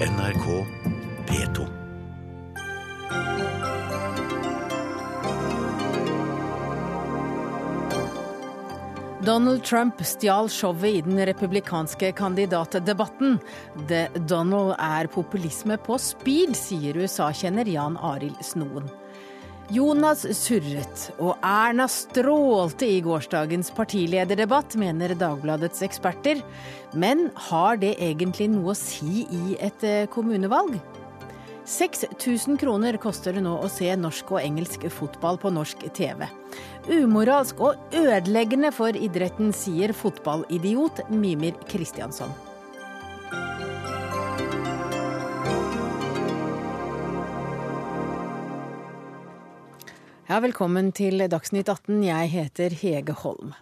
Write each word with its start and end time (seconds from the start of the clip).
NRK 0.00 0.66
P2. 1.26 1.66
Donald 9.20 9.64
Trump 9.64 10.04
stjal 10.04 10.48
showet 10.48 10.84
i 10.84 11.00
den 11.00 11.26
republikanske 11.26 12.12
kandidatdebatten. 12.12 13.38
The 13.88 14.08
Donald 14.14 14.74
er 14.78 15.08
populisme 15.08 15.78
på 15.80 15.96
speed, 15.98 16.52
sier 16.56 17.00
USA-kjenner 17.00 17.64
Jan 17.64 17.96
Arild 17.96 18.44
Snoen. 18.44 18.92
Jonas 19.74 20.20
surret, 20.38 21.08
og 21.18 21.40
Erna 21.42 21.88
strålte 21.90 22.86
i 22.86 23.00
gårsdagens 23.02 23.72
partilederdebatt, 23.74 24.76
mener 24.78 25.16
Dagbladets 25.18 25.82
eksperter. 25.82 26.42
Men 26.94 27.30
har 27.48 27.80
det 27.82 27.96
egentlig 27.98 28.46
noe 28.52 28.76
å 28.76 28.78
si 28.78 29.24
i 29.26 29.56
et 29.58 29.82
eh, 29.82 30.06
kommunevalg? 30.12 30.78
6000 31.66 32.60
kroner 32.62 32.94
koster 33.02 33.34
det 33.34 33.42
nå 33.42 33.56
å 33.58 33.70
se 33.72 33.90
norsk 33.98 34.36
og 34.36 34.42
engelsk 34.44 34.86
fotball 34.94 35.40
på 35.42 35.50
norsk 35.50 35.82
TV. 35.98 36.22
Umoralsk 36.86 37.58
og 37.58 37.96
ødeleggende 37.98 38.70
for 38.70 38.94
idretten, 38.94 39.50
sier 39.50 39.90
fotballidiot 39.90 41.08
Mimir 41.10 41.58
Kristiansson. 41.66 42.30
Ja, 50.26 50.40
velkommen 50.42 50.88
til 50.90 51.22
Dagsnytt 51.30 51.68
18. 51.70 52.00
Jeg 52.02 52.30
heter 52.32 52.74
Hege 52.74 53.14
Holm. 53.20 53.52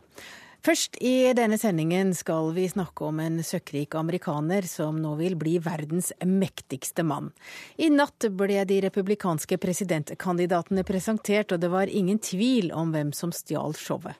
Først 0.64 0.96
i 1.04 1.28
denne 1.37 1.59
sendingen 1.60 2.14
skal 2.16 2.54
vi 2.56 2.64
snakke 2.73 3.04
om 3.04 3.20
en 3.20 3.37
søkkrik 3.45 3.92
amerikaner 4.00 4.64
som 4.64 4.96
nå 4.96 5.10
vil 5.18 5.37
bli 5.37 5.59
verdens 5.60 6.09
mektigste 6.24 7.04
mann. 7.04 7.34
I 7.77 7.90
natt 7.92 8.30
ble 8.32 8.64
de 8.64 8.80
republikanske 8.87 9.60
presidentkandidatene 9.60 10.87
presentert, 10.88 11.52
og 11.52 11.60
det 11.60 11.68
var 11.68 11.93
ingen 11.93 12.16
tvil 12.16 12.73
om 12.73 12.96
hvem 12.96 13.12
som 13.12 13.37
stjal 13.37 13.76
showet. 13.76 14.16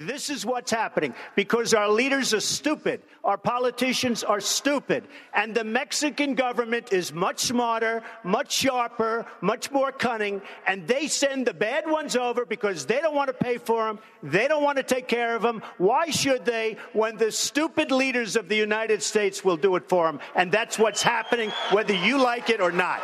This 0.00 0.30
is 0.30 0.46
what's 0.46 0.70
happening 0.70 1.14
because 1.36 1.74
our 1.74 1.90
leaders 1.90 2.32
are 2.32 2.40
stupid. 2.40 3.02
Our 3.22 3.36
politicians 3.36 4.24
are 4.24 4.40
stupid. 4.40 5.04
And 5.34 5.54
the 5.54 5.62
Mexican 5.62 6.34
government 6.34 6.90
is 6.90 7.12
much 7.12 7.40
smarter, 7.40 8.02
much 8.24 8.50
sharper, 8.50 9.26
much 9.42 9.70
more 9.70 9.92
cunning. 9.92 10.40
And 10.66 10.88
they 10.88 11.06
send 11.06 11.46
the 11.46 11.52
bad 11.52 11.84
ones 11.86 12.16
over 12.16 12.46
because 12.46 12.86
they 12.86 13.02
don't 13.02 13.14
want 13.14 13.28
to 13.28 13.34
pay 13.34 13.58
for 13.58 13.84
them. 13.88 13.98
They 14.22 14.48
don't 14.48 14.62
want 14.62 14.78
to 14.78 14.82
take 14.82 15.06
care 15.06 15.36
of 15.36 15.42
them. 15.42 15.62
Why 15.76 16.08
should 16.08 16.46
they 16.46 16.78
when 16.94 17.18
the 17.18 17.30
stupid 17.30 17.90
leaders 17.90 18.36
of 18.36 18.48
the 18.48 18.56
United 18.56 19.02
States 19.02 19.44
will 19.44 19.58
do 19.58 19.76
it 19.76 19.86
for 19.86 20.06
them? 20.06 20.20
And 20.34 20.50
that's 20.50 20.78
what's 20.78 21.02
happening, 21.02 21.50
whether 21.72 21.92
you 21.92 22.16
like 22.16 22.48
it 22.48 22.62
or 22.62 22.72
not. 22.72 23.02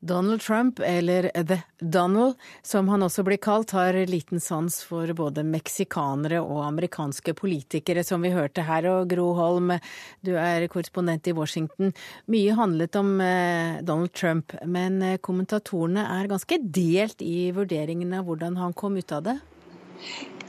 Donald 0.00 0.40
Trump, 0.40 0.80
eller 0.80 1.30
The 1.34 1.62
Donald, 1.80 2.36
som 2.62 2.88
han 2.88 3.02
også 3.02 3.24
blir 3.26 3.40
kalt, 3.42 3.72
har 3.74 3.96
liten 4.06 4.40
sans 4.40 4.80
for 4.86 5.10
både 5.16 5.44
meksikanere 5.46 6.40
og 6.42 6.62
amerikanske 6.66 7.34
politikere, 7.38 8.04
som 8.06 8.22
vi 8.22 8.32
hørte 8.34 8.62
her. 8.66 8.86
Og 8.92 9.10
Gro 9.10 9.32
Holm, 9.38 9.74
du 10.22 10.34
er 10.38 10.68
korrespondent 10.70 11.26
i 11.26 11.36
Washington. 11.36 11.92
Mye 12.30 12.56
handlet 12.58 12.98
om 12.98 13.14
eh, 13.24 13.82
Donald 13.82 14.14
Trump, 14.14 14.54
men 14.64 15.02
eh, 15.02 15.20
kommentatorene 15.22 16.06
er 16.18 16.30
ganske 16.30 16.62
delt 16.62 17.22
i 17.24 17.50
vurderingen 17.56 18.14
av 18.14 18.28
hvordan 18.28 18.58
han 18.62 18.76
kom 18.78 18.98
ut 18.98 19.14
av 19.14 19.26
det? 19.32 19.38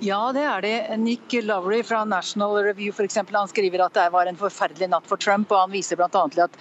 Ja, 0.02 0.32
det 0.32 0.44
er 0.48 0.62
det. 0.62 0.98
Nick 0.98 1.34
Lowry 1.44 1.84
fra 1.84 2.06
National 2.06 2.56
Review 2.64 2.94
for 2.96 3.04
eksempel, 3.04 3.36
han 3.36 3.48
skriver 3.52 3.82
at 3.84 3.98
det 3.98 4.06
var 4.14 4.30
en 4.30 4.38
forferdelig 4.40 4.88
natt 4.94 5.08
for 5.10 5.20
Trump. 5.20 5.52
og 5.52 5.66
Han 5.66 5.74
viser 5.74 6.00
bl.a. 6.00 6.08
til 6.32 6.44
at 6.46 6.54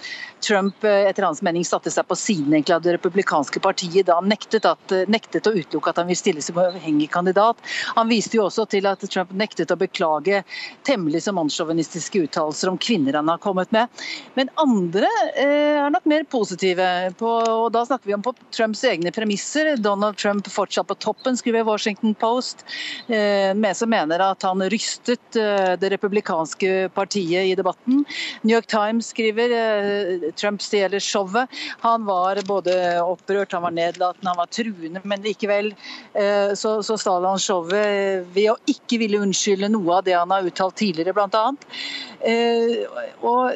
Trump 0.43 0.83
eh, 0.83 1.07
etter 1.07 1.23
hans 1.23 1.39
mening 1.45 1.63
satte 1.63 1.91
seg 1.93 2.07
på 2.09 2.17
siden 2.19 2.51
egentlig 2.51 2.75
av 2.75 2.83
det 2.83 2.97
republikanske 2.97 3.61
partiet 3.63 4.09
da 4.09 4.17
han 4.19 4.27
nektet, 4.27 4.67
at, 4.67 4.91
eh, 4.91 5.07
nektet 5.07 5.47
å 5.47 5.53
utelukke 5.55 5.93
at 5.93 6.01
han 6.01 6.09
vil 6.11 6.19
stille 6.19 6.43
som 6.43 6.59
uavhengig 6.59 7.07
kandidat. 7.13 7.63
Han 7.95 8.11
viste 8.11 8.35
jo 8.35 8.49
også 8.49 8.65
til 8.73 8.89
at 8.91 9.05
Trump 9.07 9.31
nektet 9.31 9.71
å 9.71 9.79
beklage 9.79 10.43
temmelig 10.87 11.23
så 11.23 11.35
mannssjåvinistiske 11.37 12.25
uttalelser 12.27 12.73
om 12.73 12.81
kvinner 12.81 13.15
han 13.21 13.31
har 13.31 13.39
kommet 13.39 13.71
med. 13.71 13.87
Men 14.35 14.51
andre 14.59 15.07
eh, 15.29 15.79
er 15.85 15.95
nok 15.95 16.11
mer 16.11 16.27
positive. 16.27 16.89
På, 17.19 17.31
og 17.39 17.71
Da 17.71 17.85
snakker 17.87 18.11
vi 18.11 18.19
om 18.19 18.27
på 18.27 18.35
Trumps 18.51 18.83
egne 18.83 19.15
premisser. 19.15 19.77
Donald 19.79 20.19
Trump 20.19 20.51
fortsatt 20.51 20.91
på 20.91 20.99
toppen, 20.99 21.39
skriver 21.39 21.63
Washington 21.71 22.19
Post. 22.19 22.67
Eh, 23.07 23.28
Eh, 23.29 23.73
som 23.73 23.89
mener 23.89 24.19
at 24.23 24.43
han 24.43 24.63
rystet 24.69 25.35
eh, 25.35 25.73
det 25.79 25.89
republikanske 25.93 26.89
partiet 26.93 27.45
i 27.45 27.55
debatten. 27.55 28.03
New 28.41 28.55
York 28.55 28.67
Times 28.67 29.11
skriver 29.13 29.53
eh, 29.55 30.31
Trump 30.35 30.61
stjeler 30.61 30.99
showet. 30.99 31.49
Han 31.79 32.05
var 32.05 32.41
både 32.47 32.73
opprørt, 33.01 33.53
han 33.53 33.65
var 33.65 33.75
nedlatende, 33.75 34.29
han 34.29 34.37
var 34.39 34.51
truende, 34.53 35.01
men 35.03 35.21
likevel 35.23 35.73
så, 36.57 36.71
så 36.83 36.95
stal 36.99 37.25
han 37.27 37.39
showet 37.41 38.25
ved 38.33 38.49
å 38.51 38.55
ikke 38.69 38.99
ville 39.01 39.19
unnskylde 39.23 39.69
noe 39.71 39.99
av 39.99 40.05
det 40.07 40.15
han 40.17 40.31
har 40.33 40.47
uttalt 40.47 40.77
tidligere, 40.79 41.13
bl.a. 41.15 41.43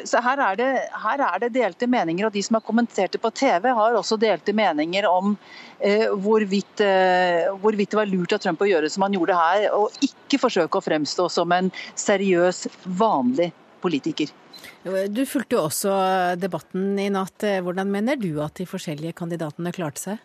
Så 0.08 0.22
her 0.24 0.42
er, 0.46 0.58
det, 0.60 0.68
her 1.04 1.24
er 1.26 1.42
det 1.42 1.52
delte 1.56 1.88
meninger, 1.90 2.28
og 2.28 2.34
de 2.34 2.42
som 2.44 2.58
har 2.58 2.64
kommentert 2.66 3.14
det 3.14 3.20
på 3.22 3.32
TV, 3.34 3.68
har 3.76 3.98
også 3.98 4.18
delte 4.20 4.54
meninger 4.56 5.08
om 5.10 5.34
hvorvidt, 6.20 6.80
hvorvidt 7.60 7.92
det 7.92 7.98
var 7.98 8.08
lurt 8.08 8.32
av 8.32 8.40
Trump 8.40 8.62
å 8.64 8.68
gjøre 8.68 8.88
som 8.92 9.04
han 9.04 9.16
gjorde 9.16 9.36
her 9.36 9.66
og 9.76 9.98
ikke 10.04 10.40
forsøke 10.40 10.80
å 10.80 10.84
fremstå 10.84 11.28
som 11.32 11.52
en 11.52 11.68
seriøs, 12.00 12.64
vanlig 13.00 13.50
politiker. 13.84 14.32
Du 14.84 15.22
fulgte 15.28 15.58
jo 15.58 15.66
også 15.66 15.92
debatten 16.40 16.96
i 17.00 17.10
natt. 17.12 17.44
Hvordan 17.64 17.90
mener 17.92 18.16
du 18.20 18.30
at 18.44 18.56
de 18.60 18.68
forskjellige 18.68 19.16
kandidatene 19.20 19.72
klarte 19.76 20.00
seg? 20.00 20.22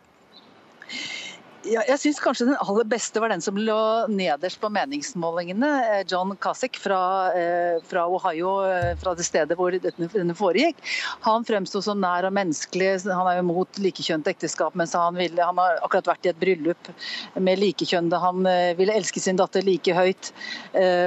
Ja, 1.69 1.84
jeg 1.85 2.00
syns 2.02 2.19
kanskje 2.24 2.47
den 2.47 2.57
aller 2.63 2.85
beste 2.90 3.22
var 3.22 3.30
den 3.30 3.44
som 3.46 3.57
lå 3.57 3.78
nederst 4.09 4.57
på 4.62 4.72
meningsmålingene. 4.74 5.68
Eh, 5.85 6.00
John 6.09 6.31
Kasek 6.41 6.80
fra, 6.81 7.30
eh, 7.38 7.78
fra, 7.85 8.07
Ohio, 8.09 8.53
eh, 8.66 8.96
fra 8.97 9.13
det 9.13 9.25
stedet 9.28 9.57
hvor 9.57 9.75
denne 9.78 10.34
foregikk. 10.38 10.80
Han 11.28 11.46
fremsto 11.46 11.81
som 11.85 12.02
nær 12.02 12.25
og 12.25 12.34
menneskelig. 12.34 13.06
Han 13.06 13.28
er 13.30 13.38
jo 13.38 13.44
mot 13.52 13.69
likekjønnet 13.78 14.31
ekteskap, 14.31 14.74
mens 14.74 14.96
han, 14.97 15.13
ville, 15.19 15.38
han 15.38 15.62
har 15.62 15.78
akkurat 15.85 16.09
vært 16.09 16.25
i 16.25 16.31
et 16.31 16.40
bryllup 16.41 16.90
med 17.38 17.62
likekjønnede. 17.62 18.18
Han 18.24 18.50
ville 18.80 18.96
elske 18.97 19.22
sin 19.22 19.38
datter 19.38 19.62
like 19.62 19.94
høyt 19.94 20.31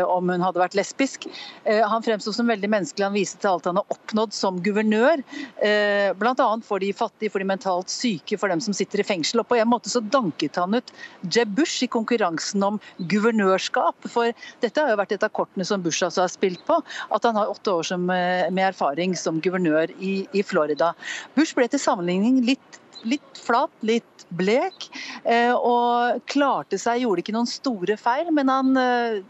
om 0.06 0.30
hun 0.30 0.44
hadde 0.44 0.62
vært 0.62 0.76
lesbisk. 0.78 1.26
Han 1.66 2.04
fremsto 2.06 2.32
som 2.34 2.46
veldig 2.46 2.70
menneskelig. 2.70 3.08
Han 3.08 3.16
viste 3.16 3.40
til 3.42 3.50
alt 3.50 3.66
han 3.66 3.80
har 3.80 3.96
oppnådd 3.96 4.36
som 4.36 4.60
guvernør, 4.62 5.24
bl.a. 5.58 6.48
for 6.62 6.82
de 6.82 6.92
fattige, 6.94 7.32
for 7.32 7.42
de 7.42 7.50
mentalt 7.50 7.90
syke, 7.90 8.38
for 8.38 8.52
dem 8.52 8.62
som 8.62 8.76
sitter 8.76 9.02
i 9.02 9.08
fengsel. 9.10 9.42
Og 9.42 9.50
på 9.50 9.58
en 9.58 9.70
måte 9.72 9.90
så 9.90 10.04
danker 10.04 10.51
han 10.60 10.74
ut 10.78 10.92
Jeb 11.32 11.54
Bush 11.56 11.84
i 11.84 11.90
konkurransen 11.90 12.62
om 12.66 12.78
guvernørskap. 13.12 14.08
For 14.12 14.32
dette 14.64 14.82
har 14.82 14.92
jo 14.92 15.00
vært 15.00 15.16
et 15.16 15.26
av 15.26 15.32
kortene 15.34 15.66
som 15.68 15.82
Bush 15.84 16.04
altså 16.04 16.24
har 16.24 16.32
spilt 16.32 16.62
på. 16.68 16.78
At 17.14 17.26
han 17.28 17.38
har 17.38 17.52
åtte 17.52 17.74
år 17.74 17.88
som, 17.92 18.08
eh, 18.10 18.50
med 18.50 18.72
erfaring 18.72 19.16
som 19.18 19.40
guvernør 19.40 19.92
i, 19.98 20.26
i 20.32 20.42
Florida. 20.42 20.92
Bush 21.36 21.56
ble 21.58 21.68
til 21.68 21.82
sammenligning 21.82 22.42
litt 22.46 22.80
litt 23.02 23.38
flat, 23.42 23.72
litt 23.82 24.26
blek. 24.38 24.86
Eh, 25.26 25.50
og 25.50 26.22
klarte 26.30 26.78
seg, 26.78 27.02
gjorde 27.02 27.24
ikke 27.24 27.34
noen 27.34 27.50
store 27.50 27.96
feil, 27.98 28.30
men 28.30 28.52
han 28.52 28.76
eh, 28.78 29.22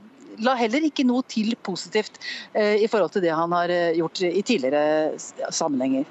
la 0.45 0.57
heller 0.61 0.85
ikke 0.85 1.07
noe 1.09 1.25
til 1.29 1.55
positivt 1.65 2.19
i 2.57 2.89
forhold 2.89 3.13
til 3.13 3.25
det 3.25 3.35
han 3.37 3.53
har 3.53 3.69
gjort 3.93 4.23
i 4.25 4.41
tidligere 4.41 5.19
sammenhenger. 5.53 6.09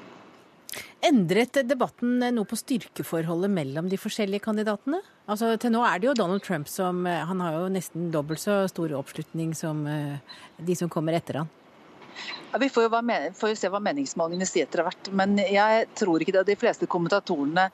Endret 1.04 1.58
debatten 1.68 2.22
noe 2.36 2.48
på 2.48 2.60
styrkeforholdet 2.60 3.52
mellom 3.52 3.90
de 3.92 4.00
forskjellige 4.00 4.46
kandidatene? 4.46 5.02
Altså, 5.28 5.54
til 5.60 5.74
nå 5.74 5.82
er 5.86 6.00
det 6.00 6.10
jo 6.10 6.18
Donald 6.18 6.44
Trump 6.46 6.70
som 6.72 7.06
eh, 7.08 7.24
Han 7.28 7.42
har 7.44 7.58
jo 7.58 7.72
nesten 7.74 8.10
dobbelt 8.14 8.42
så 8.42 8.64
stor 8.72 8.94
oppslutning 9.00 9.56
som 9.58 9.84
eh, 9.90 10.38
de 10.60 10.78
som 10.78 10.92
kommer 10.92 11.18
etter 11.18 11.42
han. 11.42 11.52
Ja, 12.52 12.60
vi 12.60 12.70
får 12.70 12.84
jo, 12.84 12.90
får 13.40 13.54
jo, 13.54 13.56
se 13.56 13.70
hva 13.72 13.80
meningsmålingene 13.84 14.48
sier 14.48 14.68
etter 14.68 14.84
hvert. 14.84 15.12
Men 15.16 15.38
jeg 15.40 15.86
tror 15.96 16.22
ikke 16.22 16.36
det. 16.36 16.48
De 16.50 16.58
fleste 16.60 16.90
kommentatorene 16.92 17.70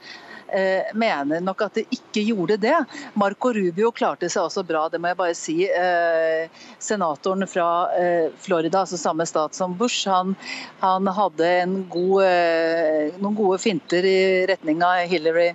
eh, 0.54 0.94
mener 0.94 1.42
nok 1.42 1.64
at 1.66 1.80
det 1.80 1.86
ikke 1.98 2.24
gjorde 2.30 2.60
det. 2.62 2.76
Marco 3.18 3.52
Rubio 3.56 3.92
klarte 3.96 4.30
seg 4.30 4.46
også 4.46 4.64
bra, 4.68 4.86
det 4.94 5.02
må 5.02 5.12
jeg 5.12 5.20
bare 5.20 5.38
si. 5.38 5.58
Eh, 5.66 6.64
senatoren 6.84 7.48
fra 7.50 7.68
eh, 7.98 8.30
Florida, 8.44 8.84
altså 8.84 9.00
samme 9.02 9.26
stat 9.30 9.58
som 9.58 9.76
Bush, 9.78 10.06
han, 10.10 10.36
han 10.84 11.10
hadde 11.10 11.52
god, 11.90 12.24
eh, 12.28 13.18
noen 13.18 13.38
gode 13.38 13.62
finter 13.64 14.06
i 14.06 14.20
retning 14.50 14.84
av 14.86 15.08
Hillary 15.10 15.52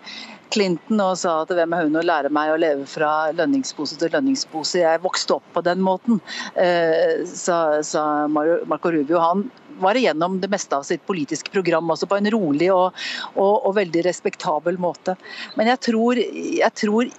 Clinton 0.52 1.00
og 1.02 1.16
sa 1.20 1.38
at 1.42 1.52
hvem 1.56 1.74
er 1.76 1.86
hun 1.86 1.98
å 1.98 2.04
lære 2.04 2.32
meg 2.34 2.52
å 2.52 2.60
leve 2.60 2.86
fra 2.90 3.32
lønningspose 3.36 3.98
til 4.00 4.12
lønningspose. 4.12 4.82
Jeg 4.82 5.02
vokste 5.04 5.38
opp 5.38 5.48
på 5.54 5.64
den 5.64 5.82
måten, 5.84 6.20
eh, 6.60 7.24
sa, 7.28 7.82
sa 7.86 8.04
Marco 8.28 8.92
Rubio. 8.92 9.20
Han 9.22 9.48
var 9.82 9.98
igjennom 9.98 10.38
det 10.40 10.50
meste 10.52 10.76
av 10.76 10.84
sitt 10.86 11.04
politiske 11.08 11.50
program 11.50 11.90
også 11.90 12.08
på 12.10 12.18
en 12.20 12.30
rolig 12.34 12.68
og, 12.74 12.92
og, 13.34 13.54
og 13.66 13.76
veldig 13.80 14.04
respektabel 14.06 14.78
måte. 14.80 15.16
Men 15.56 15.72
jeg 15.72 15.84
tror, 15.88 16.20
jeg 16.20 16.72
tror 16.78 17.10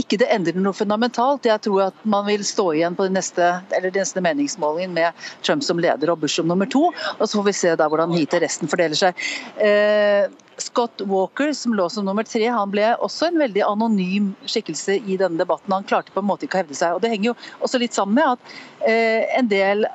ikke 0.00 0.18
det 0.22 0.28
endrer 0.32 0.56
noe 0.60 0.76
fundamentalt. 0.76 1.48
Jeg 1.48 1.60
tror 1.66 1.88
at 1.88 2.06
man 2.08 2.24
vil 2.28 2.44
stå 2.46 2.70
igjen 2.76 2.96
på 2.96 3.08
den 3.08 3.16
neste, 3.18 3.54
den 3.72 3.92
neste 3.96 4.22
meningsmålingen 4.24 4.94
med 4.96 5.26
Trump 5.44 5.64
som 5.66 5.80
leder 5.82 6.12
og 6.12 6.22
Bush 6.22 6.40
som 6.40 6.48
nummer 6.48 6.68
to. 6.70 6.88
Og 7.18 7.24
så 7.26 7.38
får 7.38 7.48
vi 7.48 7.58
se 7.58 7.74
da 7.78 7.88
hvordan 7.92 8.14
heatet 8.16 8.44
resten 8.44 8.70
fordeler 8.72 8.98
seg. 8.98 9.28
Eh, 9.60 10.30
Scott 10.56 11.00
Walker, 11.00 11.52
som 11.52 11.74
lå 11.74 11.88
som 11.90 12.04
nummer 12.04 12.26
tre, 12.28 12.44
han 12.48 12.70
ble 12.72 12.90
også 13.04 13.28
en 13.30 13.40
veldig 13.40 13.62
anonym 13.66 14.32
skikkelse 14.44 14.98
i 15.00 15.16
denne 15.20 15.40
debatten. 15.40 15.72
Han 15.72 15.86
klarte 15.88 16.12
på 16.14 16.22
en 16.22 16.28
måte 16.28 16.46
ikke 16.46 16.60
å 16.60 16.62
hevde 16.62 16.78
seg. 16.78 16.96
og 16.96 17.02
Det 17.04 17.12
henger 17.12 17.30
jo 17.30 17.36
også 17.64 17.80
litt 17.82 17.96
sammen 17.96 18.18
med 18.18 18.36
at 18.36 18.54
eh, 18.88 19.28
en 19.38 19.48
del 19.50 19.86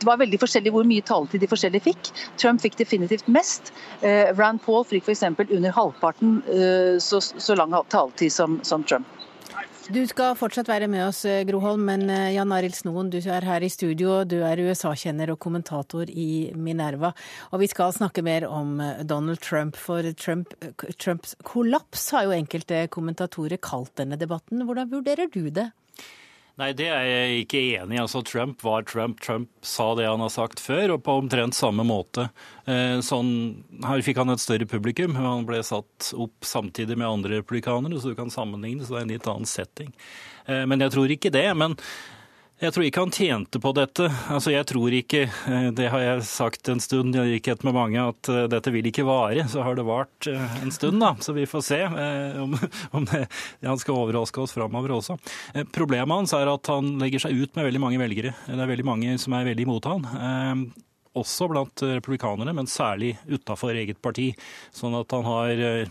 Det 0.00 0.06
var 0.08 0.20
veldig 0.20 0.40
forskjellig 0.40 0.72
hvor 0.72 0.86
mye 0.88 1.04
taletid 1.04 1.42
de 1.44 1.50
forskjellige 1.50 1.84
fikk. 1.90 2.12
Trump 2.40 2.62
fikk 2.64 2.78
definitivt 2.80 3.28
mest. 3.28 3.72
Eh, 4.00 4.32
Rand 4.36 4.62
Paul 4.64 4.86
fikk 4.88 5.08
f.eks. 5.08 5.24
under 5.28 5.74
halvparten 5.76 6.40
eh, 6.48 6.94
så, 7.00 7.20
så, 7.20 7.56
lang 7.58 7.76
taletid 7.92 8.32
som, 8.32 8.60
som 8.64 8.84
Trump. 8.84 9.19
Du 9.90 10.04
skal 10.06 10.36
fortsatt 10.38 10.68
være 10.70 10.86
med 10.86 11.02
oss, 11.02 11.24
eh, 11.26 11.40
Groholm, 11.42 11.82
men 11.88 12.04
eh, 12.14 12.28
Jan 12.36 12.52
Arild 12.54 12.76
Snoen, 12.78 13.08
du 13.10 13.16
er 13.18 13.42
her 13.42 13.64
i 13.66 13.70
studio. 13.72 14.20
Du 14.22 14.36
er 14.46 14.60
USA-kjenner 14.62 15.32
og 15.32 15.40
kommentator 15.42 16.06
i 16.06 16.52
Minerva. 16.54 17.10
Og 17.50 17.64
vi 17.64 17.66
skal 17.72 17.90
snakke 17.96 18.22
mer 18.22 18.46
om 18.46 18.78
eh, 18.78 19.02
Donald 19.02 19.42
Trump, 19.42 19.74
for 19.74 20.06
Trump, 20.14 20.54
Trumps 20.94 21.34
kollaps 21.42 22.06
har 22.14 22.28
jo 22.28 22.36
enkelte 22.36 22.84
kommentatorer 22.94 23.58
kalt 23.58 23.96
denne 23.98 24.14
debatten. 24.20 24.62
Hvordan 24.62 24.92
vurderer 24.94 25.26
du 25.26 25.50
det? 25.50 25.72
Nei, 26.58 26.72
det 26.76 26.88
er 26.92 27.04
jeg 27.06 27.44
ikke 27.44 27.60
enig 27.78 27.96
i. 27.96 28.00
Altså, 28.02 28.22
Trump 28.26 28.62
var 28.66 28.82
Trump. 28.88 29.20
Trump 29.24 29.48
sa 29.64 29.92
det 29.96 30.08
han 30.08 30.22
har 30.24 30.32
sagt 30.34 30.60
før, 30.60 30.96
og 30.96 31.04
på 31.06 31.16
omtrent 31.22 31.56
samme 31.56 31.86
måte. 31.86 32.26
Eh, 32.66 32.98
sånn, 33.04 33.30
her 33.86 34.02
fikk 34.04 34.20
han 34.20 34.34
et 34.34 34.42
større 34.42 34.68
publikum. 34.68 35.16
Han 35.16 35.46
ble 35.48 35.62
satt 35.64 36.10
opp 36.12 36.46
samtidig 36.46 36.98
med 36.98 37.08
andre 37.08 37.40
republikanere, 37.40 38.00
så 38.00 38.12
du 38.12 38.18
kan 38.18 38.32
sammenligne, 38.34 38.84
så 38.84 38.96
det 38.96 39.00
er 39.00 39.06
en 39.06 39.14
litt 39.14 39.30
annen 39.30 39.48
setting. 39.48 39.94
Eh, 40.46 40.64
men 40.68 40.84
jeg 40.84 40.96
tror 40.96 41.14
ikke 41.14 41.32
det. 41.34 41.46
Men 41.56 41.78
jeg 42.60 42.74
tror 42.74 42.84
ikke 42.84 43.02
han 43.06 43.12
tjente 43.14 43.60
på 43.62 43.72
dette. 43.76 44.06
Altså, 44.28 44.52
jeg 44.52 44.66
tror 44.68 44.92
ikke, 44.92 45.22
eh, 45.48 45.68
det 45.76 45.88
har 45.92 46.02
jeg 46.04 46.26
sagt 46.28 46.68
en 46.68 46.82
stund, 46.82 47.16
i 47.16 47.24
likhet 47.34 47.64
med 47.64 47.76
mange, 47.76 48.02
at 48.12 48.28
eh, 48.28 48.44
dette 48.52 48.72
vil 48.74 48.90
ikke 48.90 49.06
vare. 49.08 49.46
Så 49.48 49.64
har 49.64 49.78
det 49.78 49.86
vart 49.88 50.28
eh, 50.28 50.58
en 50.60 50.74
stund, 50.74 51.00
da. 51.00 51.14
Så 51.24 51.32
vi 51.36 51.48
får 51.48 51.64
se 51.64 51.80
om, 52.44 52.52
om 52.96 53.08
det, 53.08 53.24
han 53.64 53.80
skal 53.80 54.02
overraske 54.02 54.44
oss 54.44 54.52
framover 54.56 54.92
også. 54.98 55.16
Problemet 55.72 56.12
hans 56.12 56.36
er 56.36 56.52
at 56.52 56.68
han 56.72 56.98
legger 57.00 57.24
seg 57.24 57.40
ut 57.40 57.56
med 57.56 57.70
veldig 57.70 57.82
mange 57.82 58.02
velgere. 58.02 58.36
Det 58.44 58.60
er 58.60 58.72
veldig 58.74 58.88
mange 58.88 59.18
som 59.22 59.34
er 59.36 59.48
veldig 59.48 59.68
imot 59.68 59.88
han 59.88 60.06
også 61.18 61.48
blant 61.50 61.82
republikanerne, 61.82 62.54
men 62.54 62.68
særlig 62.70 63.16
utafor 63.26 63.74
eget 63.74 63.98
parti. 64.02 64.30
Sånn 64.74 64.94
at 64.98 65.10
han 65.16 65.26
har 65.26 65.88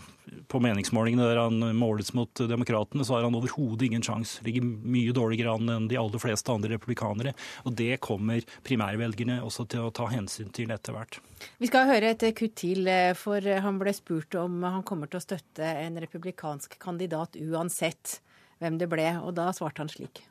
på 0.50 0.60
meningsmålingene 0.62 1.26
der 1.26 1.40
han 1.42 1.58
måles 1.76 2.12
mot 2.16 2.42
demokratene, 2.48 3.04
så 3.04 3.16
har 3.16 3.26
han 3.26 3.36
overhodet 3.36 3.88
ingen 3.88 4.04
sjanse. 4.04 4.44
Ligger 4.46 4.64
mye 4.64 5.14
dårligere 5.16 5.56
an 5.56 5.74
enn 5.74 5.88
de 5.90 5.98
aller 6.00 6.22
fleste 6.22 6.52
andre 6.52 6.74
republikanere. 6.76 7.34
Og 7.66 7.74
det 7.78 8.00
kommer 8.04 8.44
primærvelgerne 8.66 9.40
også 9.46 9.66
til 9.70 9.88
å 9.88 9.92
ta 9.94 10.08
hensyn 10.12 10.52
til 10.54 10.72
etter 10.74 10.96
hvert. 10.96 11.20
Vi 11.60 11.70
skal 11.70 11.88
høre 11.90 12.14
et 12.14 12.26
kutt 12.36 12.56
til, 12.60 12.86
eh, 12.88 13.12
for 13.14 13.40
han 13.40 13.78
ble 13.80 13.94
spurt 13.96 14.34
om 14.38 14.62
han 14.62 14.82
kommer 14.86 15.10
til 15.10 15.20
å 15.20 15.26
støtte 15.26 15.64
en 15.64 16.00
republikansk 16.00 16.78
kandidat 16.78 17.36
uansett 17.40 18.20
hvem 18.60 18.76
det 18.78 18.90
ble, 18.92 19.08
og 19.24 19.34
da 19.34 19.50
svarte 19.56 19.80
han 19.82 19.88
slik. 19.88 20.29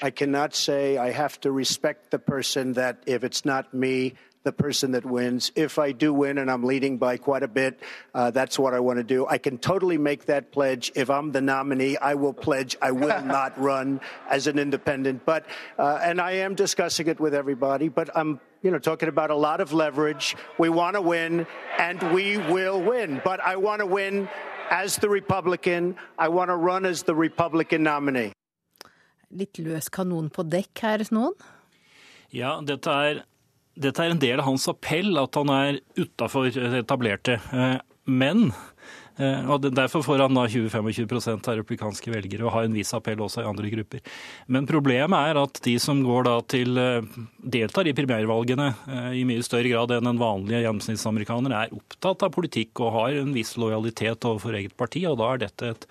I 0.00 0.10
cannot 0.10 0.54
say 0.54 0.96
I 0.96 1.10
have 1.10 1.40
to 1.42 1.52
respect 1.52 2.10
the 2.10 2.18
person 2.18 2.74
that 2.74 3.02
if 3.06 3.24
it's 3.24 3.44
not 3.44 3.74
me, 3.74 4.14
the 4.42 4.52
person 4.52 4.92
that 4.92 5.04
wins. 5.04 5.52
If 5.54 5.78
I 5.78 5.92
do 5.92 6.12
win 6.12 6.38
and 6.38 6.50
I'm 6.50 6.64
leading 6.64 6.98
by 6.98 7.16
quite 7.16 7.42
a 7.42 7.48
bit, 7.48 7.80
uh, 8.14 8.30
that's 8.30 8.58
what 8.58 8.74
I 8.74 8.80
want 8.80 8.98
to 8.98 9.04
do. 9.04 9.26
I 9.26 9.38
can 9.38 9.58
totally 9.58 9.98
make 9.98 10.26
that 10.26 10.50
pledge. 10.52 10.90
If 10.94 11.10
I'm 11.10 11.32
the 11.32 11.40
nominee, 11.40 11.96
I 11.96 12.14
will 12.14 12.32
pledge 12.32 12.76
I 12.82 12.90
will 12.92 13.22
not 13.24 13.58
run 13.60 14.00
as 14.28 14.46
an 14.46 14.58
independent. 14.58 15.24
But 15.24 15.46
uh, 15.78 16.00
and 16.02 16.20
I 16.20 16.32
am 16.32 16.54
discussing 16.54 17.06
it 17.06 17.20
with 17.20 17.34
everybody. 17.34 17.88
But 17.88 18.10
I'm 18.16 18.40
you 18.62 18.70
know 18.70 18.78
talking 18.78 19.08
about 19.08 19.30
a 19.30 19.36
lot 19.36 19.60
of 19.60 19.72
leverage. 19.72 20.36
We 20.58 20.68
want 20.68 20.96
to 20.96 21.02
win, 21.02 21.46
and 21.78 22.02
we 22.12 22.38
will 22.38 22.82
win. 22.82 23.20
But 23.24 23.40
I 23.40 23.56
want 23.56 23.80
to 23.80 23.86
win 23.86 24.28
as 24.70 24.96
the 24.96 25.08
Republican. 25.08 25.96
I 26.18 26.28
want 26.28 26.48
to 26.48 26.56
run 26.56 26.86
as 26.86 27.04
the 27.04 27.14
Republican 27.14 27.82
nominee. 27.82 28.32
Litt 29.32 29.60
løs 29.62 29.88
kanon 29.92 30.28
på 30.32 30.44
dekk 30.44 30.82
her, 30.84 31.04
noen? 31.14 31.36
Ja, 32.32 32.58
dette 32.64 32.96
er 33.08 33.22
dette 33.72 34.04
er 34.04 34.12
en 34.12 34.20
del 34.20 34.36
av 34.36 34.50
hans 34.50 34.66
appell, 34.68 35.14
at 35.16 35.36
han 35.38 35.48
er 35.48 35.78
utafor 35.96 36.50
etablerte. 36.52 37.38
Eh, 37.56 37.78
men 38.04 38.50
Eh, 38.52 39.01
og 39.20 39.66
Derfor 39.72 40.02
får 40.04 40.22
han 40.24 40.36
da 40.36 40.46
20-25 40.48 41.48
av 41.48 41.58
republikanske 41.58 42.12
velgere 42.12 42.46
og 42.46 42.54
har 42.54 42.66
en 42.66 42.76
viss 42.76 42.92
appell 42.96 43.20
også 43.22 43.42
i 43.42 43.48
andre 43.48 43.70
grupper. 43.72 44.00
Men 44.52 44.66
problemet 44.68 45.32
er 45.32 45.40
at 45.40 45.60
de 45.64 45.74
som 45.82 46.00
går 46.04 46.26
da 46.28 46.36
til 46.48 46.78
eh, 46.80 47.18
deltar 47.54 47.88
i 47.88 47.94
primærvalgene 47.96 48.68
eh, 48.72 49.10
i 49.20 49.24
mye 49.28 49.44
større 49.44 49.70
grad 49.70 49.92
enn 49.96 50.10
en 50.10 50.20
vanlig 50.20 50.62
gjennomsnittsamerikaner, 50.62 51.54
er 51.56 51.76
opptatt 51.76 52.24
av 52.26 52.32
politikk 52.34 52.82
og 52.84 52.96
har 52.96 53.20
en 53.20 53.34
viss 53.36 53.54
lojalitet 53.60 54.28
overfor 54.28 54.58
eget 54.58 54.76
parti, 54.78 55.04
og 55.08 55.18
da 55.20 55.32
er 55.32 55.44
dette 55.44 55.72
et 55.72 55.88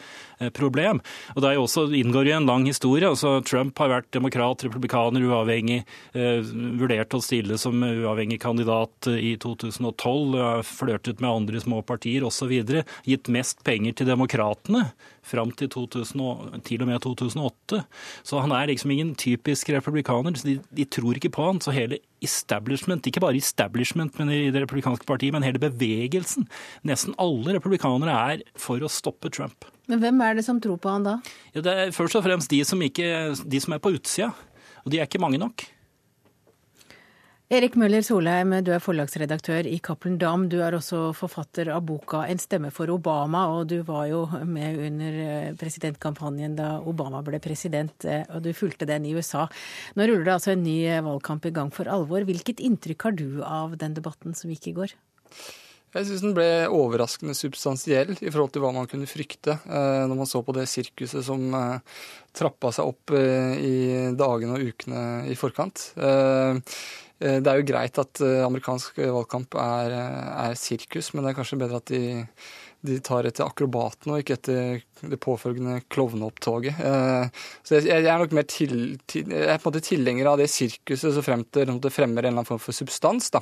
problem. 0.57 1.01
Og 1.35 1.41
Det 1.41 1.49
er 1.49 1.57
jo 1.59 1.65
også, 1.67 1.85
inngår 1.93 2.31
i 2.31 2.35
en 2.35 2.49
lang 2.49 2.65
historie. 2.65 3.07
altså 3.07 3.43
Trump 3.45 3.77
har 3.77 3.91
vært 3.91 4.11
demokrat, 4.11 4.63
republikaner, 4.65 5.21
uavhengig, 5.21 5.83
vurdert 6.79 7.13
å 7.13 7.21
stille 7.21 7.57
som 7.61 7.77
uavhengig 7.77 8.39
kandidat 8.41 9.09
i 9.11 9.35
2012, 9.37 10.63
flørtet 10.65 11.21
med 11.21 11.29
andre 11.29 11.61
små 11.61 11.83
partier 11.85 12.25
osv 12.25 12.81
gitt 13.11 13.31
mest 13.33 13.61
penger 13.67 13.95
til 13.97 14.09
demokratene 14.09 14.87
fram 15.25 15.51
til, 15.53 15.69
2000, 15.69 16.61
til, 16.65 16.81
og 16.81 16.89
med 16.89 17.01
2008. 17.03 17.81
Så 18.27 18.41
han 18.41 18.53
er 18.55 18.71
liksom 18.71 18.93
ingen 18.93 19.13
typisk 19.15 19.69
republikaner. 19.69 20.35
så 20.35 20.47
de, 20.47 20.55
de, 20.71 20.85
tror 20.85 21.19
ikke 21.19 21.33
på 21.33 21.45
han. 21.45 21.61
Så 21.61 21.73
hele 21.75 21.99
establishment, 22.21 23.07
ikke 23.07 23.21
bare 23.23 23.37
establishment 23.37 24.17
men 24.19 24.29
i 24.29 24.51
det 24.53 24.63
republikanske 24.63 25.05
partiet, 25.05 25.33
men 25.33 25.45
hele 25.45 25.61
bevegelsen, 25.61 26.47
nesten 26.87 27.17
alle 27.21 27.57
republikanere 27.57 28.17
er 28.33 28.45
for 28.55 28.81
å 28.81 28.91
stoppe 28.91 29.29
Trump. 29.33 29.67
Men 29.91 30.01
hvem 30.01 30.21
er 30.23 30.37
det 30.37 30.45
som 30.47 30.61
tror 30.61 30.79
på 30.81 30.89
han 30.91 31.05
da? 31.05 31.19
Ja, 31.55 31.61
det 31.65 31.75
er 31.75 31.93
først 31.95 32.17
og 32.17 32.25
fremst 32.25 32.51
de 32.51 32.63
som, 32.65 32.81
ikke, 32.81 33.35
de 33.35 33.61
som 33.61 33.75
er 33.75 33.83
på 33.83 33.93
utsida. 33.97 34.31
Og 34.85 34.93
de 34.93 34.99
er 34.99 35.09
ikke 35.09 35.21
mange 35.21 35.41
nok. 35.41 35.65
Erik 37.51 37.73
Møller 37.75 37.99
Solheim, 37.99 38.53
du 38.63 38.69
er 38.71 38.79
forlagsredaktør 38.79 39.67
i 39.67 39.75
Cappelen 39.83 40.15
Dam. 40.15 40.45
Du 40.47 40.61
er 40.63 40.71
også 40.71 41.09
forfatter 41.11 41.67
av 41.75 41.81
boka 41.83 42.21
'En 42.23 42.39
stemme 42.39 42.69
for 42.71 42.87
Obama', 42.87 43.51
og 43.51 43.67
du 43.67 43.81
var 43.83 44.05
jo 44.07 44.21
med 44.45 44.79
under 44.79 45.17
eh, 45.19 45.53
presidentkampanjen 45.59 46.55
da 46.55 46.79
Obama 46.79 47.21
ble 47.21 47.41
president, 47.43 48.05
eh, 48.05 48.23
og 48.33 48.43
du 48.43 48.53
fulgte 48.53 48.87
den 48.87 49.03
i 49.03 49.11
USA. 49.11 49.49
Nå 49.97 50.07
ruller 50.07 50.23
det 50.23 50.33
altså 50.33 50.51
en 50.53 50.63
ny 50.63 50.85
eh, 50.85 51.03
valgkamp 51.03 51.45
i 51.45 51.51
gang 51.51 51.73
for 51.73 51.83
alvor. 51.91 52.23
Hvilket 52.23 52.63
inntrykk 52.63 53.03
har 53.03 53.11
du 53.11 53.43
av 53.43 53.75
den 53.75 53.95
debatten 53.95 54.33
som 54.33 54.49
gikk 54.49 54.67
i 54.67 54.75
går? 54.79 54.95
Jeg 55.91 56.07
syns 56.07 56.23
den 56.23 56.33
ble 56.33 56.71
overraskende 56.71 57.35
substansiell 57.35 58.15
i 58.15 58.31
forhold 58.31 58.53
til 58.53 58.61
hva 58.63 58.71
man 58.71 58.87
kunne 58.87 59.03
frykte 59.03 59.59
når 59.67 60.15
man 60.15 60.25
så 60.25 60.39
på 60.39 60.55
det 60.55 60.69
sirkuset 60.71 61.25
som 61.25 61.51
trappa 62.31 62.71
seg 62.71 62.87
opp 62.87 63.11
i 63.11 64.15
dagene 64.15 64.55
og 64.55 64.71
ukene 64.71 65.27
i 65.27 65.35
forkant. 65.35 65.91
Eh, 67.21 67.37
det 67.43 67.51
er 67.51 67.61
jo 67.61 67.69
greit 67.69 68.01
at 68.01 68.23
eh, 68.25 68.41
amerikansk 68.45 68.99
valgkamp 69.01 69.55
er, 69.61 69.95
eh, 69.95 70.27
er 70.47 70.59
sirkus, 70.59 71.13
men 71.13 71.23
det 71.23 71.31
er 71.31 71.37
kanskje 71.37 71.59
bedre 71.61 71.81
at 71.81 71.91
de, 71.91 72.25
de 72.87 72.97
tar 73.05 73.27
etter 73.29 73.45
akrobatene 73.45 74.15
og 74.15 74.23
ikke 74.23 74.37
etter 74.39 74.81
det 75.11 75.19
påfølgende 75.21 75.79
klovneopptoget. 75.93 76.81
Så 77.65 77.77
jeg, 77.77 77.87
jeg, 77.89 78.07
er 78.09 78.21
nok 78.21 78.33
mer 78.37 78.47
til, 78.49 78.75
til, 79.09 79.29
jeg 79.33 79.49
er 79.49 79.61
på 79.61 79.69
en 79.69 79.73
måte 79.73 79.83
tilhenger 79.85 80.29
av 80.31 80.41
det 80.41 80.49
sirkuset 80.53 81.13
så 81.13 81.23
fremt 81.25 81.49
det, 81.57 81.67
det 81.81 81.93
fremmer 81.93 82.21
en 82.21 82.31
eller 82.31 82.41
annen 82.41 82.49
form 82.49 82.61
for 82.61 82.77
substans. 82.77 83.31
Da. 83.33 83.41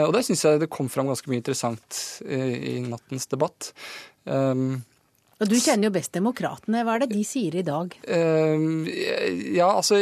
Og 0.00 0.12
der 0.16 0.24
syns 0.24 0.44
jeg 0.44 0.62
det 0.62 0.70
kom 0.72 0.88
fram 0.92 1.08
ganske 1.12 1.28
mye 1.28 1.42
interessant 1.42 2.00
i, 2.24 2.40
i 2.72 2.74
nattens 2.88 3.28
debatt. 3.28 3.72
Og 4.28 4.80
Du 5.38 5.54
kjenner 5.54 5.86
jo 5.86 5.94
best 5.94 6.16
demokratene. 6.16 6.80
Hva 6.82 6.96
er 6.96 7.04
det 7.04 7.12
de 7.12 7.20
sier 7.22 7.54
i 7.60 7.62
dag? 7.62 7.92
Uh, 8.10 8.88
ja, 9.54 9.68
altså 9.68 10.00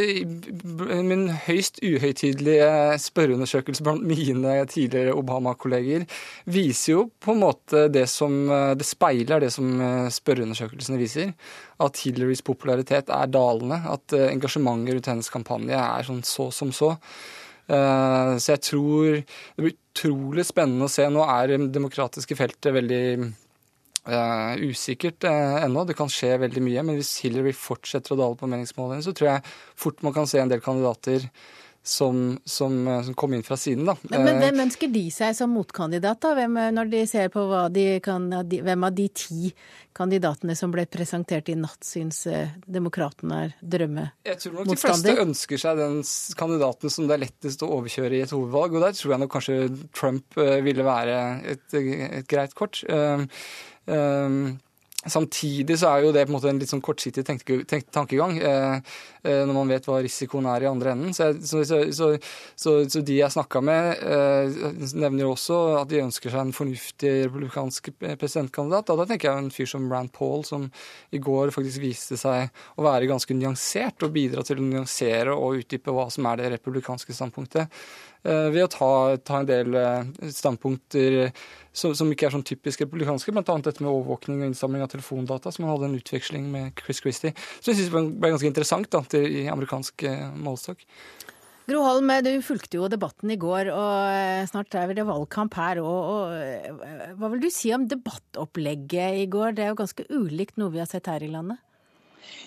Min 1.04 1.26
høyst 1.44 1.82
uhøytidelige 1.84 2.96
spørreundersøkelse 3.04 3.84
blant 3.84 4.06
mine 4.08 4.56
tidligere 4.72 5.12
Obama-kolleger 5.16 6.06
viser 6.48 6.94
jo 6.94 7.04
på 7.20 7.34
en 7.34 7.42
måte 7.44 7.84
det 7.92 8.06
som 8.08 8.48
Det 8.78 8.86
speiler 8.86 9.42
det 9.42 9.52
som 9.52 9.68
eh, 9.82 10.08
spørreundersøkelsene 10.12 10.98
viser. 11.00 11.32
At 11.84 12.00
Hillarys 12.00 12.40
popularitet 12.46 13.12
er 13.12 13.28
dalende. 13.28 13.82
At 13.92 14.16
eh, 14.16 14.30
engasjementet 14.32 14.96
rundt 14.96 15.10
hennes 15.12 15.32
kampanje 15.32 15.76
er 15.76 16.06
sånn 16.06 16.24
så 16.24 16.48
som 16.54 16.72
så. 16.72 16.94
Så 17.66 18.52
jeg 18.52 18.62
tror 18.62 19.16
det 19.18 19.62
blir 19.64 19.72
utrolig 19.74 20.44
spennende 20.46 20.86
å 20.86 20.92
se. 20.92 21.08
Nå 21.10 21.24
er 21.26 21.50
det 21.50 21.64
demokratiske 21.74 22.36
feltet 22.38 22.76
veldig 22.76 23.02
Uh, 24.06 24.54
usikkert 24.62 25.24
uh, 25.26 25.64
ennå. 25.64 25.82
Det 25.84 25.96
kan 25.98 26.10
skje 26.12 26.36
veldig 26.38 26.62
mye. 26.62 26.86
Men 26.86 27.00
hvis 27.00 27.16
Hillary 27.24 27.54
fortsetter 27.56 28.14
å 28.14 28.20
dale 28.20 28.38
på 28.38 28.48
meningsmålingene, 28.50 29.02
så 29.02 29.14
tror 29.16 29.32
jeg 29.32 29.54
fort 29.74 30.04
man 30.06 30.14
kan 30.14 30.28
se 30.30 30.38
en 30.38 30.52
del 30.52 30.62
kandidater 30.62 31.26
som, 31.86 32.38
som, 32.44 33.02
som, 33.04 33.14
kom 33.14 33.34
inn 33.34 33.42
fra 33.46 33.56
siden. 33.58 33.86
Da. 33.86 33.94
Men, 34.10 34.24
men 34.26 34.40
hvem 34.42 34.62
ønsker 34.64 34.90
de 34.90 35.04
seg 35.14 35.34
som 35.38 35.52
motkandidat, 35.54 36.18
da? 36.22 36.32
Hvem, 36.38 36.56
når 36.74 36.90
de 36.90 37.02
ser 37.06 37.30
på 37.34 37.44
de 37.74 37.84
kan, 38.02 38.26
hvem 38.50 38.86
av 38.88 38.94
de 38.94 39.06
ti 39.14 39.52
kandidatene 39.94 40.56
som 40.58 40.74
ble 40.74 40.82
presentert 40.90 41.50
i 41.50 41.54
natt, 41.58 41.78
syns 41.86 42.24
demokratene 42.66 43.38
er 43.44 43.54
drømmemotstander? 43.62 44.26
Jeg 44.26 44.42
tror 44.42 44.58
nok 44.58 44.72
de 44.72 44.80
fleste 44.82 45.14
ønsker 45.26 45.62
seg 45.62 45.78
den 45.82 46.02
kandidaten 46.42 46.94
som 46.94 47.06
det 47.06 47.18
er 47.18 47.24
lettest 47.28 47.62
å 47.62 47.70
overkjøre 47.78 48.18
i 48.18 48.26
et 48.26 48.34
hovedvalg, 48.34 48.74
og 48.74 48.86
der 48.88 48.98
tror 48.98 49.14
jeg 49.14 49.22
nok 49.22 49.34
kanskje 49.38 49.62
Trump 49.94 50.42
ville 50.66 50.90
være 50.90 51.16
et, 51.54 51.66
et 51.78 52.30
greit 52.30 52.58
kort. 52.58 52.82
Um, 53.86 54.58
Samtidig 55.06 55.76
så 55.78 55.90
er 55.92 56.02
jo 56.02 56.12
det 56.14 56.24
på 56.26 56.32
en 56.32 56.34
måte 56.34 56.48
en 56.50 56.58
litt 56.58 56.70
sånn 56.70 56.82
kortsiktig 56.82 57.22
tankegang 57.26 58.38
eh, 58.40 58.78
eh, 59.22 59.42
når 59.46 59.54
man 59.54 59.70
vet 59.70 59.86
hva 59.86 60.00
risikoen 60.02 60.48
er 60.50 60.64
i 60.64 60.68
andre 60.70 60.94
enden. 60.96 61.14
Så, 61.14 61.28
så, 61.46 61.62
så, 61.94 62.08
så 62.58 63.02
de 63.06 63.20
jeg 63.20 63.34
snakka 63.34 63.62
med, 63.64 64.02
eh, 64.02 64.56
nevner 64.98 65.26
jo 65.26 65.34
også 65.36 65.58
at 65.82 65.92
de 65.92 66.02
ønsker 66.02 66.34
seg 66.34 66.42
en 66.42 66.56
fornuftig 66.56 67.12
republikansk 67.28 67.92
presidentkandidat. 68.18 68.90
Og 68.90 69.02
da 69.02 69.06
tenker 69.12 69.30
jeg 69.30 69.44
en 69.44 69.52
fyr 69.54 69.70
som 69.76 69.86
Rand 69.92 70.10
Paul, 70.16 70.42
som 70.48 70.66
i 71.14 71.22
går 71.22 71.54
faktisk 71.54 71.84
viste 71.84 72.18
seg 72.18 72.50
å 72.74 72.88
være 72.88 73.10
ganske 73.10 73.38
nyansert 73.38 74.02
og 74.02 74.14
bidra 74.16 74.42
til 74.46 74.58
å 74.58 74.66
nyansere 74.66 75.38
og 75.38 75.62
utdype 75.62 75.94
hva 75.94 76.08
som 76.10 76.26
er 76.32 76.42
det 76.42 76.50
republikanske 76.56 77.14
standpunktet. 77.14 77.70
Ved 78.26 78.58
å 78.58 78.70
ta, 78.72 78.88
ta 79.22 79.38
en 79.38 79.46
del 79.46 79.76
standpunkter 80.34 81.28
som, 81.76 81.92
som, 81.98 82.10
ikke 82.12 82.30
er 82.30 82.34
sånn 82.34 82.46
typisk 82.46 82.82
republikanske, 82.84 83.34
bl.a. 83.34 83.44
dette 83.44 83.84
med 83.84 83.92
overvåkning 83.92 84.40
og 84.40 84.50
innsamling 84.50 84.84
av 84.84 84.90
telefondata, 84.94 85.52
som 85.52 85.66
han 85.66 85.74
hadde 85.74 85.90
en 85.90 85.98
utveksling 86.00 86.48
med 86.52 86.80
Chris 86.80 87.02
Christie. 87.04 87.36
Så 87.60 87.72
jeg 87.72 87.82
synes 87.82 87.92
det 87.92 88.04
ble 88.16 88.32
ganske 88.32 88.50
interessant 88.50 88.90
da, 88.92 89.02
til, 89.12 89.28
i 89.42 89.46
amerikansk 89.52 90.06
eh, 90.08 90.26
målestokk. 90.40 90.86
Gro 91.66 91.80
Holm, 91.82 92.12
du 92.22 92.30
fulgte 92.46 92.78
jo 92.78 92.86
debatten 92.86 93.32
i 93.34 93.38
går, 93.42 93.72
og 93.74 94.46
snart 94.46 94.74
er 94.78 94.92
det 94.94 95.04
valgkamp 95.08 95.56
her 95.58 95.80
òg. 95.82 96.36
Hva 97.18 97.30
vil 97.32 97.42
du 97.42 97.48
si 97.50 97.72
om 97.74 97.88
debattopplegget 97.90 99.24
i 99.24 99.26
går? 99.26 99.56
Det 99.56 99.64
er 99.64 99.72
jo 99.72 99.80
ganske 99.80 100.06
ulikt 100.14 100.60
noe 100.62 100.70
vi 100.70 100.78
har 100.78 100.86
sett 100.86 101.10
her 101.10 101.26
i 101.26 101.32
landet? 101.32 101.58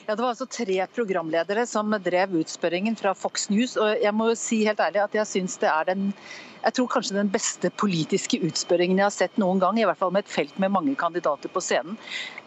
Ja, 0.07 0.15
Det 0.15 0.24
var 0.24 0.31
altså 0.31 0.48
tre 0.50 0.77
programledere 0.95 1.65
som 1.67 1.91
drev 2.03 2.38
utspørringen 2.39 2.95
fra 3.00 3.13
Fox 3.13 3.50
News. 3.51 3.75
og 3.77 4.00
Jeg 4.01 4.13
må 4.15 4.29
jo 4.31 4.39
si 4.39 4.63
helt 4.65 4.79
ærlig 4.79 5.03
at 5.03 5.15
jeg 5.19 5.27
syns 5.27 5.59
det 5.59 5.69
er 5.69 5.91
den 5.91 6.13
jeg 6.59 6.75
tror 6.75 6.89
kanskje 6.91 7.15
den 7.15 7.31
beste 7.31 7.71
politiske 7.79 8.39
utspørringen 8.43 8.99
jeg 8.99 9.07
har 9.07 9.15
sett 9.15 9.39
noen 9.39 9.61
gang. 9.61 9.79
I 9.79 9.85
hvert 9.87 9.99
fall 10.01 10.11
med 10.15 10.25
et 10.25 10.31
felt 10.31 10.57
med 10.59 10.73
mange 10.73 10.95
kandidater 10.99 11.51
på 11.51 11.61
scenen. 11.63 11.95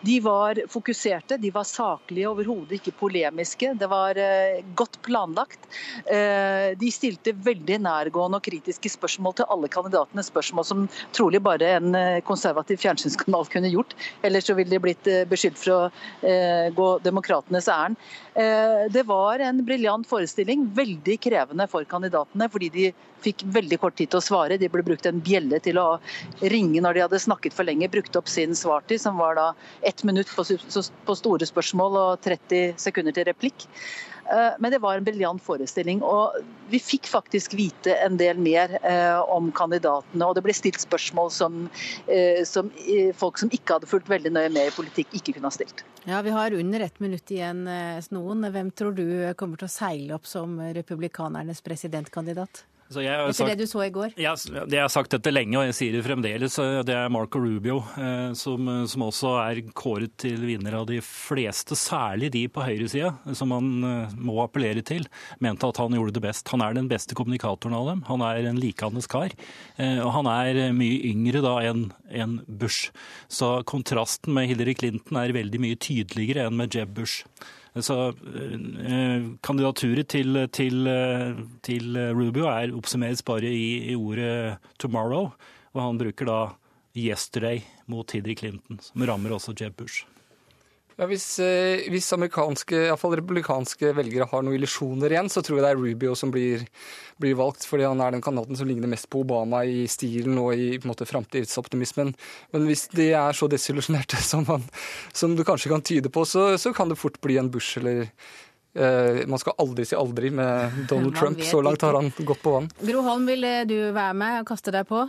De 0.02 0.19
var 0.21 0.59
fokuserte, 0.71 1.38
de 1.38 1.52
var 1.54 1.64
saklige, 1.69 2.26
overhodet 2.28 2.81
ikke 2.81 2.95
polemiske. 2.99 3.71
Det 3.78 3.88
var 3.90 4.19
uh, 4.19 4.59
godt 4.78 4.99
planlagt. 5.07 5.69
Uh, 6.09 6.75
de 6.78 6.90
stilte 6.92 7.33
veldig 7.47 7.78
nærgående 7.87 8.40
og 8.40 8.45
kritiske 8.45 8.92
spørsmål 8.97 9.38
til 9.38 9.49
alle 9.54 9.71
kandidatene. 9.73 10.26
Spørsmål 10.26 10.66
som 10.66 10.85
trolig 11.14 11.40
bare 11.45 11.76
en 11.78 11.97
uh, 11.97 12.21
konservativ 12.26 12.83
fjernsynskanal 12.83 13.49
kunne 13.52 13.71
gjort. 13.73 13.95
Ellers 14.26 14.50
så 14.50 14.59
ville 14.59 14.75
de 14.75 14.83
blitt 14.83 15.09
beskyldt 15.31 15.61
for 15.61 15.73
å 15.75 15.81
gå 16.75 16.87
demokratenes 17.04 17.69
ærend. 17.71 17.99
Det 18.92 19.02
var 19.07 19.42
en 19.45 19.61
briljant 19.66 20.07
forestilling. 20.09 20.64
Veldig 20.75 21.16
krevende 21.23 21.66
for 21.71 21.87
kandidatene, 21.88 22.49
fordi 22.52 22.71
de 22.75 22.87
fikk 23.25 23.45
veldig 23.55 23.81
kort 23.83 23.99
tid 24.00 24.12
til 24.12 24.21
å 24.21 24.25
svare. 24.25 24.59
De 24.61 24.71
ble 24.73 24.85
brukt 24.87 25.07
en 25.09 25.21
bjelle 25.25 25.61
til 25.64 25.81
å 25.81 25.88
ringe 26.52 26.83
når 26.85 26.99
de 26.99 27.05
hadde 27.07 27.23
snakket 27.25 27.57
for 27.57 27.69
lenge. 27.69 27.91
Brukte 27.93 28.23
opp 28.23 28.31
sin 28.31 28.57
svartid, 28.59 29.02
som 29.02 29.21
var 29.21 29.38
da 29.38 29.50
ett 29.81 30.05
minutt 30.09 30.31
på 30.37 31.19
store 31.19 31.49
spørsmål 31.49 32.00
og 32.05 32.25
30 32.26 32.81
sekunder 32.83 33.17
til 33.17 33.31
replikk. 33.31 33.69
Eh, 34.31 34.52
men 34.59 34.71
det 34.71 34.79
var 34.79 34.97
en 34.97 35.05
briljant 35.05 35.43
forestilling. 35.43 36.02
Og 36.07 36.38
vi 36.71 36.81
fikk 36.83 37.09
faktisk 37.11 37.57
vite 37.59 37.97
en 38.05 38.17
del 38.21 38.41
mer 38.41 38.79
eh, 38.81 39.19
om 39.21 39.50
kandidatene. 39.55 40.26
Og 40.26 40.37
det 40.38 40.45
ble 40.47 40.55
stilt 40.57 40.81
spørsmål 40.83 41.33
som, 41.35 41.67
eh, 42.07 42.43
som 42.49 42.71
folk 43.19 43.41
som 43.43 43.52
ikke 43.52 43.79
hadde 43.79 43.91
fulgt 43.91 44.11
veldig 44.12 44.35
nøye 44.35 44.52
med 44.52 44.71
i 44.71 44.75
politikk, 44.75 45.12
ikke 45.19 45.37
kunne 45.37 45.50
ha 45.50 45.55
stilt. 45.55 45.85
Ja, 46.07 46.23
Vi 46.23 46.35
har 46.35 46.52
under 46.52 46.81
ett 46.81 47.00
minutt 47.00 47.31
igjen, 47.31 47.67
Snoen. 48.02 48.43
Hvem 48.52 48.73
tror 48.75 48.95
du 48.97 49.35
kommer 49.38 49.59
til 49.59 49.69
å 49.69 49.71
seile 49.71 50.14
opp 50.17 50.26
som 50.26 50.59
republikanernes 50.75 51.62
presidentkandidat? 51.62 52.64
Etter 53.01 53.33
sagt, 53.33 53.53
det 53.53 53.65
du 53.65 53.71
så 53.71 53.85
i 53.87 53.91
går? 53.95 54.13
Jeg, 54.21 54.53
jeg, 54.53 54.81
har 54.81 54.91
sagt 54.93 55.15
dette 55.15 55.33
lenge, 55.33 55.57
og 55.59 55.65
jeg 55.69 55.77
sier 55.79 55.97
det 55.97 56.03
fremdeles. 56.05 56.57
Det 56.87 56.97
er 56.97 57.13
Marco 57.13 57.41
Rubio 57.43 57.79
eh, 57.97 58.33
som, 58.39 58.69
som, 58.91 59.07
også 59.09 59.33
er 59.43 59.63
kåret 59.79 60.15
til 60.21 60.45
vinner 60.45 60.77
av 60.81 60.89
de 60.91 61.01
fleste, 61.05 61.79
særlig 61.79 62.33
de 62.35 62.45
på 62.53 62.65
høyresida, 62.67 63.15
som 63.39 63.55
han 63.57 63.73
eh, 63.89 64.15
må 64.19 64.37
appellere 64.45 64.85
til. 64.87 65.09
Mente 65.43 65.71
at 65.71 65.81
han 65.81 65.97
gjorde 65.97 66.17
det 66.19 66.25
best. 66.27 66.53
Han 66.53 66.65
er 66.65 66.77
den 66.77 66.91
beste 66.93 67.17
kommunikatoren 67.19 67.79
av 67.79 67.89
dem. 67.93 68.05
Han 68.11 68.27
er 68.27 68.51
en 68.51 68.61
likandes 68.61 69.09
kar. 69.11 69.33
Eh, 69.79 69.99
og 70.03 70.13
han 70.19 70.31
er 70.33 70.63
mye 70.77 71.01
yngre 71.13 71.43
da 71.45 71.57
enn 71.71 71.89
en 72.13 72.39
Bush. 72.47 72.93
Så 73.33 73.55
kontrasten 73.69 74.35
med 74.37 74.51
Hillary 74.51 74.77
Clinton 74.79 75.21
er 75.23 75.35
veldig 75.35 75.63
mye 75.63 75.81
tydeligere 75.81 76.49
enn 76.49 76.59
med 76.61 76.75
Jeb 76.77 76.95
Bush. 76.97 77.25
Så 77.81 77.97
eh, 78.12 79.29
Kandidaturet 79.41 80.11
til, 80.12 80.37
til, 80.52 80.88
til, 81.64 82.00
Rubio 82.12 82.50
er 82.50 82.75
oppsummeres 82.76 83.25
bare 83.25 83.49
i, 83.49 83.93
i, 83.93 83.97
ordet 83.97 84.59
'tomorrow', 84.76 85.33
og 85.73 85.81
han 85.81 85.99
bruker 85.99 86.29
da 86.29 86.41
'yesterday' 86.93 87.64
mot 87.87 88.12
Hillary 88.12 88.37
Clinton, 88.37 88.79
som 88.81 89.02
rammer 89.09 89.33
også 89.33 89.55
Jeb 89.57 89.76
Bush. 89.76 90.05
Ja, 90.99 91.07
hvis, 91.09 91.27
eh, 91.41 91.87
hvis 91.93 92.11
amerikanske, 92.13 92.77
iallfall 92.89 93.17
republikanske 93.17 93.93
velgere 93.97 94.27
har 94.29 94.45
noen 94.45 94.59
illusjoner 94.59 95.15
igjen, 95.15 95.31
så 95.33 95.43
tror 95.45 95.59
jeg 95.59 95.65
det 95.65 95.71
er 95.73 95.81
Rubio 95.81 96.15
som 96.19 96.33
blir, 96.35 96.67
blir, 97.23 97.37
valgt, 97.39 97.65
fordi 97.69 97.87
han 97.89 98.03
er 98.05 98.13
den 98.13 98.25
kandidaten 98.25 98.59
som 98.59 98.69
ligner 98.69 98.91
mest 98.93 99.09
på 99.13 99.23
Obama 99.25 99.63
i 99.65 99.87
stilen 99.91 100.39
og 100.43 100.53
i 100.53 100.77
på 100.77 100.87
en 100.87 100.93
måte 100.93 101.09
framtidsoptimismen. 101.09 102.15
Men 102.53 102.69
hvis 102.69 102.87
de 102.93 103.11
er 103.17 103.37
så 103.37 103.49
desillusjonerte 103.51 104.21
som, 104.33 104.47
som 105.13 105.37
det 105.37 105.49
kanskje 105.49 105.73
kan 105.73 105.85
tyde 105.85 106.13
på, 106.13 106.27
så, 106.29 106.53
så 106.61 106.75
kan 106.77 106.93
det 106.93 107.01
fort 107.01 107.21
bli 107.25 107.41
en 107.41 107.53
Bush 107.53 107.81
eller 107.83 108.09
Uh, 108.73 109.27
man 109.29 109.37
skal 109.37 109.53
aldri 109.61 109.85
si 109.85 109.93
aldri 109.93 110.31
med 110.33 110.79
Donald 110.89 111.13
Trump. 111.13 111.43
Så 111.45 111.61
langt 111.61 111.83
har 111.85 111.93
han 111.93 112.09
gått 112.25 112.41
på 112.41 112.55
vann. 112.55 112.71
Gro 112.81 113.03
Holm, 113.05 113.27
vil 113.29 113.45
du 113.69 113.77
være 113.93 114.15
med 114.17 114.39
og 114.41 114.49
kaste 114.49 114.73
deg 114.73 114.89
på? 114.89 115.03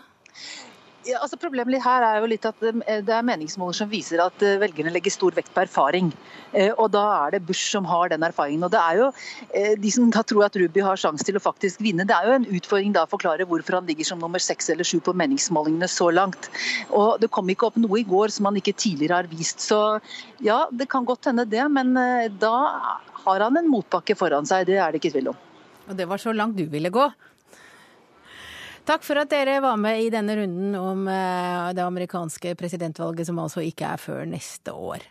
Ja, 1.03 1.17
altså 1.19 1.35
Problemet 1.35 1.83
her 1.83 2.03
er 2.07 2.21
jo 2.21 2.27
litt 2.31 2.45
at 2.47 2.61
eh, 2.63 3.01
det 3.03 3.11
er 3.11 3.25
meningsmåler 3.27 3.75
som 3.75 3.89
viser 3.91 4.21
at 4.23 4.43
eh, 4.45 4.55
velgerne 4.61 4.91
legger 4.93 5.11
stor 5.11 5.35
vekt 5.35 5.51
på 5.51 5.63
erfaring. 5.65 6.13
Eh, 6.55 6.69
og 6.71 6.93
Da 6.93 7.01
er 7.25 7.33
det 7.33 7.41
Bush 7.47 7.73
som 7.73 7.83
har 7.89 8.13
den 8.13 8.23
erfaringen. 8.23 8.63
Og 8.63 8.71
det 8.71 8.79
er 8.79 9.01
jo 9.01 9.09
De 9.83 9.91
som 9.91 10.07
da 10.13 10.21
tror 10.23 10.45
at 10.45 10.55
Ruby 10.55 10.79
har 10.85 10.99
sjanse 10.99 11.25
til 11.27 11.35
å 11.35 11.43
faktisk 11.43 11.81
vinne, 11.83 12.05
det 12.07 12.15
er 12.15 12.29
jo 12.29 12.37
en 12.37 12.47
utfordring 12.55 12.93
da 12.95 13.03
å 13.03 13.11
forklare 13.11 13.47
hvorfor 13.49 13.79
han 13.79 13.89
ligger 13.89 14.07
som 14.07 14.21
nummer 14.21 14.39
seks 14.39 14.69
eller 14.71 14.87
sju 14.87 15.01
på 15.03 15.15
meningsmålingene 15.19 15.89
så 15.91 16.07
langt. 16.13 16.47
Og 16.89 17.19
Det 17.19 17.31
kom 17.35 17.51
ikke 17.51 17.67
opp 17.67 17.79
noe 17.81 17.99
i 17.99 18.07
går 18.07 18.31
som 18.31 18.47
han 18.47 18.61
ikke 18.61 18.75
tidligere 18.77 19.19
har 19.23 19.31
vist. 19.31 19.59
Så 19.59 19.81
ja, 20.39 20.63
det 20.71 20.87
kan 20.91 21.05
godt 21.05 21.27
hende 21.27 21.45
det, 21.49 21.65
men 21.71 21.93
da 22.39 22.55
har 23.25 23.43
han 23.43 23.59
en 23.59 23.71
motbakke 23.71 24.15
foran 24.15 24.47
seg. 24.47 24.67
Det 24.71 24.79
er 24.79 24.91
det 24.91 25.03
ikke 25.03 25.17
tvil 25.17 25.33
om. 25.33 25.45
Og 25.89 25.97
det 25.99 26.07
var 26.07 26.21
så 26.21 26.31
langt 26.31 26.55
du 26.55 26.63
ville 26.71 26.91
gå? 26.93 27.09
Takk 28.83 29.05
for 29.07 29.15
at 29.21 29.31
dere 29.31 29.61
var 29.63 29.77
med 29.79 30.01
i 30.03 30.09
denne 30.11 30.35
runden 30.35 30.75
om 30.75 31.07
eh, 31.07 31.71
det 31.75 31.83
amerikanske 31.85 32.51
presidentvalget, 32.59 33.29
som 33.29 33.39
altså 33.39 33.63
ikke 33.63 33.93
er 33.95 34.01
før 34.01 34.25
neste 34.27 34.75
år. 34.75 35.05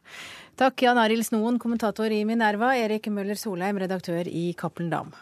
Takk 0.61 0.85
Jan 0.85 1.01
Arild 1.01 1.25
Snoen, 1.25 1.57
kommentator 1.59 2.13
i 2.13 2.21
Minerva, 2.29 2.75
Erik 2.77 3.09
Møller 3.09 3.39
Solheim, 3.41 3.81
redaktør 3.81 4.29
i 4.29 4.51
Cappelen 4.61 4.93
Dam. 4.93 5.15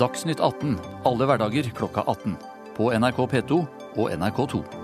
Dagsnytt 0.00 0.40
18 0.40 0.78
alle 1.04 1.26
hverdager 1.28 1.74
klokka 1.76 2.06
18. 2.06 2.38
På 2.78 2.92
NRK 2.94 3.26
P2 3.34 3.58
og 3.98 4.14
NRK2. 4.14 4.79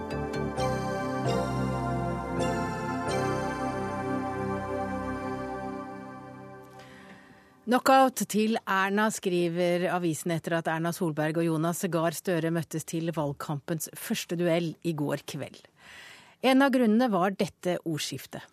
Knockout 7.67 8.21
til 8.31 8.55
Erna, 8.63 9.09
skriver 9.11 9.89
avisen 9.91 10.31
etter 10.31 10.55
at 10.61 10.69
Erna 10.71 10.93
Solberg 10.95 11.41
og 11.41 11.49
Jonas 11.49 11.81
Gahr 11.91 12.15
Støre 12.15 12.53
møttes 12.55 12.87
til 12.87 13.11
valgkampens 13.11 13.89
første 13.99 14.39
duell 14.39 14.69
i 14.87 14.93
går 14.95 15.25
kveld. 15.27 15.59
En 16.47 16.63
av 16.63 16.71
grunnene 16.71 17.09
var 17.11 17.35
dette 17.35 17.75
ordskiftet. 17.83 18.47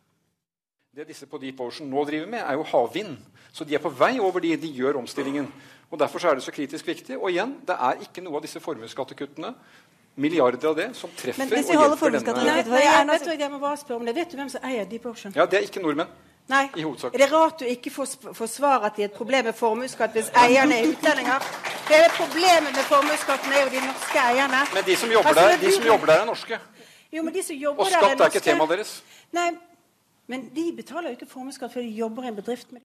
Det 0.97 1.05
disse 1.05 1.29
på 1.29 1.37
Deep 1.37 1.61
Ocean 1.61 1.93
nå 1.93 2.07
driver 2.09 2.33
med, 2.33 2.41
er 2.41 2.57
jo 2.57 2.65
havvind. 2.71 3.13
Så 3.53 3.69
de 3.69 3.77
er 3.77 3.85
på 3.85 3.93
vei 3.93 4.15
over 4.17 4.41
de, 4.41 4.55
de 4.57 4.73
gjør 4.81 4.97
omstillingen. 5.03 5.45
Og 5.93 6.01
Derfor 6.01 6.25
er 6.31 6.41
det 6.41 6.47
så 6.47 6.57
kritisk 6.57 6.89
viktig. 6.89 7.21
Og 7.21 7.29
igjen, 7.29 7.59
det 7.69 7.77
er 7.77 8.01
ikke 8.01 8.25
noe 8.25 8.41
av 8.41 8.47
disse 8.49 8.65
formuesskattekuttene 8.65 9.53
milliarder 10.17 10.73
av 10.73 10.81
det 10.81 10.91
som 10.97 11.13
treffer 11.13 11.45
Men 11.45 11.53
hvis 11.53 11.69
vi 11.69 11.77
holder 11.77 12.01
vet 12.01 13.29
jeg, 13.29 13.39
jeg 13.45 13.53
må 13.53 13.61
bare 13.61 13.77
spørre 13.77 14.01
om 14.01 14.09
det. 14.09 14.17
Vet 14.17 14.33
du 14.33 14.41
hvem 14.41 14.49
som 14.49 14.65
eier 14.65 14.89
Deep 14.89 15.05
Ocean? 15.05 15.37
Ja, 15.37 15.45
Det 15.45 15.61
er 15.61 15.69
ikke 15.69 15.85
nordmenn. 15.85 16.09
Nei. 16.47 16.69
Er 16.75 17.17
det 17.17 17.31
rart 17.31 17.59
du 17.59 17.65
ikke 17.65 17.91
får 17.91 18.47
svar 18.51 18.83
at 18.83 18.95
det 18.95 19.03
er 19.03 19.09
et 19.11 19.15
problem 19.15 19.45
med 19.45 19.53
formuesskatt 19.55 20.11
hvis 20.11 20.31
eierne 20.35 20.75
er 20.75 20.89
utlendinger? 20.91 21.45
Hele 21.87 22.09
problemet 22.17 22.75
med 22.75 22.85
formuesskatten 22.89 23.51
er 23.53 23.61
jo 23.63 23.69
de 23.71 23.83
norske 23.87 24.19
eierne. 24.19 24.61
Men 24.73 24.85
de 24.85 24.95
som 24.95 25.11
jobber, 25.11 25.29
altså, 25.29 25.43
der, 25.49 25.57
de 25.67 25.75
som 25.75 25.85
jobber 25.85 26.05
der, 26.05 26.13
er 26.21 26.25
norske. 26.25 26.59
Jo, 27.13 27.23
men 27.23 27.33
de 27.33 27.43
som 27.43 27.55
jobber 27.55 27.83
Og 27.83 27.91
skatt 27.91 28.03
er, 28.11 28.25
er 28.25 28.25
ikke 28.25 28.39
temaet 28.39 28.69
deres. 28.75 29.03
Nei, 29.31 29.49
men 30.27 30.49
de 30.55 30.65
betaler 30.75 31.09
jo 31.09 31.19
ikke 31.19 31.31
formuesskatt 31.31 31.73
før 31.73 31.81
de 31.81 31.95
jobber 31.95 32.23
i 32.23 32.27
en 32.27 32.35
bedrift. 32.35 32.71
med 32.71 32.81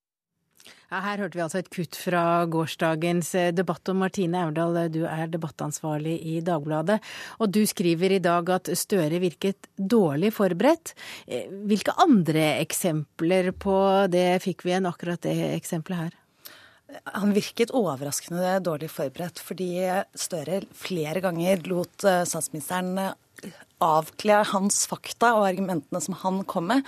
Ja, 0.89 1.03
her 1.05 1.21
hørte 1.21 1.37
vi 1.37 1.43
altså 1.45 1.61
et 1.61 1.69
kutt 1.73 1.99
fra 2.01 2.23
gårsdagens 2.49 3.35
eh, 3.37 3.51
debatt. 3.53 3.89
om 3.93 4.01
Martine 4.01 4.41
Aurdal, 4.47 4.79
du 4.93 5.03
er 5.05 5.29
debattansvarlig 5.29 6.17
i 6.25 6.39
Dagbladet. 6.45 6.97
Og 7.45 7.53
du 7.53 7.61
skriver 7.69 8.17
i 8.17 8.23
dag 8.25 8.49
at 8.55 8.71
Støre 8.79 9.21
virket 9.21 9.69
dårlig 9.77 10.33
forberedt. 10.37 10.95
Eh, 11.27 11.51
hvilke 11.69 11.93
andre 12.01 12.55
eksempler 12.63 13.53
på 13.53 13.77
det 14.09 14.41
fikk 14.45 14.65
vi 14.65 14.79
enn 14.79 14.89
akkurat 14.89 15.21
det 15.29 15.37
eksempelet 15.53 16.07
her? 16.07 16.19
Han 17.21 17.37
virket 17.37 17.75
overraskende 17.77 18.57
dårlig 18.65 18.89
forberedt, 18.89 19.43
fordi 19.45 19.75
Støre 20.17 20.63
flere 20.73 21.21
ganger 21.21 21.69
lot 21.69 22.09
eh, 22.09 22.25
statsministeren 22.25 22.97
avkle 23.85 24.41
hans 24.51 24.81
fakta 24.91 25.33
og 25.39 25.47
argumentene 25.49 26.01
som 26.03 26.17
han 26.23 26.41
kom 26.49 26.69
med. 26.73 26.87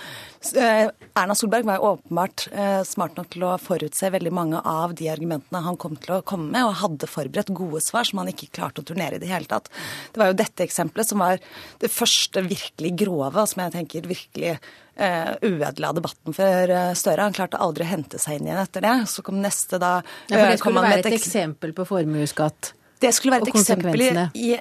Eh, 0.57 0.89
Erna 1.17 1.35
Solberg 1.37 1.67
var 1.67 1.79
jo 1.79 1.93
åpenbart 1.93 2.47
eh, 2.51 2.81
smart 2.87 3.17
nok 3.19 3.31
til 3.33 3.45
å 3.47 3.55
forutse 3.61 4.11
veldig 4.11 4.33
mange 4.35 4.61
av 4.67 4.95
de 4.99 5.07
argumentene 5.11 5.63
han 5.65 5.79
kom 5.79 5.95
til 6.01 6.17
å 6.17 6.21
komme 6.27 6.51
med, 6.51 6.67
og 6.67 6.79
hadde 6.81 7.09
forberedt 7.09 7.53
gode 7.55 7.83
svar 7.85 8.07
som 8.07 8.21
han 8.21 8.31
ikke 8.31 8.51
klarte 8.57 8.83
å 8.83 8.87
turnere 8.87 9.17
i 9.17 9.23
det 9.23 9.31
hele 9.31 9.49
tatt. 9.49 9.71
Det 10.11 10.21
var 10.21 10.31
jo 10.31 10.39
dette 10.41 10.65
eksempelet 10.67 11.11
som 11.11 11.23
var 11.23 11.39
det 11.81 11.91
første 11.91 12.43
virkelig 12.45 12.93
grove, 13.05 13.47
som 13.47 13.63
jeg 13.63 13.75
tenker 13.75 14.09
virkelig 14.09 14.57
uh, 14.57 15.33
uødela 15.41 15.93
debatten 15.95 16.35
for 16.35 16.75
Støre. 16.97 17.23
Han 17.23 17.35
klarte 17.35 17.61
aldri 17.61 17.85
å 17.85 17.91
hente 17.91 18.19
seg 18.21 18.39
inn 18.39 18.49
igjen 18.49 18.61
etter 18.61 18.85
det. 18.85 18.95
Så 19.11 19.23
kom 19.25 19.39
neste 19.43 19.79
da 19.81 19.97
uh, 20.01 20.13
ja, 20.27 20.35
for 20.35 20.51
Det 20.51 20.61
skulle 20.61 20.85
være 20.85 21.03
et 21.05 21.17
eksempel 21.19 21.75
på 21.77 21.87
formuesskatt? 21.89 22.73
Det 23.01 23.09
skulle 23.15 23.33
være 23.33 23.47
et 23.47 23.55
eksempel 23.55 24.03
i, 24.37 24.51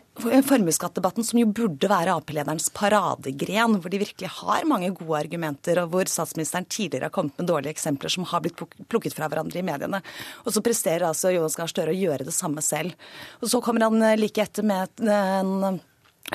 formuesskattdebatten 0.48 1.26
som 1.26 1.40
jo 1.42 1.48
burde 1.52 1.90
være 1.90 2.14
Ap-lederens 2.16 2.70
paradegren, 2.72 3.76
hvor 3.82 3.92
de 3.92 4.00
virkelig 4.00 4.30
har 4.38 4.64
mange 4.68 4.88
gode 4.96 5.18
argumenter, 5.18 5.82
og 5.82 5.92
hvor 5.92 6.08
statsministeren 6.08 6.64
tidligere 6.64 7.10
har 7.10 7.14
kommet 7.14 7.36
med 7.36 7.50
dårlige 7.50 7.74
eksempler 7.76 8.12
som 8.12 8.24
har 8.30 8.40
blitt 8.44 8.56
plukket 8.88 9.16
fra 9.16 9.28
hverandre 9.28 9.60
i 9.60 9.66
mediene. 9.66 10.00
Og 10.46 10.54
så 10.54 10.64
presterer 10.64 11.04
altså 11.10 11.34
Jonas 11.34 11.58
Gahr 11.60 11.68
Støre 11.70 11.92
å 11.92 12.00
gjøre 12.00 12.30
det 12.30 12.36
samme 12.36 12.64
selv. 12.64 12.96
Og 13.44 13.52
så 13.52 13.60
kommer 13.64 13.88
han 13.88 14.00
like 14.20 14.48
etter 14.48 14.64
med 14.66 15.04
en 15.04 15.80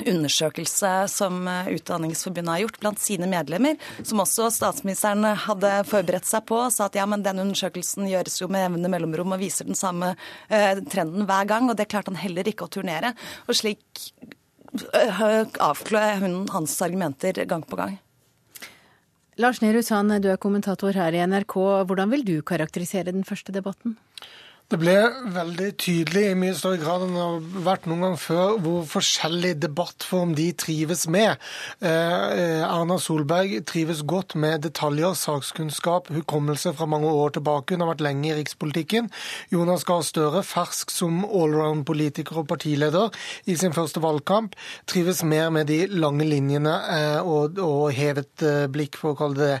undersøkelse 0.04 0.92
som 1.08 1.46
eh, 1.48 1.72
Utdanningsforbundet 1.76 2.52
har 2.52 2.62
gjort 2.64 2.80
blant 2.82 3.02
sine 3.02 3.28
medlemmer, 3.30 3.78
som 4.02 4.20
også 4.22 4.50
statsministeren 4.54 5.24
hadde 5.46 5.72
forberedt 5.88 6.28
seg 6.28 6.46
på, 6.48 6.58
og 6.66 6.74
sa 6.74 6.88
at 6.90 6.98
ja, 6.98 7.06
men 7.08 7.24
den 7.24 7.40
undersøkelsen 7.46 8.08
gjøres 8.10 8.40
jo 8.42 8.50
med 8.52 8.68
evne 8.68 8.92
mellomrom 8.92 9.36
og 9.36 9.42
viser 9.42 9.68
den 9.68 9.78
samme 9.78 10.14
eh, 10.48 10.82
trenden 10.92 11.28
hver 11.28 11.48
gang, 11.48 11.70
og 11.70 11.78
det 11.78 11.88
klarte 11.92 12.12
han 12.12 12.20
heller 12.20 12.48
ikke 12.48 12.68
å 12.68 12.74
turnere. 12.78 13.14
Og 13.48 13.56
slik 13.56 14.04
eh, 14.92 15.22
hun 16.22 16.42
hans 16.52 16.80
argumenter 16.84 17.44
gang 17.48 17.64
på 17.66 17.80
gang. 17.80 17.96
Lars 19.36 19.60
Nehru 19.60 19.82
Sand, 19.84 20.14
du 20.24 20.30
er 20.32 20.40
kommentator 20.40 20.96
her 20.96 21.12
i 21.12 21.20
NRK. 21.28 21.58
Hvordan 21.88 22.12
vil 22.14 22.24
du 22.24 22.36
karakterisere 22.40 23.12
den 23.12 23.26
første 23.28 23.52
debatten? 23.52 23.98
Det 24.66 24.80
ble 24.82 24.96
veldig 25.30 25.66
tydelig 25.78 26.22
i 26.26 26.34
mye 26.34 26.54
større 26.58 26.80
grad 26.80 27.04
enn 27.04 27.12
det 27.14 27.20
har 27.22 27.66
vært 27.68 27.84
noen 27.86 28.00
gang 28.02 28.14
før, 28.18 28.56
hvor 28.58 28.80
forskjellig 28.90 29.52
debattform 29.62 30.32
de 30.34 30.48
trives 30.58 31.04
med. 31.06 31.38
Eh, 31.78 32.24
eh, 32.34 32.64
Erna 32.66 32.96
Solberg 32.98 33.60
trives 33.70 34.00
godt 34.02 34.34
med 34.34 34.64
detaljer, 34.66 35.14
sakskunnskap, 35.14 36.10
hukommelse 36.16 36.72
fra 36.74 36.88
mange 36.90 37.06
år 37.06 37.36
tilbake. 37.36 37.76
Hun 37.76 37.84
har 37.84 37.92
vært 37.92 38.02
lenge 38.08 38.32
i 38.32 38.34
rikspolitikken. 38.40 39.06
Jonas 39.54 39.86
Gahr 39.86 40.02
Støre, 40.02 40.42
fersk 40.42 40.90
som 40.90 41.22
allround-politiker 41.22 42.42
og 42.42 42.48
partileder 42.50 43.14
i 43.46 43.54
sin 43.54 43.76
første 43.76 44.02
valgkamp, 44.02 44.58
trives 44.90 45.22
mer 45.22 45.54
med 45.54 45.70
de 45.70 45.78
lange 45.94 46.26
linjene 46.26 46.74
eh, 46.96 47.20
og, 47.22 47.62
og, 47.62 47.92
hevet 47.94 48.42
blikk, 48.74 48.98
for 48.98 49.14
å 49.14 49.20
kalle 49.22 49.38
det 49.38 49.52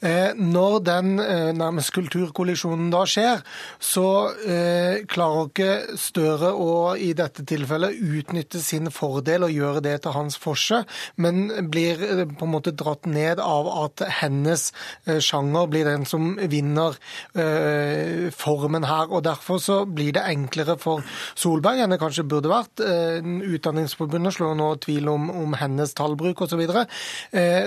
det. 0.00 0.40
Når 0.40 0.80
den 0.86 1.14
nærmest 1.58 1.92
kulturkollisjonen 1.92 2.88
da 2.94 3.04
skjer, 3.08 3.42
så 3.76 4.08
eh, 4.46 5.04
klarer 5.10 5.48
ikke 5.48 5.98
Støre 5.98 6.50
å 6.54 6.94
i 6.98 7.10
dette 7.16 7.44
tilfellet 7.48 7.96
utnytte 7.98 8.60
sin 8.62 8.90
fordel 8.94 9.46
og 9.46 9.54
gjøre 9.54 9.82
det 9.84 9.94
til 10.04 10.14
hans 10.14 10.38
forse, 10.40 10.82
men 11.16 11.48
blir 11.72 12.02
eh, 12.04 12.24
på 12.28 12.46
en 12.46 12.52
måte 12.52 12.74
dratt 12.76 13.08
ned 13.08 13.42
av 13.42 13.68
at 13.84 14.04
hennes 14.20 14.68
eh, 15.06 15.18
sjanger 15.24 15.68
blir 15.72 15.88
den 15.88 16.06
som 16.08 16.36
vinner 16.50 16.98
eh, 17.34 18.28
formen 18.34 18.86
her. 18.88 19.10
og 19.10 19.24
Derfor 19.26 19.62
så 19.62 19.80
blir 19.86 20.14
det 20.16 20.26
enklere 20.28 20.78
for 20.80 21.04
Solberg 21.38 21.82
enn 21.82 21.94
det 21.94 22.00
kanskje 22.02 22.26
burde 22.28 22.52
vært. 22.52 22.84
Eh, 22.84 23.24
Utdanningsforbundet 23.58 24.38
slår 24.38 24.56
nå 24.58 24.70
tvil 24.84 25.10
om, 25.12 25.30
om 25.30 25.58
hennes 25.58 25.94
tallbruk 25.98 26.44
osv. 26.44 26.46
Så, 26.48 26.56
videre. 26.58 26.86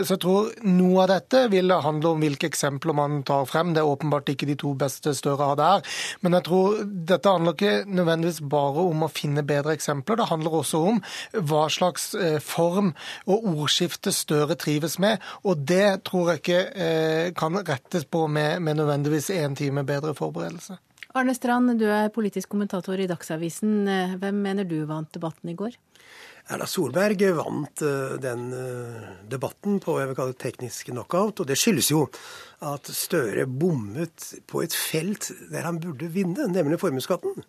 så 0.04 0.16
jeg 0.16 0.20
tror 0.20 0.50
noe 0.68 1.04
av 1.04 1.12
dette 1.14 1.46
vil 1.54 1.72
handle 1.86 2.10
om 2.12 2.24
hvilke 2.24 2.50
eksempler 2.50 2.96
man 2.98 3.22
tar 3.24 3.46
frem. 3.48 3.72
Det 3.72 3.80
er 3.80 3.88
åpenbart 3.88 4.32
ikke 4.34 4.50
de 4.50 4.58
to 4.60 4.74
beste 4.76 5.14
Støre 5.16 5.52
har 5.52 5.62
her. 5.62 5.86
Men 6.26 6.36
jeg 6.36 6.46
tror 6.50 6.61
dette 6.86 7.32
handler 7.32 7.56
ikke 7.56 7.90
nødvendigvis 7.90 8.42
bare 8.52 8.86
om 8.92 9.06
å 9.06 9.12
finne 9.12 9.44
bedre 9.48 9.76
eksempler. 9.78 10.20
Det 10.20 10.30
handler 10.32 10.60
også 10.62 10.82
om 10.92 11.02
hva 11.34 11.66
slags 11.74 12.12
eh, 12.16 12.40
form 12.44 12.94
og 13.28 13.50
ordskifte 13.54 14.14
Støre 14.16 14.58
trives 14.60 14.98
med. 15.02 15.22
Og 15.48 15.64
det 15.68 16.04
tror 16.08 16.32
jeg 16.32 16.42
ikke 16.44 16.62
eh, 16.76 17.28
kan 17.38 17.58
rettes 17.68 18.06
på 18.06 18.26
med, 18.28 18.62
med 18.66 18.80
nødvendigvis 18.82 19.32
én 19.34 19.58
time 19.58 19.86
bedre 19.88 20.16
forberedelse. 20.18 20.78
Arne 21.12 21.34
Strand, 21.36 21.74
du 21.80 21.90
er 21.92 22.12
politisk 22.14 22.54
kommentator 22.54 23.00
i 23.00 23.08
Dagsavisen. 23.10 23.82
Eh, 23.88 24.18
hvem 24.22 24.38
mener 24.46 24.68
du 24.68 24.78
vant 24.88 25.12
debatten 25.12 25.52
i 25.52 25.58
går? 25.60 25.76
Erna 26.52 26.68
Solberg 26.68 27.22
vant 27.38 27.84
den 28.24 28.50
debatten 29.32 29.80
på 29.84 29.96
jeg 30.02 30.10
vil 30.10 30.18
kalle 30.18 30.36
det 30.36 30.42
teknisk 30.44 30.92
knockout. 30.92 31.40
Og 31.40 31.48
det 31.48 31.56
skyldes 31.60 31.92
jo 31.94 32.06
at 32.68 32.92
Støre 32.94 33.48
bommet 33.48 34.28
på 34.52 34.62
et 34.66 34.76
felt 34.76 35.32
der 35.52 35.66
han 35.66 35.80
burde 35.82 36.12
vinne, 36.14 36.50
nemlig 36.52 36.82
formuesskatten. 36.82 37.40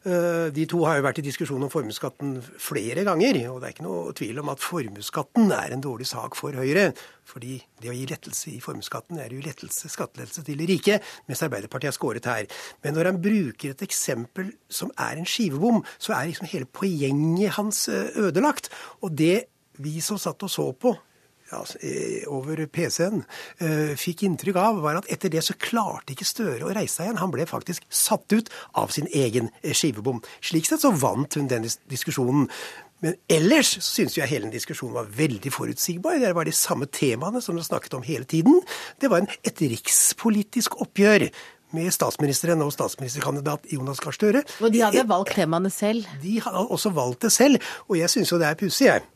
Eh, 0.00 0.46
de 0.56 0.64
to 0.64 0.78
har 0.88 0.96
jo 0.96 1.04
vært 1.04 1.18
i 1.20 1.24
diskusjon 1.26 1.60
om 1.60 1.68
formuesskatten 1.72 2.38
flere 2.40 3.04
ganger. 3.04 3.36
Og 3.52 3.58
det 3.60 3.68
er 3.68 3.74
ikke 3.74 3.84
noe 3.84 4.14
tvil 4.16 4.40
om 4.40 4.48
at 4.52 4.62
formuesskatten 4.64 5.52
er 5.52 5.74
en 5.74 5.84
dårlig 5.84 6.08
sak 6.08 6.38
for 6.38 6.56
Høyre. 6.56 6.86
Fordi 7.28 7.58
det 7.82 7.92
å 7.92 7.96
gi 7.96 8.06
lettelse 8.08 8.54
i 8.54 8.62
formuesskatten 8.64 9.20
er 9.20 9.34
jo 9.34 9.42
lettelse, 9.44 9.90
skattelettelse 9.92 10.46
til 10.46 10.62
de 10.62 10.70
rike, 10.72 10.96
mens 11.28 11.44
Arbeiderpartiet 11.44 11.92
har 11.92 11.98
skåret 11.98 12.30
her. 12.30 12.48
Men 12.82 12.96
når 12.96 13.12
han 13.12 13.20
bruker 13.20 13.74
et 13.74 13.84
eksempel 13.84 14.54
som 14.72 14.92
er 14.96 15.20
en 15.20 15.28
skivebom, 15.28 15.84
så 16.00 16.16
er 16.16 16.30
liksom 16.30 16.48
hele 16.48 16.70
poenget 16.80 17.58
hans 17.58 17.84
eh, 17.92 18.08
ødelagt. 18.24 18.72
Og 19.04 19.12
det 19.20 19.50
vi 19.80 20.00
som 20.04 20.18
satt 20.20 20.40
og 20.44 20.52
så 20.52 20.70
på 20.72 20.96
over 22.30 22.66
PC-en 22.70 23.24
eh, 23.60 23.94
fikk 23.98 24.24
inntrykk 24.26 24.58
av, 24.60 24.82
var 24.84 25.00
at 25.00 25.08
etter 25.12 25.32
det 25.32 25.42
så 25.46 25.56
klarte 25.58 26.14
ikke 26.14 26.28
Støre 26.30 26.68
å 26.68 26.74
reise 26.74 27.00
seg 27.00 27.08
igjen. 27.08 27.20
Han 27.22 27.32
ble 27.34 27.46
faktisk 27.48 27.86
satt 27.90 28.30
ut 28.32 28.50
av 28.78 28.92
sin 28.94 29.08
egen 29.10 29.50
eh, 29.62 29.74
skivebom. 29.74 30.22
Slik 30.44 30.68
sett 30.68 30.84
så 30.84 30.92
vant 30.94 31.34
hun 31.38 31.50
den 31.50 31.66
diskusjonen. 31.90 32.46
Men 33.00 33.16
ellers 33.32 33.74
så 33.78 33.82
syns 33.84 34.18
jeg 34.18 34.28
hele 34.28 34.46
den 34.46 34.54
diskusjonen 34.54 34.98
var 34.98 35.08
veldig 35.16 35.52
forutsigbar. 35.54 36.20
Det 36.20 36.34
var 36.36 36.46
de 36.46 36.54
samme 36.54 36.86
temaene 36.92 37.40
som 37.42 37.56
vi 37.56 37.64
snakket 37.64 37.96
om 37.96 38.04
hele 38.04 38.28
tiden. 38.28 38.60
Det 39.00 39.10
var 39.10 39.24
en, 39.24 39.32
et 39.46 39.64
rikspolitisk 39.72 40.76
oppgjør 40.84 41.30
med 41.76 41.90
statsministeren 41.94 42.62
og 42.64 42.72
statsministerkandidat 42.74 43.68
Jonas 43.72 44.02
Gahr 44.02 44.14
Støre. 44.14 44.44
Og 44.60 44.72
de 44.74 44.82
hadde 44.84 45.06
valgt 45.08 45.36
temaene 45.38 45.70
selv? 45.72 46.06
De 46.22 46.38
hadde 46.42 46.64
også 46.66 46.92
valgt 46.94 47.24
det 47.26 47.32
selv. 47.32 47.70
Og 47.88 47.98
jeg 48.00 48.10
syns 48.12 48.32
jo 48.32 48.40
det 48.42 48.50
er 48.50 48.58
pussig, 48.58 48.90
jeg 48.90 49.06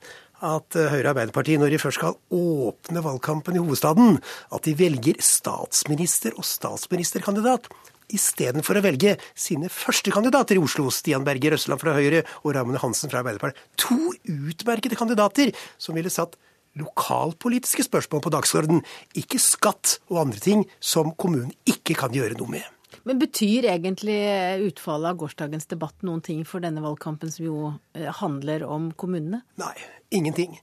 at 0.45 0.77
eh, 0.79 0.91
Høyre 0.93 1.09
og 1.09 1.15
Arbeiderpartiet, 1.15 1.61
når 1.63 1.75
de 1.75 1.81
først 1.81 2.01
skal 2.01 2.19
åpne 2.35 3.03
valgkampen 3.05 3.57
i 3.57 3.63
hovedstaden, 3.63 4.21
at 4.55 4.69
de 4.69 4.77
velger 4.79 5.21
statsminister 5.25 6.37
og 6.39 6.47
statsministerkandidat 6.49 7.71
istedenfor 8.15 8.79
å 8.79 8.85
velge 8.85 9.15
sine 9.33 9.71
første 9.73 10.13
kandidater 10.15 10.59
i 10.59 10.63
Oslo, 10.63 10.91
Stian 10.93 11.25
Berger 11.27 11.57
Røsland 11.57 11.81
fra 11.81 11.95
Høyre 11.97 12.25
og 12.43 12.53
Ramune 12.57 12.83
Hansen 12.83 13.13
fra 13.13 13.23
Arbeiderpartiet. 13.23 13.63
To 13.87 14.13
utmerkede 14.29 14.99
kandidater 14.99 15.55
som 15.81 15.97
ville 15.97 16.13
satt 16.13 16.37
lokalpolitiske 16.79 17.87
spørsmål 17.87 18.25
på 18.25 18.33
dagsorden, 18.35 18.85
ikke 19.17 19.41
skatt 19.43 19.99
og 20.11 20.25
andre 20.27 20.43
ting 20.43 20.65
som 20.83 21.15
kommunen 21.15 21.55
ikke 21.71 21.97
kan 21.99 22.15
gjøre 22.15 22.39
noe 22.41 22.59
med. 22.59 22.74
Men 23.05 23.21
betyr 23.21 23.67
egentlig 23.69 24.17
utfallet 24.65 25.13
av 25.13 25.19
gårsdagens 25.21 25.69
debatt 25.69 26.05
noen 26.07 26.23
ting 26.25 26.41
for 26.49 26.65
denne 26.65 26.81
valgkampen, 26.81 27.33
som 27.33 27.45
jo 27.45 27.59
eh, 27.93 28.09
handler 28.21 28.65
om 28.65 28.87
kommunene? 28.97 29.43
Nei, 29.61 29.75
ingenting. 30.17 30.55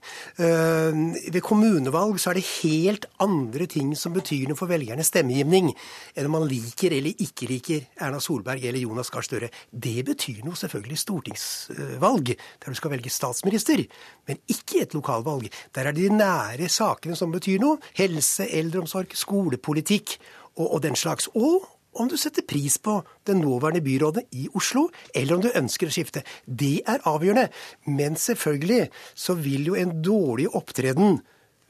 Eh, 0.42 0.90
ved 1.30 1.38
kommunevalg 1.46 2.18
så 2.18 2.32
er 2.32 2.40
det 2.40 2.48
helt 2.64 3.06
andre 3.22 3.68
ting 3.70 3.92
som 3.98 4.14
betyr 4.16 4.50
noe 4.50 4.58
for 4.58 4.70
velgernes 4.72 5.12
stemmegivning, 5.12 5.70
enn 6.16 6.26
om 6.26 6.34
man 6.34 6.48
liker 6.50 6.96
eller 6.96 7.22
ikke 7.22 7.46
liker 7.50 7.86
Erna 8.02 8.18
Solberg 8.22 8.66
eller 8.66 8.82
Jonas 8.82 9.12
Gahr 9.14 9.26
Støre. 9.26 9.52
Det 9.70 10.02
betyr 10.08 10.42
noe 10.42 10.58
selvfølgelig 10.58 10.98
stortingsvalg, 11.04 12.32
der 12.34 12.74
du 12.74 12.80
skal 12.80 12.96
velge 12.96 13.12
statsminister, 13.14 13.84
men 14.26 14.42
ikke 14.50 14.82
et 14.82 14.96
lokalvalg. 14.98 15.46
Der 15.78 15.86
er 15.86 15.94
det 15.94 16.08
de 16.08 16.18
nære 16.18 16.66
sakene 16.72 17.14
som 17.18 17.30
betyr 17.30 17.62
noe. 17.62 17.78
Helse, 17.98 18.50
eldreomsorg, 18.50 19.14
skolepolitikk 19.14 20.16
og, 20.56 20.66
og 20.66 20.82
den 20.82 20.98
slags. 20.98 21.30
Og 21.38 21.68
om 21.92 22.08
du 22.08 22.16
setter 22.16 22.44
pris 22.48 22.78
på 22.78 22.98
det 23.26 23.36
nåværende 23.36 23.82
byrådet 23.84 24.24
i 24.32 24.48
Oslo, 24.56 24.88
eller 25.14 25.36
om 25.36 25.42
du 25.44 25.50
ønsker 25.52 25.90
å 25.90 25.94
skifte. 25.94 26.24
Det 26.46 26.80
er 26.88 27.04
avgjørende. 27.08 27.50
Men 27.86 28.16
selvfølgelig 28.16 28.88
så 29.14 29.36
vil 29.38 29.68
jo 29.72 29.76
en 29.78 29.98
dårlig 30.04 30.48
opptreden 30.56 31.20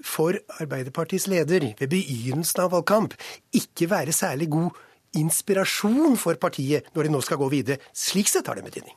for 0.02 0.38
Arbeiderpartiets 0.61 1.28
leder 1.30 1.72
ved 1.78 1.90
begynnelsen 1.90 2.64
av 2.64 2.72
valgkamp 2.74 3.14
ikke 3.54 3.90
være 3.90 4.14
særlig 4.14 4.50
god 4.50 4.80
inspirasjon 5.18 6.16
for 6.18 6.38
partiet 6.40 6.88
når 6.96 7.06
de 7.06 7.14
nå 7.14 7.20
skal 7.22 7.40
gå 7.42 7.50
videre. 7.52 7.82
Slik 7.94 8.30
sett 8.30 8.48
har 8.50 8.58
det 8.58 8.66
betydning. 8.66 8.96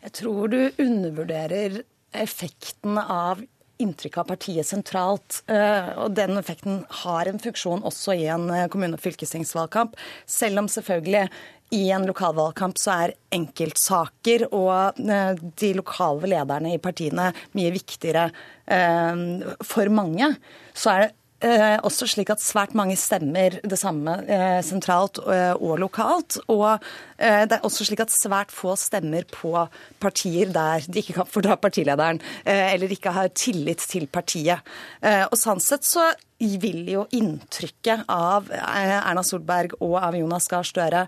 Jeg 0.00 0.14
tror 0.16 0.48
du 0.48 0.60
undervurderer 0.80 1.82
effekten 2.16 2.98
av 3.00 3.42
inntrykk 3.82 4.20
av 4.22 4.28
partiet 4.30 4.68
sentralt. 4.68 5.40
Eh, 5.50 5.92
og 6.00 6.14
den 6.16 6.38
effekten 6.40 6.82
har 7.02 7.30
en 7.30 7.40
funksjon 7.42 7.84
også 7.86 8.16
i 8.18 8.26
en 8.32 8.48
eh, 8.54 8.68
kommune- 8.72 8.98
og 8.98 9.04
fylkestingsvalgkamp. 9.04 9.96
Selv 10.28 10.62
om 10.62 10.70
selvfølgelig 10.70 11.28
i 11.76 11.84
en 11.94 12.06
lokalvalgkamp 12.08 12.78
så 12.82 12.96
er 13.06 13.16
enkeltsaker 13.36 14.48
og 14.48 15.00
eh, 15.00 15.42
de 15.62 15.72
lokale 15.78 16.32
lederne 16.34 16.74
i 16.74 16.82
partiene 16.82 17.30
mye 17.58 17.74
viktigere 17.76 18.30
for 19.66 19.90
mange. 19.90 20.28
Så 20.78 20.92
er 20.92 21.00
det 21.02 21.19
eh, 21.44 21.76
også 21.86 22.08
slik 22.10 22.30
at 22.32 22.42
svært 22.42 22.74
mange 22.78 22.96
stemmer 23.00 23.58
det 23.64 23.78
samme 23.80 24.16
eh, 24.28 24.60
sentralt 24.66 25.20
eh, 25.24 25.52
og 25.56 25.78
lokalt. 25.82 26.38
Og 26.52 26.66
eh, 27.18 27.44
det 27.48 27.58
er 27.58 27.66
også 27.66 27.88
slik 27.88 28.02
at 28.04 28.14
svært 28.14 28.54
få 28.54 28.76
stemmer 28.80 29.26
på 29.30 29.54
partier 30.02 30.52
der 30.54 30.86
de 30.86 31.02
ikke 31.02 31.20
kan 31.20 31.30
fordra 31.30 31.58
partilederen, 31.60 32.20
eh, 32.44 32.72
eller 32.74 32.92
ikke 32.92 33.14
har 33.16 33.32
tillit 33.34 33.84
til 33.90 34.08
partiet. 34.10 34.66
Eh, 35.02 35.24
og 35.28 35.38
sånn 35.38 35.62
sett 35.64 35.86
så 35.88 36.10
vil 36.40 36.88
jo 36.88 37.04
inntrykket 37.16 38.06
av 38.10 38.48
Erna 38.54 39.22
Solberg 39.26 39.76
og 39.80 39.96
av 40.00 40.16
Jonas 40.18 40.48
Gahr 40.50 40.66
Støre 40.66 41.06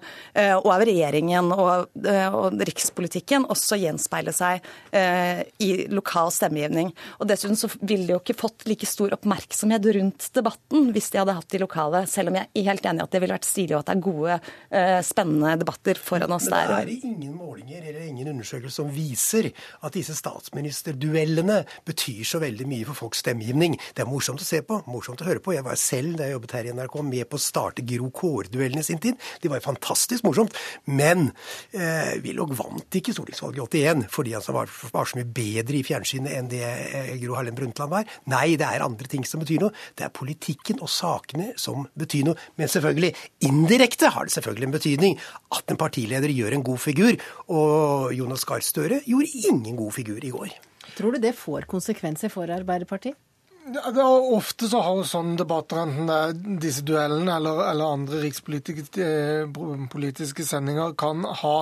og 0.59 0.69
av 0.73 0.85
regjeringen 0.87 1.51
og, 1.55 1.89
og, 1.97 2.61
rikspolitikken 2.69 3.47
også 3.53 3.79
gjenspeile 3.81 4.35
seg 4.35 4.63
i 4.93 5.71
lokal 5.93 6.33
stemmegivning. 6.35 6.93
Og 7.21 7.29
Dessuten 7.31 7.59
så 7.59 7.71
ville 7.81 8.07
de 8.09 8.17
jo 8.17 8.21
ikke 8.21 8.39
fått 8.39 8.67
like 8.69 8.89
stor 8.89 9.15
oppmerksomhet 9.17 9.87
rundt 9.97 10.29
debatten 10.37 10.91
hvis 10.95 11.11
de 11.13 11.21
hadde 11.21 11.37
hatt 11.37 11.53
de 11.53 11.61
lokale, 11.63 12.05
selv 12.11 12.33
om 12.33 12.39
jeg 12.39 12.49
er 12.49 12.69
helt 12.69 12.89
enig 12.89 13.03
i 13.03 13.07
at 13.07 13.15
det 13.15 13.23
ville 13.23 13.37
vært 13.37 13.49
stilig 13.49 13.77
og 13.77 13.83
at 13.83 13.91
det 13.91 13.97
er 13.97 14.05
gode, 14.07 14.39
eh, 14.71 14.99
spennende 15.07 15.55
debatter 15.61 16.01
foran 16.01 16.37
oss 16.37 16.49
der. 16.51 16.71
Men 16.71 16.89
det 16.89 16.97
er 16.99 17.09
ingen 17.11 17.37
målinger 17.37 17.89
eller 17.91 18.07
ingen 18.07 18.33
undersøkelser 18.35 18.77
som 18.83 18.93
viser 18.93 19.51
at 19.83 19.97
disse 19.97 20.17
statsministerduellene 20.19 21.63
betyr 21.89 22.23
så 22.29 22.43
veldig 22.43 22.69
mye 22.71 22.89
for 22.89 23.05
folks 23.05 23.23
stemmegivning. 23.25 23.79
Det 23.95 24.05
er 24.05 24.11
morsomt 24.11 24.43
å 24.43 24.47
se 24.47 24.63
på, 24.67 24.83
morsomt 24.91 25.22
å 25.23 25.29
høre 25.29 25.43
på. 25.43 25.55
Jeg 25.57 25.65
var 25.67 25.79
selv 25.81 26.19
da 26.19 26.27
jeg 26.27 26.37
jobbet 26.37 26.55
her 26.57 26.69
i 26.69 26.75
NRK 26.77 26.97
med 27.07 27.29
på 27.31 27.39
å 27.39 27.43
starte 27.43 27.85
Gro 27.87 28.11
Kår-duellene 28.15 28.83
i 28.83 28.87
sin 28.87 29.01
tid. 29.03 29.19
De 29.43 29.51
var 29.51 29.61
jo 29.61 29.69
fantastisk 29.69 30.27
morsomt. 30.27 30.57
Men 30.91 31.31
eh, 31.73 32.19
Willoch 32.25 32.55
vant 32.59 32.99
ikke 32.99 33.15
stortingsvalget 33.15 33.79
i 33.79 33.85
81 33.87 34.07
fordi 34.13 34.35
han 34.37 34.47
var, 34.57 34.71
var 34.93 35.09
så 35.09 35.19
mye 35.19 35.31
bedre 35.39 35.79
i 35.79 35.85
fjernsynet 35.87 36.37
enn 36.37 36.51
det 36.53 36.65
eh, 36.67 37.15
Gro 37.23 37.39
Harlem 37.39 37.57
Brundtland 37.59 37.95
var. 37.95 38.11
Nei, 38.33 38.57
det 38.61 38.69
er 38.69 38.85
andre 38.85 39.09
ting 39.11 39.27
som 39.29 39.43
betyr 39.43 39.65
noe. 39.65 39.77
Det 39.99 40.07
er 40.07 40.15
politikken 40.15 40.83
og 40.83 40.91
sakene 40.93 41.53
som 41.61 41.87
betyr 41.99 42.29
noe. 42.29 42.51
Men 42.61 42.71
selvfølgelig, 42.73 43.15
indirekte 43.49 44.13
har 44.15 44.29
det 44.29 44.37
selvfølgelig 44.37 44.69
en 44.69 44.77
betydning 44.77 45.19
at 45.57 45.73
en 45.73 45.81
partileder 45.81 46.33
gjør 46.35 46.59
en 46.59 46.67
god 46.67 46.83
figur. 46.83 47.17
Og 47.53 48.13
Jonas 48.17 48.47
Gahr 48.49 48.65
Støre 48.65 49.03
gjorde 49.07 49.49
ingen 49.49 49.79
god 49.79 49.95
figur 49.97 50.23
i 50.23 50.33
går. 50.35 50.55
Tror 50.97 51.15
du 51.15 51.23
det 51.23 51.37
får 51.39 51.69
konsekvenser 51.71 52.33
for 52.33 52.51
Arbeiderpartiet? 52.53 53.17
Er 53.63 53.95
Ofte 54.03 54.67
så 54.67 54.81
har 54.83 54.97
jo 54.99 55.05
sånne 55.07 55.37
debatter, 55.39 55.79
enten 55.85 56.09
det 56.09 56.15
er 56.19 56.57
disse 56.65 56.83
duellene 56.83 57.37
eller, 57.39 57.61
eller 57.69 57.93
andre 57.95 58.19
rikspolitiske 58.25 59.05
eh, 59.07 60.49
sendinger, 60.49 60.97
kan 60.99 61.23
ha 61.23 61.53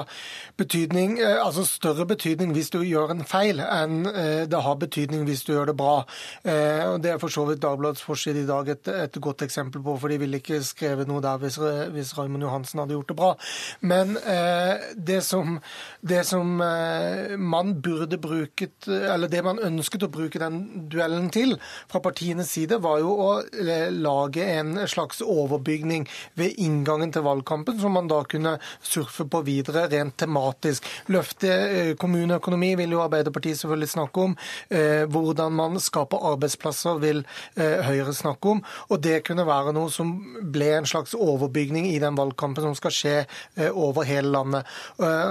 betydning, 0.56 1.18
eh, 1.20 1.36
altså 1.44 1.66
større 1.68 2.06
betydning 2.08 2.54
hvis 2.56 2.72
du 2.72 2.78
gjør 2.80 3.12
en 3.12 3.20
feil, 3.28 3.60
enn 3.60 4.08
eh, 4.08 4.46
det 4.48 4.62
har 4.64 4.78
betydning 4.80 5.26
hvis 5.28 5.44
du 5.44 5.52
gjør 5.52 5.74
det 5.74 5.76
bra. 5.76 5.98
Og 6.40 6.96
Det 7.04 7.12
er 7.12 7.20
for 7.20 7.32
så 7.32 7.44
vidt 7.50 7.60
Dagbladets 7.60 8.02
forside 8.06 8.46
i 8.46 8.48
dag 8.48 8.68
et, 8.72 8.88
et, 8.88 9.20
godt 9.20 9.44
eksempel 9.44 9.84
på, 9.84 9.98
for 10.00 10.08
de 10.08 10.16
ville 10.22 10.40
ikke 10.40 10.62
skrevet 10.64 11.08
noe 11.10 11.20
der 11.20 11.36
hvis, 11.42 11.58
hvis 11.92 12.14
Raymond 12.16 12.46
Johansen 12.46 12.80
hadde 12.80 12.96
gjort 12.96 13.12
det 13.12 13.18
bra. 13.18 13.30
Men 13.84 14.16
det 14.96 15.20
som, 15.26 15.58
det 16.00 16.24
som 16.26 16.56
man 16.56 17.76
burde 17.84 18.16
bruket, 18.22 18.88
eller 18.88 19.28
det 19.28 19.44
man 19.44 19.60
ønsket 19.68 20.08
å 20.08 20.12
bruke 20.12 20.40
den 20.40 20.88
duellen 20.88 21.28
til, 21.34 21.58
fra 21.90 21.99
partienes 22.02 22.50
side, 22.54 22.78
var 22.82 23.00
jo 23.02 23.12
å 23.12 23.28
eh, 23.42 23.88
lage 23.92 24.44
en 24.56 24.74
slags 24.90 25.20
overbygning 25.24 26.06
ved 26.38 26.58
inngangen 26.62 27.12
til 27.14 27.24
valgkampen, 27.26 27.78
som 27.80 27.94
man 27.96 28.10
da 28.10 28.22
kunne 28.28 28.56
surfe 28.82 29.26
på 29.30 29.42
videre 29.46 29.86
rent 29.92 30.16
tematisk. 30.20 30.86
Løfte 31.12 31.50
eh, 31.50 31.92
kommuneøkonomi 32.00 32.72
vil 32.80 32.96
jo 32.96 33.02
Arbeiderpartiet 33.04 33.60
selvfølgelig 33.60 33.92
snakke 33.94 34.26
om. 34.28 34.36
Eh, 34.68 35.04
hvordan 35.10 35.56
man 35.56 35.80
skaper 35.80 36.26
arbeidsplasser 36.32 37.00
vil 37.02 37.22
Høyre 37.60 38.12
snakke 38.14 38.54
om. 38.54 38.60
Og 38.92 39.00
det 39.02 39.20
kunne 39.26 39.44
være 39.46 39.72
noe 39.74 39.90
som 39.92 40.12
ble 40.52 40.70
en 40.78 40.88
slags 40.88 41.12
overbygning 41.16 41.88
i 41.90 41.98
den 42.02 42.16
valgkampen 42.18 42.64
som 42.64 42.76
skal 42.78 42.94
skje 42.94 43.14
over 43.70 44.06
hele 44.08 44.30
landet. 44.32 44.68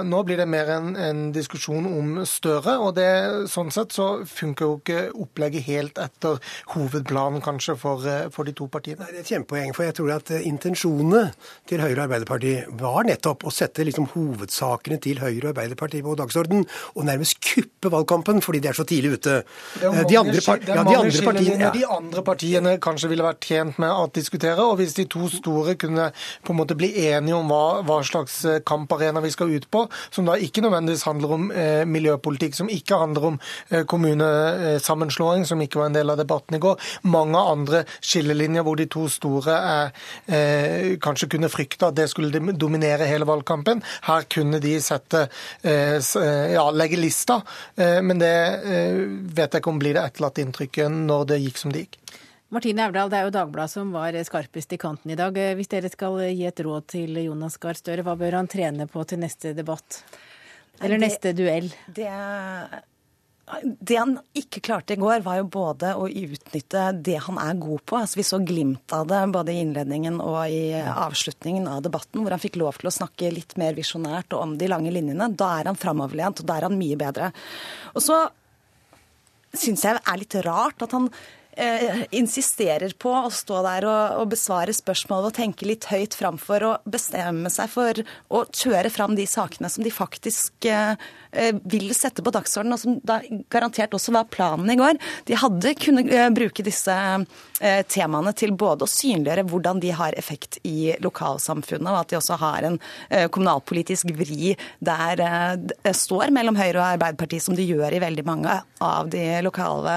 Nå 0.06 0.22
blir 0.26 0.40
det 0.40 0.48
mer 0.50 0.70
en, 0.74 0.92
en 0.96 1.22
diskusjon 1.34 1.86
om 1.88 2.20
Støre, 2.28 2.76
og 2.82 2.94
det, 2.98 3.10
sånn 3.50 3.72
sett 3.74 3.94
så 3.96 4.08
funker 4.28 4.66
jo 4.66 4.78
ikke 4.80 5.00
opplegget 5.24 5.66
helt 5.66 6.00
etter 6.00 6.40
hovedplanen 6.74 7.42
kanskje 7.44 7.76
for, 7.78 8.04
eh, 8.06 8.28
for, 8.34 8.44
de 8.44 8.54
to 8.56 8.68
partiene? 8.72 9.06
Det 9.08 9.20
er 9.20 9.24
et 9.24 9.32
kjempepoeng. 9.32 9.74
For 9.76 9.86
jeg 9.86 9.96
tror 9.98 10.12
at 10.16 10.32
eh, 10.34 10.46
intensjonene 10.48 11.22
til 11.68 11.82
Høyre 11.82 11.98
og 11.98 12.04
Arbeiderpartiet 12.06 12.70
var 12.80 13.06
nettopp 13.08 13.46
å 13.46 13.54
sette 13.54 13.86
liksom 13.86 14.08
hovedsakene 14.14 15.00
til 15.02 15.20
Høyre 15.22 15.50
og 15.50 15.52
Arbeiderpartiet 15.54 16.04
på 16.06 16.16
dagsorden, 16.18 16.66
og 16.94 17.08
nærmest 17.08 17.40
kuppe 17.44 17.92
valgkampen 17.92 18.42
fordi 18.44 18.62
de 18.64 18.70
er 18.72 18.78
så 18.78 18.86
tidlig 18.88 19.18
ute. 19.18 19.40
Eh, 19.82 20.02
de 20.08 20.18
andre, 20.20 20.44
part 20.44 20.66
ja, 20.66 20.84
de 20.84 20.96
andre 20.98 21.26
partiene, 21.30 21.64
ja. 21.66 21.72
de 21.74 21.86
andre 21.86 22.24
partiene 22.26 22.76
kanskje 22.82 23.12
ville 23.12 23.26
vært 23.26 23.44
tjent 23.46 23.80
med 23.82 23.92
å 23.92 24.08
diskutere. 24.14 24.64
Og 24.64 24.78
hvis 24.80 24.96
de 24.98 25.06
to 25.10 25.28
store 25.32 25.76
kunne 25.80 26.10
på 26.46 26.54
en 26.54 26.60
måte 26.60 26.78
bli 26.78 26.92
enige 27.08 27.38
om 27.38 27.50
hva, 27.50 27.80
hva 27.86 28.00
slags 28.06 28.42
kamparena 28.66 29.22
vi 29.24 29.32
skal 29.32 29.52
ut 29.54 29.68
på, 29.70 29.86
som 30.10 30.28
da 30.28 30.36
ikke 30.40 30.64
nødvendigvis 30.64 31.06
handler 31.08 31.34
om 31.36 31.50
eh, 31.52 31.84
miljøpolitikk, 31.88 32.56
som 32.56 32.70
ikke 32.72 32.98
handler 33.00 33.26
om 33.32 33.38
eh, 33.70 33.84
kommunesammenslåing, 33.88 35.46
som 35.48 35.60
ikke 35.62 35.80
var 35.80 35.90
en 35.90 35.98
del 35.98 36.12
av 36.12 36.20
debatten 36.20 36.39
debatten 36.40 36.56
i 36.56 36.58
går. 36.58 36.80
Mange 37.02 37.38
andre 37.38 37.84
skillelinjer 38.00 38.64
hvor 38.64 38.76
de 38.76 38.86
to 38.86 39.08
store 39.08 39.52
er, 39.52 39.92
eh, 40.26 40.96
kanskje 40.98 41.28
kunne 41.28 41.48
frykte 41.48 41.88
at 41.88 41.94
det 41.94 42.08
skulle 42.10 42.30
dominere 42.52 43.06
hele 43.06 43.26
valgkampen. 43.26 43.82
Her 44.02 44.22
kunne 44.28 44.60
de 44.60 44.80
sette, 44.80 45.28
eh, 45.62 45.98
eh, 45.98 46.52
ja, 46.52 46.70
legge 46.70 46.96
lista, 46.96 47.42
eh, 47.76 48.00
men 48.00 48.18
det 48.18 48.62
eh, 48.64 49.06
vet 49.34 49.52
jeg 49.52 49.60
ikke 49.60 49.70
om 49.70 49.78
blir 49.78 49.94
det 49.94 50.04
etterlatte 50.04 50.42
inntrykket 50.42 50.90
når 50.90 51.26
det 51.26 51.40
gikk 51.40 51.58
som 51.58 51.72
det 51.72 51.86
gikk. 51.86 51.98
Martine 52.50 52.82
Aurdal, 52.82 53.10
det 53.10 53.16
er 53.16 53.24
jo 53.28 53.30
Dagbladet 53.30 53.70
som 53.70 53.92
var 53.92 54.12
skarpest 54.24 54.72
i 54.72 54.76
kanten 54.76 55.10
i 55.10 55.16
dag. 55.16 55.36
Eh, 55.36 55.54
hvis 55.54 55.68
dere 55.68 55.88
skal 55.88 56.18
gi 56.30 56.46
et 56.46 56.60
råd 56.60 56.86
til 56.86 57.16
Jonas 57.22 57.56
Gahr 57.58 57.74
Støre, 57.74 58.02
hva 58.02 58.16
bør 58.18 58.40
han 58.40 58.48
trene 58.48 58.88
på 58.90 59.04
til 59.04 59.20
neste 59.20 59.54
debatt? 59.54 60.02
Eller 60.80 60.96
det, 60.96 61.04
neste 61.04 61.32
duell? 61.36 61.68
Det 61.86 62.08
det 63.62 63.96
han 63.98 64.16
ikke 64.36 64.62
klarte 64.64 64.94
i 64.94 65.00
går, 65.00 65.22
var 65.24 65.40
jo 65.40 65.48
både 65.50 65.92
å 65.98 66.06
utnytte 66.08 66.84
det 67.04 67.16
han 67.26 67.38
er 67.42 67.58
god 67.60 67.84
på. 67.88 67.98
Altså, 67.98 68.20
vi 68.20 68.26
så 68.26 68.40
glimt 68.44 68.94
av 68.94 69.08
det 69.10 69.20
både 69.34 69.54
i 69.54 69.62
innledningen 69.64 70.20
og 70.22 70.40
i 70.48 70.74
avslutningen 70.80 71.68
av 71.70 71.82
debatten, 71.86 72.22
hvor 72.22 72.34
han 72.34 72.42
fikk 72.42 72.60
lov 72.60 72.80
til 72.80 72.90
å 72.90 72.94
snakke 73.00 73.32
litt 73.34 73.56
mer 73.60 73.76
visjonært 73.78 74.36
og 74.36 74.44
om 74.44 74.54
de 74.60 74.70
lange 74.70 74.92
linjene. 74.94 75.32
Da 75.34 75.52
er 75.58 75.70
han 75.72 75.80
framoverlent, 75.80 76.42
og 76.42 76.50
da 76.50 76.58
er 76.58 76.68
han 76.68 76.78
mye 76.78 77.00
bedre. 77.00 77.32
Og 77.94 78.04
så 78.04 78.22
syns 79.56 79.84
jeg 79.84 79.98
det 79.98 80.06
er 80.06 80.20
litt 80.20 80.40
rart 80.46 80.84
at 80.84 80.94
han 80.94 81.08
eh, 81.60 82.04
insisterer 82.16 82.94
på 82.98 83.12
å 83.12 83.30
stå 83.34 83.62
der 83.66 83.86
og, 83.88 84.20
og, 84.20 84.28
besvare 84.34 84.74
spørsmål 84.76 85.28
og 85.28 85.36
tenke 85.36 85.68
litt 85.68 85.88
høyt 85.90 86.16
framfor 86.18 86.66
å 86.66 86.72
bestemme 86.90 87.50
seg 87.52 87.72
for 87.72 88.02
å 88.30 88.44
kjøre 88.46 88.92
fram 88.92 89.16
de 89.18 89.26
sakene 89.30 89.70
som 89.72 89.86
de 89.86 89.92
faktisk 89.94 90.70
eh, 90.70 90.94
vil 91.70 91.94
sette 91.94 92.24
på 92.24 92.32
dagsordenen, 92.34 92.74
og 92.74 92.80
som 92.82 92.96
da 93.06 93.20
garantert 93.52 93.94
også 93.96 94.14
var 94.14 94.28
planen 94.32 94.70
i 94.72 94.78
går. 94.78 94.98
De 95.28 95.38
hadde 95.38 95.74
kunnet 95.80 96.10
eh, 96.12 96.28
bruke 96.34 96.64
disse 96.66 96.94
eh, 96.94 97.82
temaene 97.90 98.32
til 98.36 98.54
både 98.58 98.86
å 98.86 98.90
synliggjøre 98.90 99.46
hvordan 99.50 99.82
de 99.82 99.92
har 99.96 100.16
effekt 100.18 100.60
i 100.66 100.94
lokalsamfunnet, 101.02 101.90
og 101.90 102.00
at 102.02 102.12
de 102.12 102.18
også 102.20 102.38
har 102.40 102.68
en 102.70 102.80
eh, 103.08 103.28
kommunalpolitisk 103.32 104.12
vri 104.18 104.54
der 104.80 105.20
det 105.20 105.94
står 105.96 106.32
mellom 106.34 106.58
Høyre 106.58 106.78
og 106.80 106.86
Arbeiderpartiet, 106.94 107.44
som 107.44 107.56
de 107.58 107.66
gjør 107.66 107.94
i 107.94 108.02
veldig 108.02 108.26
mange 108.26 108.56
av 108.84 109.10
de 109.12 109.24
lokale 109.44 109.96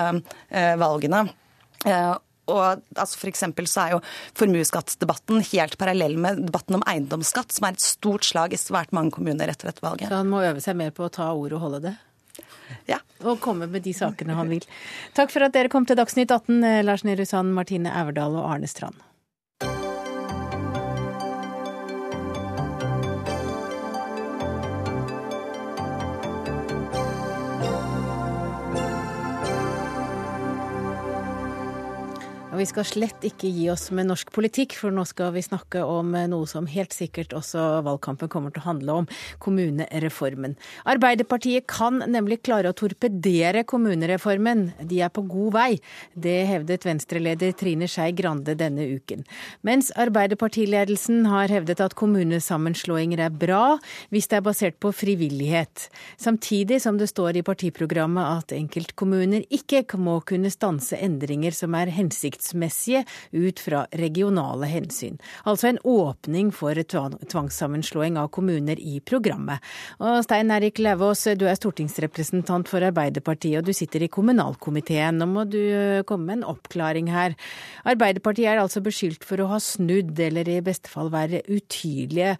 valgene. 0.79 1.25
Og 2.51 2.82
altså 2.99 3.19
for 3.19 3.67
så 3.69 3.84
er 3.86 3.93
jo 3.95 3.99
formuesskattdebatten 4.36 5.43
helt 5.53 5.77
parallell 5.79 6.17
med 6.19 6.41
debatten 6.47 6.75
om 6.79 6.84
eiendomsskatt, 6.89 7.53
som 7.56 7.67
er 7.67 7.77
et 7.77 7.84
stort 7.84 8.27
slag 8.27 8.53
i 8.53 8.60
svært 8.60 8.91
mange 8.95 9.15
kommuner 9.15 9.47
etter 9.47 9.71
dette 9.71 9.86
valget. 9.86 10.10
Så 10.12 10.19
han 10.19 10.32
må 10.32 10.43
øve 10.43 10.63
seg 10.63 10.75
mer 10.79 10.91
på 10.95 11.08
å 11.08 11.13
ta 11.13 11.32
ordet 11.32 11.58
og 11.60 11.67
holde 11.67 11.84
det? 11.88 11.95
Ja. 12.89 12.99
Og 13.23 13.39
komme 13.43 13.69
med 13.71 13.86
de 13.86 13.93
sakene 13.95 14.36
han 14.36 14.51
vil. 14.51 14.65
Takk 15.15 15.32
for 15.32 15.45
at 15.45 15.56
dere 15.56 15.71
kom 15.71 15.88
til 15.88 15.99
Dagsnytt 15.99 16.32
18, 16.34 16.63
eh, 16.67 16.84
Lars 16.84 17.06
Nehru 17.08 17.23
Sand, 17.27 17.53
Martine 17.56 17.93
Everdal 17.95 18.36
og 18.36 18.49
Arne 18.49 18.67
Strand. 18.67 18.99
Vi 32.63 32.69
skal 32.69 32.86
slett 32.88 33.26
ikke 33.28 33.49
gi 33.52 33.65
oss 33.73 33.89
med 33.91 34.08
norsk 34.08 34.30
politikk, 34.32 34.78
for 34.80 34.93
nå 34.95 35.04
skal 35.08 35.34
vi 35.36 35.41
snakke 35.43 35.82
om 35.84 36.13
noe 36.32 36.47
som 36.47 36.67
helt 36.69 36.93
sikkert 36.95 37.34
også 37.36 37.82
valgkampen 37.84 38.30
kommer 38.32 38.54
til 38.56 38.62
å 38.62 38.67
handle 38.69 38.95
om, 39.02 39.08
kommunereformen. 39.43 40.54
Arbeiderpartiet 40.88 41.67
kan 41.67 41.99
nemlig 42.08 42.39
klare 42.45 42.71
å 42.71 42.78
torpedere 42.78 43.65
kommunereformen. 43.67 44.69
De 44.80 45.02
er 45.04 45.12
på 45.12 45.26
god 45.28 45.58
vei. 45.58 45.67
Det 46.15 46.38
hevdet 46.47 46.88
Venstre-leder 46.88 47.52
Trine 47.60 47.89
Skei 47.91 48.13
Grande 48.15 48.56
denne 48.56 48.88
uken. 48.93 49.26
Mens 49.67 49.91
Arbeiderpartiledelsen 49.99 51.28
har 51.34 51.52
hevdet 51.52 51.84
at 51.84 51.97
kommunesammenslåinger 51.99 53.26
er 53.28 53.36
bra 53.43 53.76
hvis 54.13 54.32
det 54.32 54.39
er 54.39 54.47
basert 54.47 54.80
på 54.80 54.93
frivillighet. 54.95 55.89
Samtidig 56.15 56.80
som 56.86 57.02
det 57.02 57.12
står 57.12 57.41
i 57.41 57.45
partiprogrammet 57.45 58.39
at 58.39 58.56
enkeltkommuner 58.56 59.43
ikke 59.52 59.84
må 59.99 60.21
kunne 60.23 60.54
stanse 60.54 60.95
endringer 60.95 61.52
som 61.52 61.76
er 61.76 61.91
hensiktsmessige 61.91 62.52
ut 62.53 63.59
fra 63.59 63.85
regionale 63.99 64.69
hensyn. 64.69 65.17
Altså 65.45 65.69
en 65.71 65.79
åpning 65.83 66.51
for 66.55 66.77
tvangssammenslåing 66.77 68.17
av 68.19 68.29
kommuner 68.35 68.79
i 68.79 68.99
programmet. 68.99 69.63
Og 69.99 70.21
Stein 70.25 70.51
Erik 70.53 70.81
Lauvås, 70.83 71.25
du 71.37 71.47
er 71.49 71.57
stortingsrepresentant 71.59 72.69
for 72.69 72.85
Arbeiderpartiet, 72.85 73.61
og 73.61 73.69
du 73.69 73.73
sitter 73.75 74.05
i 74.05 74.11
kommunalkomiteen. 74.11 75.19
Nå 75.19 75.29
må 75.29 75.47
du 75.49 75.61
eh, 75.61 76.03
komme 76.07 76.29
med 76.29 76.41
en 76.41 76.47
oppklaring 76.53 77.11
her. 77.13 77.37
Arbeiderpartiet 77.89 78.53
er 78.53 78.63
altså 78.63 78.83
beskyldt 78.83 79.25
for 79.27 79.41
å 79.43 79.49
ha 79.53 79.59
snudd, 79.63 80.15
eller 80.19 80.49
i 80.49 80.61
beste 80.65 80.91
fall 80.91 81.11
være 81.13 81.43
utydelige. 81.49 82.37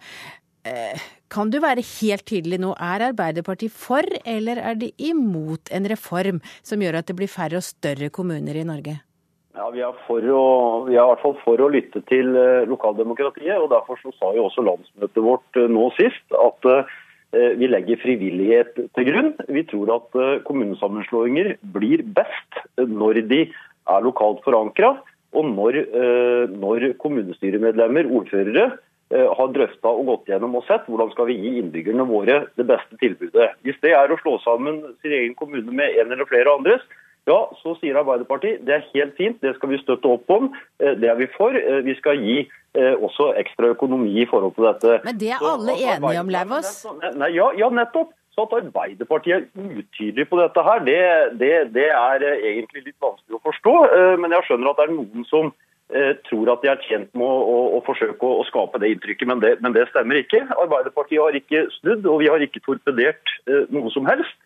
Eh, 0.64 1.00
kan 1.34 1.50
du 1.50 1.58
være 1.60 1.82
helt 1.84 2.24
tydelig 2.30 2.60
nå, 2.62 2.70
er 2.78 3.08
Arbeiderpartiet 3.10 3.74
for 3.74 4.06
eller 4.24 4.60
er 4.62 4.78
de 4.80 4.92
imot 5.10 5.72
en 5.74 5.88
reform 5.90 6.40
som 6.62 6.80
gjør 6.80 7.00
at 7.00 7.10
det 7.10 7.18
blir 7.18 7.32
færre 7.32 7.60
og 7.60 7.66
større 7.66 8.08
kommuner 8.14 8.56
i 8.56 8.64
Norge? 8.68 9.00
Ja, 9.54 9.68
Vi 9.70 9.82
er, 9.86 9.94
å, 10.34 10.44
vi 10.88 10.96
er 10.96 11.00
i 11.00 11.08
hvert 11.12 11.22
fall 11.22 11.36
for 11.44 11.62
å 11.62 11.70
lytte 11.70 12.02
til 12.10 12.34
eh, 12.38 12.66
lokaldemokratiet. 12.70 13.54
og 13.60 13.70
Derfor 13.70 14.00
så 14.02 14.10
sa 14.16 14.32
jo 14.34 14.48
også 14.48 14.64
landsmøtet 14.66 15.22
vårt 15.22 15.60
eh, 15.60 15.70
nå 15.70 15.88
sist 15.98 16.38
at 16.40 16.70
vi 17.34 17.66
legger 17.66 17.98
frivillighet 17.98 18.76
til 18.78 19.06
grunn. 19.08 19.32
Vi 19.50 19.64
tror 19.66 19.88
at 19.90 20.18
kommunesammenslåinger 20.46 21.56
blir 21.74 22.04
best 22.14 22.60
når 22.78 23.24
de 23.26 23.40
er 23.90 24.04
lokalt 24.06 24.38
forankra, 24.46 24.92
og 25.34 25.48
når, 25.50 25.80
når 26.54 26.86
kommunestyremedlemmer, 27.02 28.06
ordførere, 28.06 28.68
Eh, 29.14 29.30
har 29.36 29.50
drøfta 29.52 29.90
og 29.92 30.06
gått 30.08 30.30
gjennom 30.32 30.56
og 30.56 30.64
sett 30.64 30.86
hvordan 30.88 31.10
skal 31.12 31.28
vi 31.28 31.36
gi 31.36 31.50
innbyggerne 31.60 32.06
våre 32.08 32.38
det 32.58 32.64
beste 32.66 32.96
tilbudet. 33.02 33.50
Hvis 33.62 33.76
det 33.84 33.92
er 33.92 34.10
å 34.10 34.16
slå 34.22 34.38
sammen 34.42 34.80
sin 35.04 35.12
egen 35.12 35.34
kommune 35.36 35.70
med 35.70 35.98
en 36.00 36.14
eller 36.14 36.26
flere 36.26 36.54
andres, 36.56 36.80
ja, 37.28 37.38
så 37.62 37.72
sier 37.80 37.96
Arbeiderpartiet 38.00 38.64
det 38.68 38.74
er 38.76 38.88
helt 38.92 39.14
fint, 39.16 39.38
det 39.44 39.54
skal 39.56 39.72
vi 39.72 39.80
støtte 39.80 40.10
opp 40.12 40.30
om. 40.30 40.50
Eh, 40.82 40.92
det 41.00 41.08
er 41.10 41.16
vi 41.20 41.30
for. 41.36 41.56
Eh, 41.56 41.80
vi 41.86 41.96
skal 42.00 42.20
gi 42.20 42.44
også 42.74 43.28
ekstra 43.38 43.68
økonomi 43.70 44.16
i 44.18 44.24
forhold 44.26 44.56
til 44.56 44.64
dette. 44.66 44.96
Men 45.04 45.18
det 45.20 45.28
er 45.30 45.42
alle 45.46 45.76
enige 45.78 46.22
om, 46.24 46.30
Lauvås? 46.34 46.70
Ja, 47.30 47.52
ja, 47.54 47.68
nettopp. 47.70 48.10
Så 48.34 48.48
at 48.48 48.56
Arbeiderpartiet 48.58 49.44
er 49.46 49.76
utydelig 49.78 50.24
på 50.26 50.40
dette 50.40 50.64
her, 50.66 50.80
det, 50.82 50.96
det, 51.38 51.52
det 51.76 51.84
er 51.94 52.24
egentlig 52.32 52.88
litt 52.88 52.96
vanskelig 52.98 53.38
å 53.38 53.44
forstå. 53.44 53.74
Men 54.18 54.34
jeg 54.34 54.46
skjønner 54.48 54.72
at 54.72 54.80
det 54.80 54.88
er 54.88 54.96
noen 54.96 55.28
som 55.30 55.52
Eh, 55.92 56.14
tror 56.24 56.48
at 56.48 56.62
de 56.64 56.70
er 56.72 56.80
tjent 56.88 57.10
med 57.12 57.28
å, 57.28 57.40
å, 57.44 57.56
å 57.76 57.80
forsøke 57.84 58.24
å, 58.24 58.38
å, 58.40 58.44
skape 58.48 58.78
det 58.80 58.88
inntrykket, 58.94 59.28
men 59.28 59.42
det, 59.42 59.50
men 59.60 59.74
det, 59.76 59.84
stemmer 59.90 60.16
ikke. 60.16 60.40
Arbeiderpartiet 60.56 61.20
har 61.20 61.36
ikke 61.36 61.66
snudd, 61.76 62.06
og 62.08 62.22
vi 62.22 62.30
har 62.32 62.40
ikke 62.40 62.62
torpedert 62.64 63.32
eh, 63.44 63.66
noe 63.74 63.92
som 63.92 64.08
helst. 64.08 64.38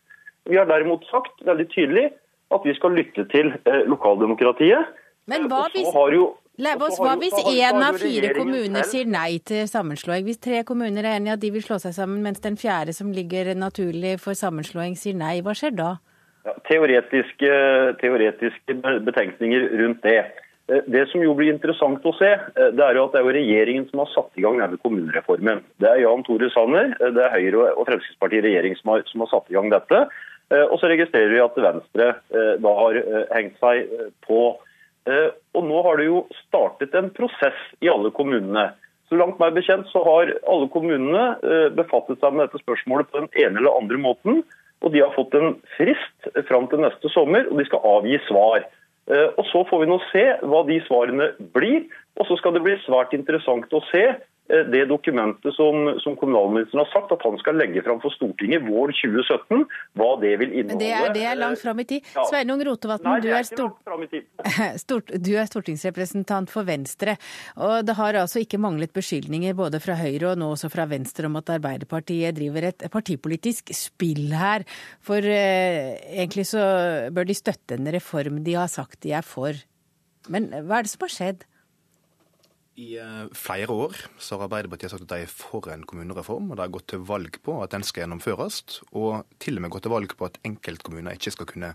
Vi 0.51 0.59
har 0.59 0.67
derimot 0.67 1.07
sagt 1.07 1.38
veldig 1.47 1.69
tydelig 1.71 2.09
at 2.54 2.64
vi 2.64 2.74
skal 2.76 2.96
lytte 2.96 3.24
til 3.32 3.52
eh, 3.64 3.84
lokaldemokratiet. 3.88 4.94
Men 5.28 5.48
hva 5.50 5.66
hvis, 5.74 5.88
jo, 6.14 6.30
Leibos, 6.58 6.96
hva 6.98 7.12
hvis 7.20 7.37
én 7.52 7.76
av 7.84 7.98
fire 8.00 8.32
kommuner 8.34 8.87
sier 8.88 9.06
nei 9.06 9.38
til 9.46 9.68
sammenslåing? 9.68 10.24
Hvis 10.26 10.40
tre 10.42 10.64
kommuner 10.66 11.04
er 11.04 11.18
enige 11.18 11.37
at 11.37 11.42
de 11.44 11.52
vil 11.54 11.62
slå 11.62 11.76
seg 11.82 11.94
sammen, 11.94 12.22
mens 12.24 12.40
den 12.44 12.56
fjerde 12.58 12.96
som 12.96 13.12
ligger 13.14 13.52
naturlig 13.54 14.16
for 14.24 14.38
sammenslåing 14.38 14.96
sier 14.98 15.18
nei, 15.18 15.37
hva 15.44 15.54
skjer 15.58 15.76
da? 15.76 15.92
Ja, 16.48 16.56
teoretiske, 16.70 17.54
teoretiske 18.00 18.78
betenkninger 19.04 19.68
rundt 19.82 20.02
det. 20.06 20.22
Eh, 20.68 20.84
det 20.87 21.06
som 21.12 21.22
jo 21.24 21.34
blir 21.37 21.52
interessant 21.52 22.04
å 22.04 22.14
se, 22.18 22.28
eh, 22.28 22.70
det 22.76 22.84
er 22.84 22.96
jo 22.96 23.04
at 23.06 23.14
det 23.14 23.20
er 23.20 23.28
jo 23.28 23.37
regjeringen 23.38 23.87
som 23.90 24.02
har 24.02 24.11
satt 24.12 24.30
i 24.37 24.44
gang 24.44 24.58
denne 24.61 24.80
kommunereformen. 24.82 25.62
Det 25.80 25.88
er 25.88 26.02
Jan 26.02 26.24
Tore 26.24 26.50
Sanner, 26.52 26.94
eh, 27.00 27.12
det 27.16 27.24
er 27.24 27.37
Høyre 27.37 27.70
og 27.76 27.87
Fremskrittspartiet 27.88 28.44
regjering 28.44 28.76
som 28.80 28.92
har, 28.92 29.02
som 29.06 29.24
har 29.24 29.30
satt 29.32 29.50
i 29.50 29.56
gang 29.56 29.70
dette. 29.72 30.08
Og 30.48 30.78
så 30.80 30.88
registrerer 30.88 31.34
vi 31.34 31.40
at 31.44 31.58
Venstre 31.61 32.06
da 32.62 32.70
har 32.78 32.96
hengt 33.34 33.58
seg 33.61 33.90
på. 34.24 34.38
Og 35.04 35.66
nå 35.66 35.82
har 35.84 36.00
det 36.00 36.06
jo 36.06 36.22
startet 36.38 36.94
en 36.96 37.11
prosess 37.12 37.58
i 37.84 37.90
alle 37.92 38.08
kommunene. 38.16 38.70
Så 39.12 39.18
langt 39.20 39.37
meg 39.40 39.58
bekjent 39.58 39.90
så 39.92 40.00
har 40.06 40.32
alle 40.48 40.70
kommunene 40.72 41.26
befattet 41.76 42.24
seg 42.24 42.32
med 42.32 42.46
dette 42.46 42.62
spørsmålet 42.62 43.11
på 43.12 43.20
den 43.20 43.28
ene 43.44 43.61
eller 43.61 43.76
andre 43.76 44.00
måten. 44.00 44.40
Og 44.80 44.92
de 44.94 45.02
har 45.02 45.14
fått 45.16 45.34
en 45.34 45.56
frist 45.76 46.28
fram 46.48 46.68
til 46.70 46.82
neste 46.84 47.11
sommer, 47.12 47.48
og 47.50 47.58
de 47.58 47.66
skal 47.66 47.84
avgi 47.92 48.18
svar. 48.28 48.64
Eh, 49.11 49.28
og 49.37 49.44
Så 49.52 49.64
får 49.70 49.80
vi 49.80 49.90
nå 49.90 49.98
se 50.12 50.24
hva 50.42 50.64
de 50.68 50.80
svarene 50.87 51.32
blir. 51.56 51.87
Og 52.18 52.26
så 52.28 52.37
skal 52.38 52.54
det 52.54 52.64
bli 52.66 52.76
svært 52.84 53.14
interessant 53.16 53.72
å 53.72 53.82
se 53.90 54.04
Eh, 54.14 54.38
det 54.48 54.84
dokumentet 54.88 55.54
som, 55.54 56.00
som, 56.00 56.14
kommunalministeren 56.16 56.80
har 56.80 56.88
sagt 56.92 57.12
at 57.12 57.24
han 57.26 57.37
skal 57.42 57.58
legge 57.61 57.82
fram 57.84 57.98
for 58.00 58.14
Stortinget 58.14 58.64
våren 58.64 58.96
2017, 58.96 59.64
hva 59.98 60.08
det 60.22 60.30
vil 60.40 60.54
inneholde. 60.54 60.80
Det 60.80 60.92
er, 60.96 61.12
det 61.12 61.24
er 61.28 61.37
langt 61.37 61.61
fram 61.61 61.82
i 61.82 61.87
tid. 61.88 62.06
Ja. 62.14 62.24
Sveinung 62.30 62.62
Rotevatn, 62.64 63.11
du, 63.24 63.28
stort, 64.80 65.12
du, 65.26 65.30
er 65.37 65.50
stortingsrepresentant 65.50 66.52
for 66.52 66.68
Venstre. 66.68 67.18
og 67.61 67.84
Det 67.84 67.98
har 67.98 68.20
altså 68.22 68.40
ikke 68.44 68.61
manglet 68.62 68.94
beskyldninger 68.96 69.56
både 69.58 69.82
fra 69.84 69.98
Høyre 70.00 70.32
og 70.32 70.40
nå 70.40 70.50
også 70.54 70.72
fra 70.72 70.88
Venstre 70.88 71.28
om 71.28 71.37
at 71.40 71.52
Arbeiderpartiet 71.58 72.37
driver 72.38 72.70
et 72.70 72.88
partipolitisk 72.92 73.74
spill 73.76 74.32
her. 74.32 74.64
For 75.04 75.20
eh, 75.20 75.98
egentlig 76.16 76.48
så 76.48 76.64
bør 77.12 77.28
de 77.28 77.37
støtte 77.37 77.76
en 77.76 77.92
reform 77.92 78.40
de 78.48 78.56
har 78.56 78.72
sagt 78.72 79.02
de 79.04 79.12
er 79.12 79.26
for. 79.26 79.61
Men 80.32 80.50
hva 80.64 80.80
er 80.80 80.88
det 80.88 80.92
som 80.96 81.04
har 81.04 81.12
skjedd? 81.12 81.48
I 82.79 82.93
eh, 83.03 83.27
flere 83.35 83.75
år 83.75 83.97
så 84.23 84.37
har 84.37 84.47
Arbeiderpartiet 84.47 84.93
sagt 84.93 85.03
at 85.03 85.11
de 85.11 85.25
er 85.25 85.31
for 85.33 85.67
en 85.73 85.83
kommunereform, 85.88 86.53
og 86.53 86.59
de 86.59 86.62
har 86.62 86.75
gått 86.75 86.87
til 86.93 87.03
valg 87.09 87.41
på 87.43 87.57
at 87.64 87.73
den 87.75 87.87
skal 87.87 88.05
gjennomføres, 88.05 88.61
og 88.95 89.25
til 89.43 89.59
og 89.59 89.64
med 89.64 89.73
gått 89.75 89.88
til 89.88 89.95
valg 89.97 90.14
på 90.14 90.29
at 90.29 90.38
enkeltkommuner 90.47 91.19
ikke 91.19 91.35
skal 91.35 91.51
kunne 91.51 91.73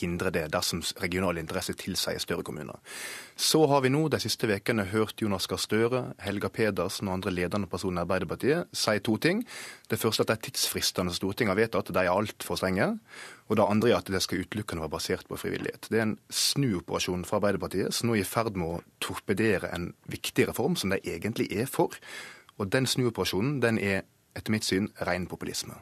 hindre 0.00 0.32
det 0.34 0.46
dersom 0.54 0.80
regionale 1.02 1.42
interesser 1.42 1.76
tilsier 1.78 2.20
større 2.22 2.44
kommuner. 2.46 2.78
Så 3.36 3.64
har 3.70 3.82
vi 3.84 3.90
nå 3.92 4.06
de 4.12 4.20
siste 4.22 4.48
ukene 4.48 4.86
hørt 4.92 5.20
Jonas 5.22 5.48
Gahr 5.50 5.60
Støre, 5.60 6.02
Helga 6.22 6.48
Pedersen 6.52 7.08
og 7.08 7.18
andre 7.18 7.32
ledende 7.34 7.68
personer 7.70 8.02
i 8.02 8.06
Arbeiderpartiet 8.06 8.72
si 8.76 8.98
to 9.04 9.16
ting. 9.16 9.42
Det 9.90 10.00
første 10.00 10.24
at 10.26 10.32
de 10.32 10.50
tidsfristene 10.50 11.14
Stortinget 11.14 11.54
har 11.54 11.60
vedtatt, 11.60 11.92
de 11.92 12.04
er 12.04 12.12
altfor 12.12 12.60
strenge. 12.60 12.88
Og 13.48 13.58
det 13.58 13.66
andre 13.68 13.90
er 13.90 13.98
at 13.98 14.12
det 14.12 14.22
skal 14.24 14.44
utelukkende 14.46 14.84
være 14.84 14.94
basert 14.94 15.28
på 15.28 15.40
frivillighet. 15.40 15.90
Det 15.90 15.98
er 15.98 16.06
en 16.06 16.18
snuoperasjon 16.32 17.26
fra 17.28 17.40
Arbeiderpartiet 17.40 17.92
som 17.92 18.08
nå 18.08 18.16
er 18.16 18.24
i 18.24 18.28
ferd 18.28 18.56
med 18.56 18.78
å 18.78 18.82
torpedere 19.04 19.72
en 19.74 19.90
viktig 20.12 20.48
reform 20.48 20.78
som 20.78 20.94
de 20.94 21.02
egentlig 21.04 21.50
er 21.52 21.68
for. 21.68 21.98
Og 22.60 22.70
den 22.72 22.86
snuoperasjonen 22.86 23.60
den 23.62 23.80
er 23.82 24.04
etter 24.36 24.52
mitt 24.54 24.64
syn 24.64 24.88
ren 25.06 25.26
populisme. 25.28 25.74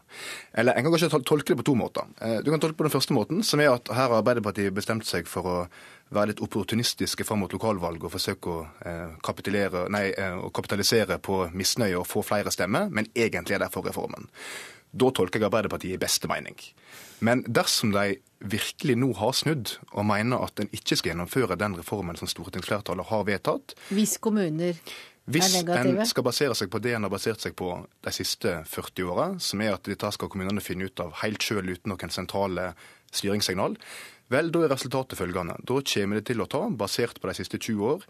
Eller 0.53 0.75
en 0.75 0.87
kan 0.87 0.95
kanskje 0.95 1.23
tolke 1.27 1.53
det 1.53 1.61
på 1.61 1.69
to 1.71 1.77
måter. 1.79 2.09
Eh, 2.21 2.41
du 2.45 2.51
kan 2.51 2.61
tolke 2.63 2.79
på 2.81 2.87
den 2.87 2.95
første 2.95 3.15
måten, 3.15 3.45
som 3.47 3.63
er 3.63 3.73
at 3.75 3.89
her 3.89 4.09
har 4.09 4.19
Arbeiderpartiet 4.21 4.75
bestemt 4.75 5.07
seg 5.07 5.31
for 5.31 5.47
å 5.47 5.57
være 6.11 6.33
litt 6.33 6.43
opportunistiske 6.43 7.25
fram 7.27 7.45
mot 7.45 7.55
lokalvalg 7.55 8.03
og 8.05 8.15
forsøke 8.17 8.51
å, 8.51 8.67
eh, 8.83 9.89
nei, 9.89 10.07
eh, 10.11 10.35
å 10.35 10.51
kapitalisere 10.51 11.19
på 11.19 11.53
misnøye 11.53 11.99
og 11.99 12.07
få 12.07 12.25
flere 12.25 12.51
stemmer, 12.51 12.91
men 12.91 13.07
egentlig 13.15 13.55
er 13.55 13.61
derfor 13.61 13.83
reformen. 13.83 14.29
Da 14.93 15.11
tolker 15.11 15.39
jeg 15.39 15.51
Arbeiderpartiet 15.51 15.95
i 15.95 15.99
beste 16.03 16.27
mening. 16.27 16.57
Men 17.21 17.45
dersom 17.45 17.93
de 17.93 18.17
virkelig 18.41 18.97
nå 18.97 19.13
har 19.15 19.33
snudd 19.37 19.77
og 19.93 20.07
mener 20.09 20.43
at 20.43 20.61
en 20.63 20.71
ikke 20.73 20.97
skal 20.97 21.13
gjennomføre 21.13 21.59
den 21.61 21.77
reformen 21.77 22.17
som 22.17 22.27
stortingsflertallet 22.31 23.11
har 23.11 23.27
vedtatt 23.29 23.75
Hvis 23.93 24.17
kommuner 24.19 24.79
hvis 25.35 25.55
en 25.63 26.01
skal 26.09 26.27
basere 26.27 26.57
seg 26.59 26.71
på 26.73 26.81
det 26.83 26.95
en 26.97 27.07
har 27.07 27.13
basert 27.13 27.43
seg 27.43 27.55
på 27.59 27.73
de 28.05 28.15
siste 28.15 28.57
40 28.71 29.13
åra, 29.13 29.29
som 29.43 29.63
er 29.65 29.77
at 29.77 29.87
dette 29.89 30.11
skal 30.17 30.31
kommunene 30.33 30.65
finne 30.65 30.89
ut 30.91 31.03
av 31.03 31.15
helt 31.23 31.45
sjøl 31.45 31.71
uten 31.71 31.93
noen 31.93 32.15
sentrale 32.15 32.73
styringssignal, 33.15 33.79
vel, 34.31 34.53
da 34.55 34.65
er 34.65 34.75
resultatet 34.75 35.19
følgende. 35.19 35.57
Da 35.67 35.81
kommer 35.95 36.21
det 36.21 36.29
til 36.31 36.43
å 36.43 36.51
ta, 36.51 36.67
basert 36.71 37.19
på 37.21 37.31
de 37.31 37.39
siste 37.41 37.59
20 37.59 37.89
år, 37.95 38.05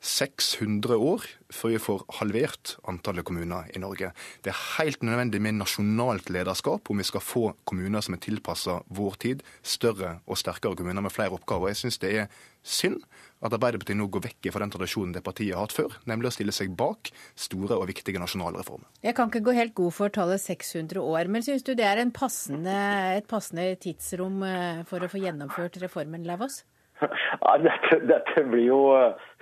600 0.00 0.96
år 0.96 1.26
før 1.52 1.74
vi 1.74 1.80
får 1.84 2.04
halvert 2.16 2.72
antallet 2.88 3.24
kommuner 3.28 3.68
i 3.76 3.80
Norge. 3.82 4.14
Det 4.40 4.52
er 4.52 4.62
helt 4.78 5.02
nødvendig 5.04 5.42
med 5.44 5.58
nasjonalt 5.58 6.30
lederskap 6.32 6.88
om 6.88 7.02
vi 7.02 7.04
skal 7.04 7.20
få 7.24 7.42
kommuner 7.68 8.00
som 8.00 8.16
er 8.16 8.22
tilpassa 8.24 8.78
vår 8.88 9.18
tid, 9.20 9.44
større 9.60 10.18
og 10.24 10.40
sterkere 10.40 10.78
kommuner 10.78 11.04
med 11.04 11.12
flere 11.12 11.36
oppgaver. 11.36 11.74
Jeg 11.74 11.82
syns 11.82 12.00
det 12.00 12.14
er 12.16 12.32
synd 12.64 13.04
at 13.40 13.54
Arbeiderpartiet 13.56 13.96
nå 13.96 14.08
går 14.12 14.24
vekk 14.28 14.50
fra 14.52 14.62
den 14.64 14.72
tradisjonen 14.74 15.14
det 15.16 15.22
partiet 15.24 15.54
har 15.56 15.64
hatt 15.64 15.74
før, 15.76 15.94
nemlig 16.10 16.28
å 16.28 16.34
stille 16.34 16.54
seg 16.54 16.74
bak 16.76 17.12
store 17.38 17.78
og 17.78 17.88
viktige 17.88 18.20
nasjonale 18.20 18.60
reformer. 18.60 18.88
Jeg 19.04 19.16
kan 19.16 19.30
ikke 19.30 19.44
gå 19.48 19.54
helt 19.56 19.76
god 19.78 19.96
for 19.96 20.12
tallet 20.12 20.42
600 20.42 21.00
år, 21.00 21.30
men 21.32 21.44
syns 21.46 21.64
du 21.64 21.72
det 21.78 21.86
er 21.88 22.02
passende, 22.16 22.74
et 23.16 23.28
passende 23.30 23.72
tidsrom 23.80 24.42
eh, 24.44 24.82
for 24.88 25.00
å 25.00 25.10
få 25.10 25.22
gjennomført 25.22 25.80
reformen, 25.82 26.26
Lauvås? 26.28 26.62
Nei, 27.00 27.56
dette, 27.68 28.02
dette, 28.10 28.44
blir 28.50 28.66
jo 28.68 28.80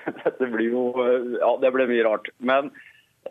Dette 0.23 0.47
blir 0.49 0.71
jo 0.71 0.85
Ja, 1.41 1.51
det 1.61 1.73
ble 1.75 1.89
mye 1.91 2.05
rart. 2.07 2.31
Men 2.39 2.71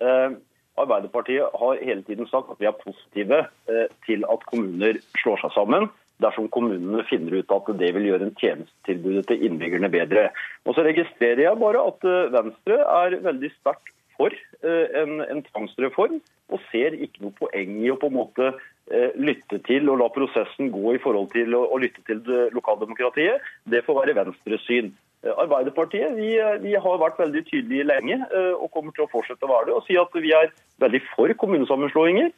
eh, 0.01 0.36
Arbeiderpartiet 0.77 1.56
har 1.58 1.80
hele 1.82 2.03
tiden 2.06 2.27
sagt 2.30 2.51
at 2.51 2.60
vi 2.60 2.67
er 2.69 2.75
positive 2.82 3.45
eh, 3.71 3.88
til 4.06 4.27
at 4.30 4.43
kommuner 4.51 4.99
slår 5.23 5.41
seg 5.45 5.56
sammen 5.56 5.88
dersom 6.23 6.49
kommunene 6.53 7.06
finner 7.10 7.39
ut 7.39 7.53
at 7.53 7.69
det 7.80 7.91
vil 7.95 8.08
gjøre 8.10 8.27
en 8.27 8.38
tjenestetilbudet 8.39 9.27
til 9.30 9.45
innbyggerne 9.47 9.89
bedre. 9.93 10.30
Og 10.65 10.75
Så 10.75 10.86
registrerer 10.88 11.45
jeg 11.45 11.62
bare 11.62 11.84
at 11.91 12.08
eh, 12.08 12.32
Venstre 12.34 12.80
er 12.82 13.19
veldig 13.27 13.51
sterkt 13.60 13.93
for 14.17 14.34
eh, 14.34 14.86
en, 15.01 15.21
en 15.21 15.43
tvangsreform, 15.51 16.21
og 16.47 16.63
ser 16.71 16.95
ikke 16.95 17.25
noe 17.25 17.36
poeng 17.38 17.75
i 17.84 17.91
å 17.91 17.97
på 17.99 18.10
en 18.10 18.17
måte 18.17 18.47
eh, 18.49 19.12
lytte 19.19 19.60
til 19.67 19.91
og 19.91 19.99
la 20.01 20.08
prosessen 20.13 20.71
gå 20.73 20.95
i 20.95 21.01
forhold 21.03 21.30
til 21.36 21.53
å, 21.58 21.67
å 21.69 21.82
lytte 21.82 22.01
til 22.08 22.23
lokaldemokratiet. 22.56 23.43
Det 23.69 23.84
får 23.86 24.01
være 24.01 24.17
Venstres 24.23 24.65
syn. 24.65 24.95
Arbeiderpartiet 25.27 26.13
vi, 26.15 26.36
vi, 26.62 26.73
har 26.77 26.99
vært 27.01 27.17
veldig 27.19 27.41
tydelige 27.47 27.88
lenge 27.89 28.19
og 28.62 28.69
kommer 28.71 28.93
til 28.93 29.08
å 29.08 29.10
fortsette 29.10 29.43
å 29.43 29.49
være 29.49 29.65
det. 29.67 29.73
Og 29.75 29.88
si 29.88 29.97
at 29.99 30.13
vi 30.13 30.30
er 30.38 30.51
veldig 30.80 31.01
for 31.10 31.34
kommunesammenslåinger. 31.41 32.30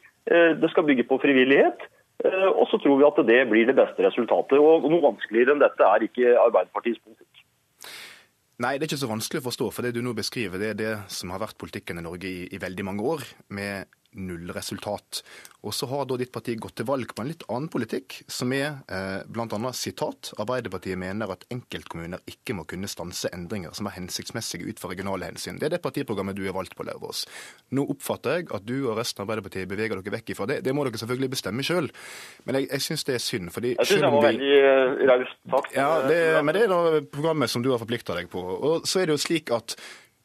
Det 0.58 0.70
skal 0.72 0.86
bygge 0.88 1.04
på 1.06 1.20
frivillighet. 1.22 1.84
Eh, 2.20 2.48
og 2.50 2.66
så 2.68 2.80
tror 2.80 2.98
vi 3.00 3.06
at 3.08 3.20
det 3.28 3.40
blir 3.48 3.68
det 3.68 3.76
beste 3.78 4.04
resultatet. 4.04 4.58
Og 4.60 4.88
noe 4.90 5.04
vanskeligere 5.10 5.56
enn 5.56 5.62
dette 5.62 5.86
er 5.86 6.06
ikke 6.06 6.34
Arbeiderpartiets 6.42 7.02
politikk. 7.04 7.44
Nei, 8.60 8.74
det 8.76 8.84
er 8.84 8.90
ikke 8.90 9.00
så 9.00 9.08
vanskelig 9.08 9.40
å 9.40 9.46
forstå. 9.48 9.70
For 9.72 9.86
det 9.86 9.94
du 9.96 10.02
nå 10.04 10.12
beskriver, 10.16 10.60
det 10.60 10.74
er 10.74 10.76
det 10.76 10.92
som 11.12 11.32
har 11.32 11.40
vært 11.40 11.56
politikken 11.60 12.00
i 12.00 12.04
Norge 12.04 12.28
i, 12.28 12.44
i 12.52 12.60
veldig 12.60 12.84
mange 12.90 13.06
år. 13.14 13.24
Med 13.56 13.88
null 14.18 14.50
resultat. 14.54 15.22
Og 15.60 15.74
så 15.76 15.86
har 15.90 16.06
da 16.08 16.16
ditt 16.18 16.32
parti 16.32 16.54
gått 16.58 16.78
til 16.80 16.88
valg 16.88 17.12
på 17.14 17.22
en 17.22 17.28
litt 17.30 17.44
annen 17.52 17.68
politikk, 17.72 18.16
som 18.30 18.52
er 18.56 18.80
eh, 18.88 19.20
bl.a. 19.28 19.72
sitat 19.76 20.32
Arbeiderpartiet 20.40 20.98
mener 20.98 21.30
at 21.34 21.44
enkeltkommuner 21.52 22.22
ikke 22.30 22.56
må 22.56 22.64
kunne 22.68 22.88
stanse 22.90 23.30
endringer 23.36 23.74
som 23.76 23.88
er 23.90 23.98
hensiktsmessige 23.98 24.66
ut 24.66 24.80
fra 24.80 24.90
regionale 24.92 25.28
hensyn. 25.28 25.60
Det 25.60 25.68
er 25.68 25.76
det 25.76 25.82
partiprogrammet 25.84 26.38
du 26.38 26.46
er 26.46 26.56
valgt 26.56 26.76
på, 26.78 26.86
Lauvås. 26.88 27.26
Nå 27.76 27.84
oppfatter 27.92 28.40
jeg 28.40 28.50
at 28.56 28.66
du 28.66 28.76
og 28.80 28.98
resten 28.98 29.22
av 29.22 29.28
Arbeiderpartiet 29.28 29.70
beveger 29.70 30.00
dere 30.00 30.16
vekk 30.16 30.34
ifra 30.34 30.48
det. 30.50 30.60
Det 30.64 30.74
må 30.74 30.86
dere 30.88 31.02
selvfølgelig 31.02 31.32
bestemme 31.36 31.66
sjøl, 31.66 31.90
men 32.48 32.60
jeg, 32.60 32.70
jeg 32.72 32.86
syns 32.88 33.06
det 33.06 33.18
er 33.18 33.24
synd. 33.24 33.52
fordi 33.54 33.74
Jeg 33.76 33.92
syns 33.92 34.06
det 34.06 34.14
var 34.16 34.28
veldig 34.30 34.54
uh, 34.64 35.08
raust 35.12 35.40
sagt. 35.54 35.74
Ja, 35.76 35.90
det, 36.08 36.20
men 36.44 36.56
det 36.56 36.66
er 36.66 36.72
da 36.72 37.02
programmet 37.12 37.52
som 37.52 37.64
du 37.64 37.70
har 37.74 37.82
forplikta 37.82 38.16
deg 38.16 38.32
på. 38.32 38.40
Og 38.40 38.88
så 38.88 39.02
er 39.02 39.10
det 39.10 39.18
jo 39.18 39.26
slik 39.28 39.52
at 39.54 39.76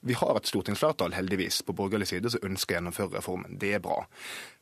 vi 0.05 0.13
har 0.13 0.37
et 0.37 0.45
stortingsflertall, 0.49 1.15
heldigvis, 1.17 1.63
på 1.65 1.73
borgerlig 1.73 2.07
side 2.11 2.29
som 2.29 2.43
ønsker 2.45 2.75
å 2.75 2.77
gjennomføre 2.77 3.17
reformen. 3.17 3.57
Det 3.61 3.71
er 3.73 3.81
bra. 3.81 4.03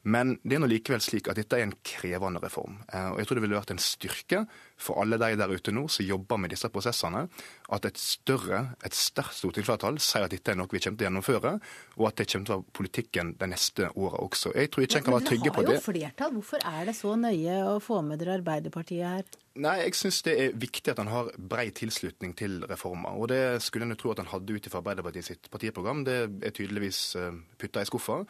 Men 0.03 0.35
det 0.43 0.57
er 0.57 0.63
nå 0.63 0.67
likevel 0.67 1.01
slik 1.03 1.29
at 1.31 1.39
dette 1.39 1.55
er 1.55 1.63
en 1.67 1.75
krevende 1.87 2.41
reform. 2.43 2.81
Eh, 2.89 3.09
og 3.13 3.21
jeg 3.21 3.29
tror 3.29 3.39
det 3.39 3.43
ville 3.45 3.59
vært 3.59 3.73
en 3.75 3.81
styrke 3.81 4.41
for 4.83 4.99
alle 4.99 5.19
de 5.21 5.37
der 5.39 5.53
ute 5.53 5.71
nå 5.71 5.85
som 5.91 6.05
jobber 6.05 6.41
med 6.43 6.51
disse 6.51 6.67
prosessene, 6.73 7.25
at 7.73 7.87
et 7.87 7.99
større, 7.99 8.65
et 8.83 8.97
sterkt 8.97 9.37
stortingsflertall 9.39 10.01
sier 10.03 10.27
at 10.27 10.33
dette 10.33 10.51
er 10.51 10.59
noe 10.59 10.67
vi 10.71 10.81
kommer 10.83 10.99
til 10.99 11.05
å 11.05 11.09
gjennomføre, 11.09 11.53
og 11.99 12.09
at 12.09 12.19
det 12.19 12.27
kommer 12.33 12.49
til 12.49 12.55
å 12.55 12.59
være 12.59 12.75
politikken 12.81 13.31
de 13.39 13.49
neste 13.53 13.91
åra 13.93 14.19
også. 14.25 14.51
Jeg 14.57 14.73
tror 14.73 14.87
ikke 14.87 14.99
en 14.99 15.07
kan 15.07 15.17
være 15.17 15.29
trygge 15.31 15.53
på 15.53 15.63
det. 15.63 15.69
Men 15.69 15.71
dere 15.71 15.79
har 15.79 15.79
jo 15.79 15.87
flertall. 15.87 16.35
Hvorfor 16.39 16.67
er 16.73 16.89
det 16.89 16.97
så 16.99 17.15
nøye 17.23 17.61
å 17.69 17.79
få 17.83 18.01
med 18.03 18.21
dere 18.21 18.37
Arbeiderpartiet 18.41 19.07
her? 19.07 19.39
Nei, 19.53 19.75
jeg 19.83 19.93
syns 19.93 20.23
det 20.25 20.33
er 20.41 20.55
viktig 20.57 20.89
at 20.89 20.97
han 20.97 21.11
har 21.11 21.27
brei 21.37 21.67
tilslutning 21.77 22.31
til 22.33 22.63
reformer. 22.65 23.13
Og 23.21 23.27
det 23.29 23.61
skulle 23.61 23.85
en 23.85 23.93
jo 23.93 23.99
tro 24.01 24.13
at 24.13 24.23
han 24.23 24.31
hadde 24.31 24.55
ut 24.55 24.65
ifra 24.65 24.79
Arbeiderpartiet 24.81 25.27
sitt 25.27 25.49
partiprogram. 25.53 26.01
Det 26.07 26.15
er 26.41 26.55
tydeligvis 26.57 27.01
eh, 27.21 27.35
putta 27.61 27.83
i 27.83 27.85
skuffa. 27.85 28.23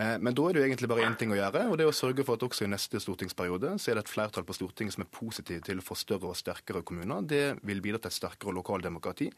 Eh, 0.00 0.14
men 0.24 0.32
da 0.32 0.46
er 0.48 0.56
det 0.56 0.62
jo 0.62 0.68
egentlig 0.70 0.88
bare 0.88 1.04
én 1.04 1.18
ting 1.20 1.34
å 1.34 1.38
gjøre, 1.38 1.66
og 1.68 1.76
det 1.78 1.84
er 1.84 1.90
å 1.90 1.96
sørge 1.96 2.24
for 2.26 2.38
at 2.38 2.44
også 2.46 2.64
i 2.64 2.70
neste 2.70 3.00
stortingsperiode 3.02 3.74
så 3.80 3.92
er 3.92 3.98
det 3.98 4.04
et 4.06 4.12
flertall 4.12 4.46
på 4.48 4.56
Stortinget 4.56 4.96
som 4.96 5.04
er 5.04 5.10
positiv 5.12 5.60
til 5.66 5.82
å 5.82 5.84
få 5.84 5.96
større 5.98 6.30
og 6.30 6.38
sterkere 6.38 6.82
kommuner. 6.86 7.26
Det 7.28 7.42
vil 7.68 7.82
bidra 7.84 8.00
til 8.00 8.10
et 8.10 8.16
sterkere 8.16 8.54
lokaldemokrati, 8.56 9.28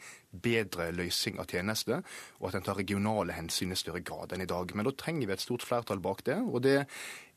bedre 0.44 0.90
løsning 0.94 1.40
av 1.42 1.50
tjenester, 1.50 2.04
og 2.40 2.48
at 2.50 2.58
en 2.58 2.68
tar 2.68 2.78
regionale 2.78 3.34
hensyn 3.36 3.74
i 3.74 3.78
større 3.78 4.04
grad 4.06 4.34
enn 4.34 4.44
i 4.44 4.50
dag. 4.50 4.74
Men 4.76 4.88
da 4.88 4.94
trenger 4.96 5.28
vi 5.28 5.36
et 5.36 5.44
stort 5.44 5.66
flertall 5.66 6.02
bak 6.02 6.24
det. 6.28 6.38
og 6.42 6.62
det 6.62 6.78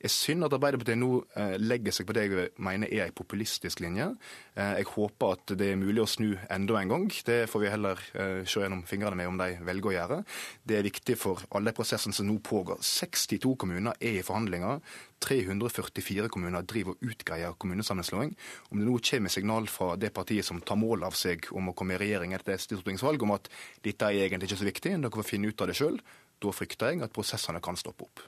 er 0.06 0.12
synd 0.14 0.46
at 0.46 0.54
Arbeiderpartiet 0.56 1.00
nå 1.00 1.10
eh, 1.38 1.56
legger 1.62 1.96
seg 1.96 2.08
på 2.08 2.16
det 2.16 2.26
jeg 2.26 2.50
mener 2.64 2.92
er 2.92 3.08
en 3.08 3.16
populistisk 3.16 3.82
linje. 3.84 4.08
Eh, 4.56 4.76
jeg 4.80 4.90
håper 4.92 5.34
at 5.36 5.56
det 5.60 5.72
er 5.72 5.80
mulig 5.82 6.04
å 6.04 6.10
snu 6.10 6.36
enda 6.52 6.78
en 6.80 6.94
gang. 6.94 7.08
Det 7.28 7.40
får 7.52 7.64
vi 7.64 7.72
heller 7.74 8.02
eh, 8.14 8.44
se 8.48 8.64
gjennom 8.64 8.86
fingrene 8.88 9.20
med 9.20 9.32
om 9.32 9.42
de 9.42 9.50
velger 9.66 9.92
å 9.92 9.96
gjøre. 9.96 10.20
Det 10.64 10.78
er 10.78 10.88
viktig 10.88 11.18
for 11.20 11.44
alle 11.58 11.74
prosessene 11.76 12.16
som 12.16 12.30
nå 12.30 12.38
pågår. 12.46 12.82
62 12.86 13.56
kommuner 13.66 13.98
er 14.00 14.20
i 14.20 14.26
forhandlinger. 14.26 14.84
344 15.26 16.30
kommuner 16.34 16.66
driver 16.68 16.94
og 16.94 17.10
utgreier 17.10 17.58
kommunesammenslåing. 17.62 18.36
Om 18.70 18.82
det 18.82 18.90
nå 18.90 19.00
kommer 19.10 19.34
signal 19.34 19.70
fra 19.72 19.94
det 20.00 20.14
partiet 20.14 20.46
som 20.46 20.62
tar 20.62 20.80
mål 20.80 21.08
av 21.08 21.18
seg 21.18 21.50
om 21.56 21.72
å 21.72 21.76
komme 21.78 21.96
i 21.96 22.02
regjering 22.02 22.36
etter 22.38 22.62
stortingsvalg, 22.62 23.26
om 23.26 23.36
at 23.38 23.50
dette 23.86 24.12
er 24.12 24.28
egentlig 24.28 24.52
ikke 24.52 24.62
så 24.62 24.70
viktig, 24.70 24.96
dere 25.00 25.18
får 25.18 25.30
finne 25.34 25.50
ut 25.50 25.66
av 25.66 25.72
det 25.72 25.80
sjøl, 25.80 26.00
da 26.44 26.54
frykter 26.54 26.94
jeg 26.94 27.06
at 27.06 27.16
prosessene 27.16 27.64
kan 27.64 27.80
stoppe 27.80 28.10
opp. 28.10 28.26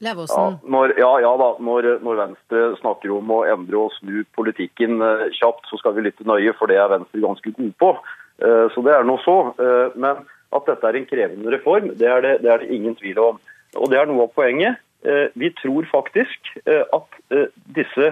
Levåsen? 0.00 0.58
Ja, 0.64 0.82
ja, 0.96 1.12
ja 1.26 1.30
da. 1.40 1.48
Når, 1.60 1.88
når, 2.04 2.20
Venstre 2.24 2.64
snakker 2.80 3.12
om 3.18 3.32
å 3.34 3.42
endre 3.48 3.82
og 3.84 3.94
snu 3.98 4.22
politikken 4.36 5.02
eh, 5.04 5.26
kjapt, 5.36 5.68
så 5.68 5.80
skal 5.80 5.96
vi 5.96 6.06
lytte 6.06 6.28
nøye, 6.28 6.54
for 6.58 6.72
det 6.72 6.80
er 6.80 6.92
Venstre 6.94 7.20
ganske 7.24 7.54
god 7.56 7.72
på. 7.82 7.94
Eh, 8.40 8.66
så 8.74 8.84
det 8.86 8.94
er 8.96 9.08
nå 9.08 9.18
så. 9.26 9.38
Eh, 9.60 9.96
men 10.00 10.22
at 10.56 10.66
dette 10.66 10.88
er 10.88 10.98
en 10.98 11.08
krevende 11.08 11.52
reform, 11.52 11.92
det 12.00 12.08
er 12.08 12.24
det, 12.24 12.36
det 12.44 12.52
er 12.52 12.62
det, 12.62 12.70
ingen 12.74 12.96
tvil 12.98 13.20
om. 13.22 13.42
Og 13.78 13.90
det 13.92 14.00
er 14.00 14.08
noe 14.08 14.26
av 14.26 14.32
poenget. 14.34 14.80
Eh, 15.04 15.28
vi 15.34 15.48
tror 15.56 15.86
faktisk 15.88 16.50
eh, 16.66 16.82
at 16.92 17.20
eh, 17.32 17.48
disse 17.76 18.10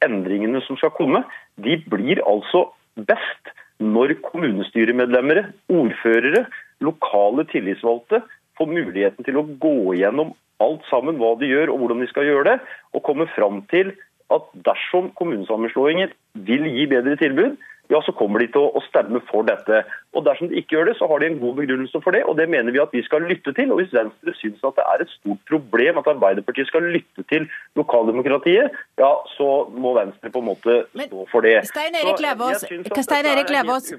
endringene 0.00 0.62
som 0.64 0.78
skal 0.80 0.94
komme, 0.96 1.24
de 1.60 1.76
blir 1.92 2.22
altså 2.24 2.70
best 2.96 3.52
når 3.80 4.14
kommunestyremedlemmer, 4.24 5.42
ordførere, 5.72 6.46
lokale 6.84 7.44
tillitsvalgte 7.52 8.22
får 8.56 8.68
muligheten 8.68 9.26
til 9.26 9.40
å 9.40 9.46
gå 9.60 9.94
gjennom 10.00 10.32
alt 10.60 10.86
sammen, 10.90 11.18
hva 11.20 11.34
de 11.40 11.48
gjør 11.50 11.72
og 11.72 11.82
hvordan 11.82 12.04
de 12.04 12.08
skal 12.10 12.28
gjøre 12.28 12.46
det, 12.52 12.56
og 12.94 13.04
komme 13.06 13.26
fram 13.34 13.62
til 13.72 13.94
at 14.30 14.46
dersom 14.66 15.10
kommunesammenslåinger 15.18 16.12
vil 16.46 16.68
gi 16.70 16.86
bedre 16.90 17.16
tilbud, 17.18 17.56
ja, 17.90 17.98
så 18.06 18.14
kommer 18.14 18.42
de 18.42 18.50
til 18.54 18.68
å 18.70 18.82
stemme 18.86 19.22
for 19.30 19.46
dette. 19.48 19.82
Og 20.10 20.24
Dersom 20.26 20.48
de 20.50 20.58
ikke 20.58 20.74
gjør 20.74 20.88
det, 20.90 20.96
så 20.98 21.06
har 21.06 21.20
de 21.22 21.26
en 21.30 21.38
god 21.38 21.54
begrunnelse 21.60 22.00
for 22.02 22.10
det, 22.14 22.24
og 22.26 22.34
det 22.38 22.48
mener 22.50 22.74
vi 22.74 22.80
at 22.82 22.90
vi 22.92 23.02
skal 23.06 23.22
lytte 23.30 23.52
til. 23.54 23.70
Og 23.70 23.78
Hvis 23.78 23.92
Venstre 23.94 24.34
syns 24.40 24.64
at 24.66 24.78
det 24.78 24.86
er 24.92 25.04
et 25.04 25.12
stort 25.12 25.42
problem 25.50 26.00
at 26.00 26.08
Arbeiderpartiet 26.10 26.66
skal 26.66 26.88
lytte 26.96 27.22
til 27.30 27.46
lokaldemokratiet, 27.78 28.74
ja, 28.98 29.10
så 29.36 29.48
må 29.70 29.94
Venstre 29.94 30.32
på 30.34 30.42
en 30.42 30.48
måte 30.50 30.76
stå 31.04 31.26
for 31.30 31.46
det. 31.46 31.54
Stein 31.70 31.98
Erik 32.00 32.22
Levås, 32.24 32.66
Stein 33.06 33.28
Erik 33.30 33.52
Levås 33.54 33.92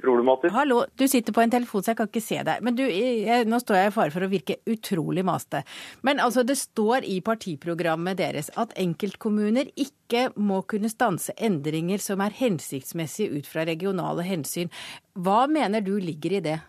hallo, 0.52 0.82
du 1.00 1.08
sitter 1.08 1.36
på 1.36 1.46
en 1.46 1.54
telefon, 1.54 1.84
så 1.84 1.94
jeg 1.94 2.02
kan 2.02 2.12
ikke 2.12 2.26
se 2.26 2.42
deg. 2.44 2.60
Men 2.66 2.76
du, 2.76 2.84
jeg, 2.84 3.48
nå 3.48 3.62
står 3.64 3.80
jeg 3.80 3.94
i 3.94 3.96
fare 3.96 4.14
for 4.14 4.28
å 4.28 4.32
virke 4.32 4.60
utrolig 4.68 5.24
maste. 5.28 5.64
Men 6.04 6.20
altså, 6.20 6.44
det 6.44 6.60
står 6.60 7.08
i 7.08 7.22
partiprogrammet 7.24 8.20
deres 8.20 8.52
at 8.60 8.76
enkeltkommuner 8.80 9.72
ikke 9.80 10.28
må 10.36 10.60
kunne 10.68 10.92
stanse 10.92 11.32
endringer 11.40 12.04
som 12.04 12.20
er 12.20 12.36
hensiktsmessige 12.36 13.32
ut 13.40 13.48
fra 13.48 13.64
regionale 13.68 14.28
hensyn. 14.28 14.68
Hva 15.20 15.46
mener 15.52 15.84
du 15.84 15.96
ligger 16.00 16.38
i 16.38 16.44
det? 16.44 16.60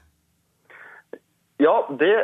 Ja, 1.62 1.74
det 1.98 2.14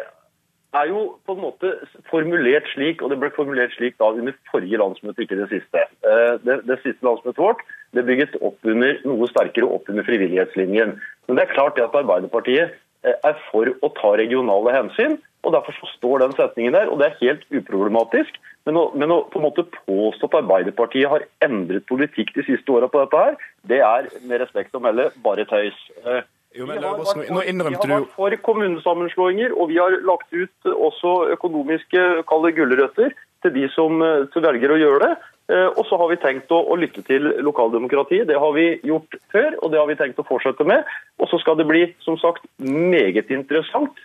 er 0.76 0.88
jo 0.90 1.02
på 1.24 1.37
en 1.37 1.44
måte 1.44 1.70
formulert 2.11 2.66
slik, 2.74 3.02
og 3.02 3.12
det 3.12 3.20
ble 3.22 3.31
formulert 3.37 3.72
slik 3.76 3.96
da 4.00 4.11
under 4.12 4.35
forrige 4.50 4.81
landsmøte, 4.81 5.24
ikke 5.24 5.38
det 5.38 5.48
siste. 5.52 5.85
Eh, 6.04 6.35
det, 6.44 6.61
det 6.68 6.81
siste 6.83 7.07
landsmøtet 7.07 7.40
vårt 7.40 7.62
det 7.96 8.04
bygget 8.04 8.37
opp 8.44 8.66
under, 8.68 8.98
noe 9.09 9.31
sterkere 9.31 9.68
opp 9.70 9.88
under 9.88 10.04
frivillighetslinjen. 10.04 10.98
Men 11.28 11.38
det 11.38 11.46
er 11.46 11.54
klart 11.54 11.78
det 11.78 11.87
at 11.87 11.96
Arbeiderpartiet 11.96 12.74
eh, 13.07 13.16
er 13.16 13.38
for 13.48 13.70
å 13.81 13.92
ta 13.96 14.12
regionale 14.20 14.74
hensyn. 14.74 15.16
Og 15.46 15.55
Derfor 15.55 15.74
så 15.79 15.88
står 15.94 16.24
den 16.24 16.35
setningen 16.37 16.74
der, 16.74 16.88
og 16.90 16.98
det 17.01 17.09
er 17.09 17.20
helt 17.20 17.44
uproblematisk. 17.55 18.40
Men 18.66 18.77
å, 18.77 18.88
men 18.98 19.12
å, 19.14 19.20
på 19.31 19.40
en 19.40 19.46
måte 19.46 19.64
påstå 19.87 20.29
at 20.29 20.40
Arbeiderpartiet 20.42 21.09
har 21.09 21.24
endret 21.44 21.87
politikk 21.88 22.35
de 22.37 22.44
siste 22.44 22.74
åra 22.74 22.90
på 22.90 23.01
dette, 23.01 23.22
her, 23.22 23.38
det 23.70 23.79
er 23.85 24.11
med 24.29 24.42
respekt 24.42 24.77
å 24.77 24.83
melde 24.85 25.09
bare 25.24 25.46
tøys. 25.48 25.79
Eh, 26.03 26.27
jo, 26.59 26.66
men, 26.66 26.83
vi 26.83 26.85
har, 26.85 26.98
vært, 26.98 27.14
for, 27.14 27.22
vi 27.22 27.94
har 27.94 28.03
vært 28.03 28.12
for 28.16 28.37
kommunesammenslåinger, 28.51 29.55
og 29.57 29.70
vi 29.72 29.81
har 29.81 29.96
lagt 30.05 30.35
ut 30.35 30.70
også 30.74 31.14
økonomiske 31.38 32.05
kalde 32.29 32.53
gulrøtter 32.59 33.16
til 33.44 33.55
de 33.55 33.64
som, 33.72 34.03
som, 34.35 34.44
velger 34.44 34.74
å 34.74 34.81
gjøre 34.83 35.01
det. 35.07 35.14
Eh, 35.55 35.68
og 35.70 35.88
så 35.88 35.96
har 36.03 36.12
vi 36.12 36.20
tenkt 36.20 36.53
å, 36.53 36.61
å 36.61 36.77
lytte 36.77 37.07
til 37.09 37.31
lokaldemokratiet. 37.46 38.27
Det 38.29 38.37
har 38.42 38.53
vi 38.59 38.68
gjort 38.90 39.16
før, 39.33 39.55
og 39.62 39.72
det 39.72 39.81
har 39.81 39.88
vi 39.88 39.98
tenkt 40.03 40.20
å 40.20 40.27
fortsette 40.29 40.66
med. 40.68 40.85
Og 41.22 41.31
så 41.31 41.40
skal 41.40 41.57
det 41.61 41.68
bli 41.70 41.87
som 42.05 42.18
sagt 42.20 42.44
meget 42.61 43.33
interessant 43.33 43.96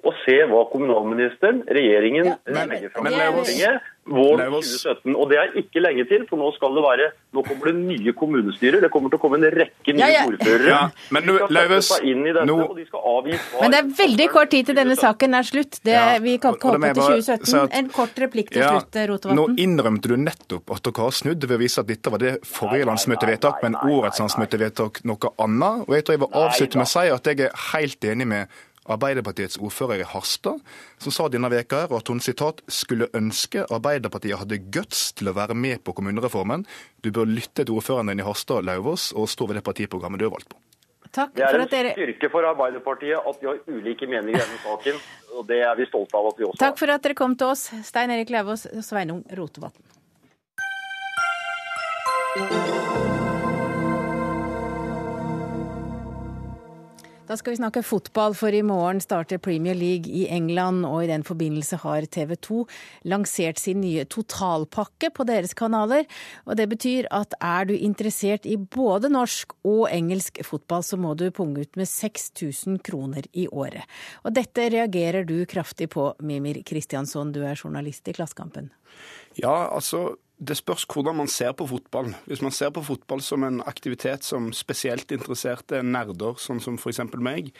og 0.00 0.14
se 0.24 0.38
hva 0.48 0.62
kommunalministeren, 0.72 1.62
regjeringen, 1.68 2.30
legger 2.48 2.88
fram 2.94 3.04
men 3.04 3.12
i 3.12 3.16
Lauvås- 3.20 3.50
Stortinget 3.52 3.90
våren 4.08 4.40
2017. 4.50 5.12
Og 5.14 5.28
det 5.30 5.36
er 5.38 5.52
ikke 5.60 5.82
lenge 5.84 6.04
til, 6.08 6.24
for 6.26 6.40
nå 6.40 6.48
skal 6.56 6.72
det 6.74 6.82
være 6.82 7.10
Nå 7.32 7.42
kommer 7.46 7.68
det 7.70 7.74
nye 7.76 8.12
kommunestyrer. 8.12 8.80
Det 8.82 8.90
kommer 8.92 9.08
til 9.12 9.16
å 9.16 9.22
komme 9.22 9.38
en 9.38 9.44
rekke 9.54 9.92
nye 9.94 10.00
Ja, 10.02 10.08
ja. 10.10 10.24
ordførere. 10.28 10.68
Ja, 10.68 10.80
men 11.14 11.22
de 11.22 11.28
nå, 11.32 11.36
i 11.36 11.44
dette, 11.54 11.78
svar. 11.86 13.60
Men 13.62 13.70
det 13.72 13.78
er 13.78 13.92
veldig 14.00 14.26
kort 14.32 14.50
tid 14.52 14.66
til 14.68 14.76
denne 14.76 14.96
saken 14.98 15.34
er 15.38 15.46
slutt. 15.48 15.78
Det, 15.84 15.92
Ja, 15.94 16.18
vi 16.18 16.34
kan 16.38 16.56
ikke 16.56 16.72
holde 16.72 16.80
på 16.82 16.94
til 16.94 17.22
2017. 17.22 17.54
at- 17.62 17.78
En 17.78 17.88
kort 17.88 18.14
replikk 18.18 18.50
til 18.50 18.60
Ja, 18.62 18.80
slutt, 18.80 19.24
Nå 19.32 19.46
innrømte 19.56 20.08
du 20.08 20.16
nettopp 20.16 20.70
at 20.74 20.82
dere 20.82 21.04
har 21.04 21.10
snudd 21.10 21.40
ved 21.44 21.56
å 21.56 21.60
vise 21.60 21.78
at 21.78 21.86
dette 21.86 22.10
var 22.10 22.18
det 22.18 22.42
forrige 22.42 22.84
landsmøtevedtak, 22.84 23.62
men 23.62 23.74
årets 23.74 24.18
landsmøtevedtak 24.20 25.04
noe 25.04 25.32
annet. 25.38 25.88
Og 25.88 25.94
jeg 25.94 26.04
tror 26.04 26.12
jeg 26.12 26.20
vil 26.20 26.28
avslutte 26.32 26.76
med 26.76 26.86
å 26.86 26.88
si 26.88 27.08
at 27.08 27.24
jeg 27.24 27.40
er 27.40 27.50
helt 27.72 28.00
enig 28.00 28.26
med 28.26 28.48
Arbeiderpartiets 28.90 29.60
ordfører 29.62 30.02
i 30.02 30.06
Harstad, 30.06 30.58
som 30.98 31.14
sa 31.14 31.28
denne 31.30 31.50
veka 31.52 31.84
her 31.84 31.94
at 31.94 32.10
hun 32.10 32.20
citat, 32.22 32.62
skulle 32.66 33.10
ønske 33.14 33.66
Arbeiderpartiet 33.70 34.40
hadde 34.40 34.58
guts 34.74 35.12
til 35.18 35.30
å 35.30 35.36
være 35.36 35.54
med 35.54 35.84
på 35.86 35.94
kommunereformen. 35.94 36.66
Du 37.02 37.12
bør 37.14 37.30
lytte 37.30 37.62
til 37.62 37.76
ordføreren 37.76 38.10
din 38.10 38.22
i 38.24 38.26
Harstad, 38.26 38.66
Lauvås, 38.66 39.12
og 39.14 39.30
stå 39.30 39.46
ved 39.50 39.60
det 39.60 39.66
partiprogrammet 39.68 40.22
du 40.22 40.26
har 40.26 40.34
valgt 40.34 40.50
på. 40.50 40.58
Takk 41.12 41.34
Det 41.36 41.44
er 41.44 41.60
en 41.60 41.68
dere 41.68 41.92
styrke 41.92 42.30
for 42.32 42.46
Arbeiderpartiet 42.48 43.20
at 43.20 43.42
vi 43.42 43.50
har 43.50 43.58
ulike 43.68 44.08
meninger 44.08 44.38
i 44.38 44.42
denne 44.42 44.60
saken, 44.64 45.00
og 45.36 45.46
det 45.50 45.60
er 45.60 45.76
vi 45.78 45.86
stolte 45.90 46.18
av 46.18 46.32
at 46.32 46.40
vi 46.40 46.48
også 46.48 46.56
har. 46.56 46.64
Takk 46.66 46.80
for 46.80 46.96
at 46.96 47.04
dere 47.04 47.18
kom 47.18 47.36
til 47.36 47.52
oss, 47.52 47.68
Stein 47.84 48.14
Erik 48.16 48.32
Lauvås 48.32 48.66
og 48.72 48.82
Sveinung 48.86 49.24
Rotevatn. 49.36 49.90
Da 57.22 57.36
skal 57.38 57.52
vi 57.52 57.60
snakke 57.60 57.84
fotball, 57.86 58.34
for 58.34 58.50
i 58.50 58.64
morgen 58.66 58.98
starter 59.00 59.38
Premier 59.38 59.76
League 59.78 60.10
i 60.10 60.24
England, 60.26 60.82
og 60.88 61.04
i 61.04 61.10
den 61.10 61.22
forbindelse 61.22 61.78
har 61.84 62.08
TV 62.10 62.34
2 62.34 62.64
lansert 63.12 63.60
sin 63.62 63.78
nye 63.80 64.02
totalpakke 64.10 65.12
på 65.14 65.26
deres 65.28 65.54
kanaler. 65.54 66.02
Og 66.50 66.58
det 66.58 66.66
betyr 66.72 67.06
at 67.14 67.36
er 67.38 67.70
du 67.70 67.76
interessert 67.76 68.48
i 68.50 68.56
både 68.58 69.12
norsk 69.14 69.54
og 69.62 69.86
engelsk 69.94 70.42
fotball, 70.42 70.82
så 70.82 70.98
må 70.98 71.14
du 71.14 71.28
punge 71.30 71.62
ut 71.62 71.78
med 71.78 71.86
6000 71.86 72.82
kroner 72.82 73.30
i 73.38 73.46
året. 73.46 73.86
Og 74.26 74.34
dette 74.34 74.66
reagerer 74.74 75.22
du 75.28 75.38
kraftig 75.46 75.92
på, 75.94 76.10
Mimir 76.26 76.58
Kristiansson, 76.66 77.30
du 77.30 77.44
er 77.46 77.54
journalist 77.54 78.10
i 78.10 78.16
Klassekampen. 78.18 78.72
Ja, 79.38 79.70
altså 79.70 80.16
det 80.42 80.56
spørs 80.58 80.82
hvordan 80.90 81.14
man 81.20 81.28
ser 81.30 81.52
på 81.54 81.66
fotball. 81.70 82.08
Hvis 82.26 82.40
man 82.42 82.50
ser 82.54 82.72
på 82.74 82.82
fotball 82.82 83.20
som 83.22 83.44
en 83.46 83.60
aktivitet 83.70 84.24
som 84.26 84.48
spesielt 84.56 85.12
interesserte 85.14 85.82
nerder, 85.86 86.34
sånn 86.42 86.58
som 86.64 86.78
f.eks. 86.80 86.98
meg, 87.22 87.52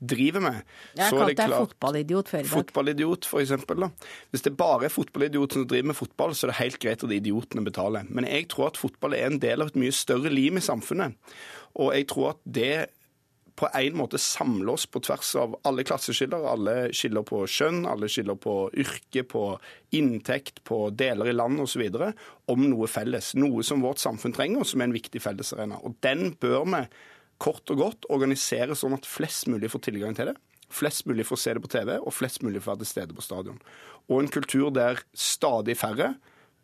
driver 0.00 0.40
med 0.46 0.62
Jeg 0.96 1.10
så 1.10 1.18
er 1.18 1.20
Jeg 1.20 1.28
det 1.28 1.36
deg 1.36 1.50
klart- 1.50 1.74
fotballidiot 1.74 2.28
før 2.32 2.38
i 2.38 2.42
dag. 2.46 2.50
Fotballidiot, 2.54 3.28
eksempel. 3.42 3.90
Hvis 4.32 4.42
det 4.46 4.56
bare 4.56 4.84
er 4.88 4.94
fotballidiot 4.94 5.52
som 5.58 5.66
driver 5.66 5.90
med 5.92 5.96
fotball, 6.00 6.32
så 6.34 6.46
er 6.46 6.52
det 6.54 6.60
helt 6.62 6.78
greit 6.80 7.04
at 7.04 7.10
idiotene 7.18 7.64
betaler. 7.64 8.06
Men 8.08 8.24
jeg 8.24 8.48
tror 8.48 8.70
at 8.70 8.80
fotball 8.80 9.14
er 9.18 9.26
en 9.26 9.38
del 9.42 9.60
av 9.60 9.68
et 9.68 9.76
mye 9.76 9.92
større 9.92 10.32
lim 10.32 10.56
i 10.56 10.64
samfunnet. 10.64 11.14
Og 11.76 11.92
jeg 11.94 12.08
tror 12.08 12.30
at 12.30 12.40
det 12.46 12.86
på 13.60 13.68
en 13.76 13.96
måte 13.96 14.18
samle 14.18 14.72
oss 14.72 14.86
på 14.88 15.02
tvers 15.04 15.34
av 15.36 15.58
alle 15.68 15.84
klasseskiller. 15.84 16.46
Alle 16.48 16.74
skiller 16.96 17.24
på 17.28 17.42
kjønn, 17.44 17.82
alle 17.88 18.08
skiller 18.08 18.38
på 18.40 18.54
yrke, 18.72 19.24
på 19.28 19.42
inntekt, 19.96 20.62
på 20.64 20.86
deler 20.96 21.28
i 21.28 21.34
land 21.36 21.60
osv. 21.60 21.84
om 22.48 22.62
noe 22.70 22.88
felles. 22.88 23.34
Noe 23.36 23.64
som 23.66 23.84
vårt 23.84 24.00
samfunn 24.00 24.32
trenger, 24.32 24.62
og 24.62 24.70
som 24.70 24.80
er 24.80 24.88
en 24.88 24.96
viktig 24.96 25.20
fellesarena. 25.20 25.82
Og 25.84 25.98
den 26.00 26.30
bør 26.40 26.64
vi 26.72 26.84
kort 27.40 27.68
og 27.72 27.84
godt 27.84 28.08
organisere 28.08 28.76
sånn 28.76 28.96
at 28.96 29.08
flest 29.08 29.50
mulig 29.52 29.68
får 29.72 29.84
tilgang 29.90 30.16
til 30.16 30.32
det. 30.32 30.38
Flest 30.72 31.04
mulig 31.10 31.26
får 31.28 31.42
se 31.42 31.54
det 31.56 31.64
på 31.64 31.72
TV, 31.72 31.96
og 31.98 32.14
flest 32.16 32.40
mulig 32.46 32.62
får 32.62 32.72
være 32.72 32.84
til 32.86 32.92
stede 32.94 33.16
på 33.16 33.26
stadion. 33.26 33.60
Og 34.08 34.22
en 34.22 34.32
kultur 34.32 34.70
der 34.72 35.04
stadig 35.12 35.76
færre 35.76 36.14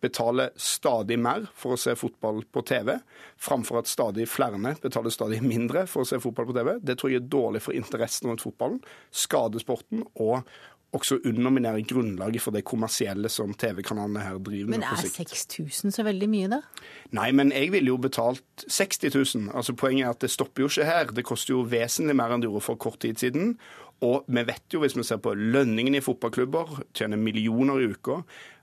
betaler 0.00 0.52
stadig 0.60 1.18
mer 1.18 1.48
for 1.56 1.74
å 1.74 1.80
se 1.80 1.94
fotball 1.98 2.42
på 2.52 2.62
TV, 2.68 2.92
framfor 3.40 3.80
at 3.80 3.90
stadig 3.90 4.28
flere 4.28 4.58
betaler 4.82 5.10
stadig 5.10 5.42
mindre 5.44 5.86
for 5.90 6.04
å 6.04 6.08
se 6.08 6.20
fotball 6.22 6.50
på 6.50 6.56
TV. 6.58 6.72
Det 6.80 6.98
tror 6.98 7.12
jeg 7.12 7.22
er 7.22 7.28
dårlig 7.32 7.64
for 7.64 7.76
interessen 7.76 8.30
rundt 8.30 8.44
fotballen, 8.44 8.80
skadesporten 9.10 10.04
og 10.14 10.46
også 10.94 11.18
underminere 11.26 11.82
grunnlaget 11.82 12.42
for 12.42 12.54
det 12.54 12.62
kommersielle 12.64 13.28
som 13.32 13.52
TV-kanalene 13.58 14.22
her 14.22 14.38
driver 14.38 14.70
Men 14.70 14.80
med 14.80 14.88
på 14.88 14.96
er 14.96 15.10
sikt. 15.10 15.34
6000 15.34 15.96
så 15.96 16.04
veldig 16.06 16.28
mye, 16.30 16.50
da? 16.52 16.60
Nei, 17.16 17.30
men 17.36 17.50
jeg 17.54 17.72
ville 17.74 17.90
jo 17.90 17.98
betalt 18.00 18.64
60 18.64 19.12
000. 19.12 19.50
Altså, 19.56 19.74
poenget 19.76 20.06
er 20.06 20.14
at 20.14 20.22
det 20.24 20.32
stopper 20.32 20.64
jo 20.64 20.70
ikke 20.70 20.88
her. 20.88 21.12
Det 21.16 21.26
koster 21.26 21.56
jo 21.56 21.64
vesentlig 21.68 22.16
mer 22.16 22.32
enn 22.32 22.44
det 22.44 22.50
gjorde 22.50 22.64
for 22.68 22.80
kort 22.80 23.00
tid 23.04 23.20
siden. 23.20 23.56
Og 24.06 24.26
vi 24.28 24.44
vet 24.44 24.74
jo, 24.74 24.82
hvis 24.82 24.96
vi 24.96 25.04
ser 25.08 25.20
på 25.24 25.32
lønningene 25.36 26.00
i 26.00 26.04
fotballklubber, 26.04 26.82
tjener 26.96 27.20
millioner 27.20 27.80
i 27.80 27.90
uka. 27.92 28.20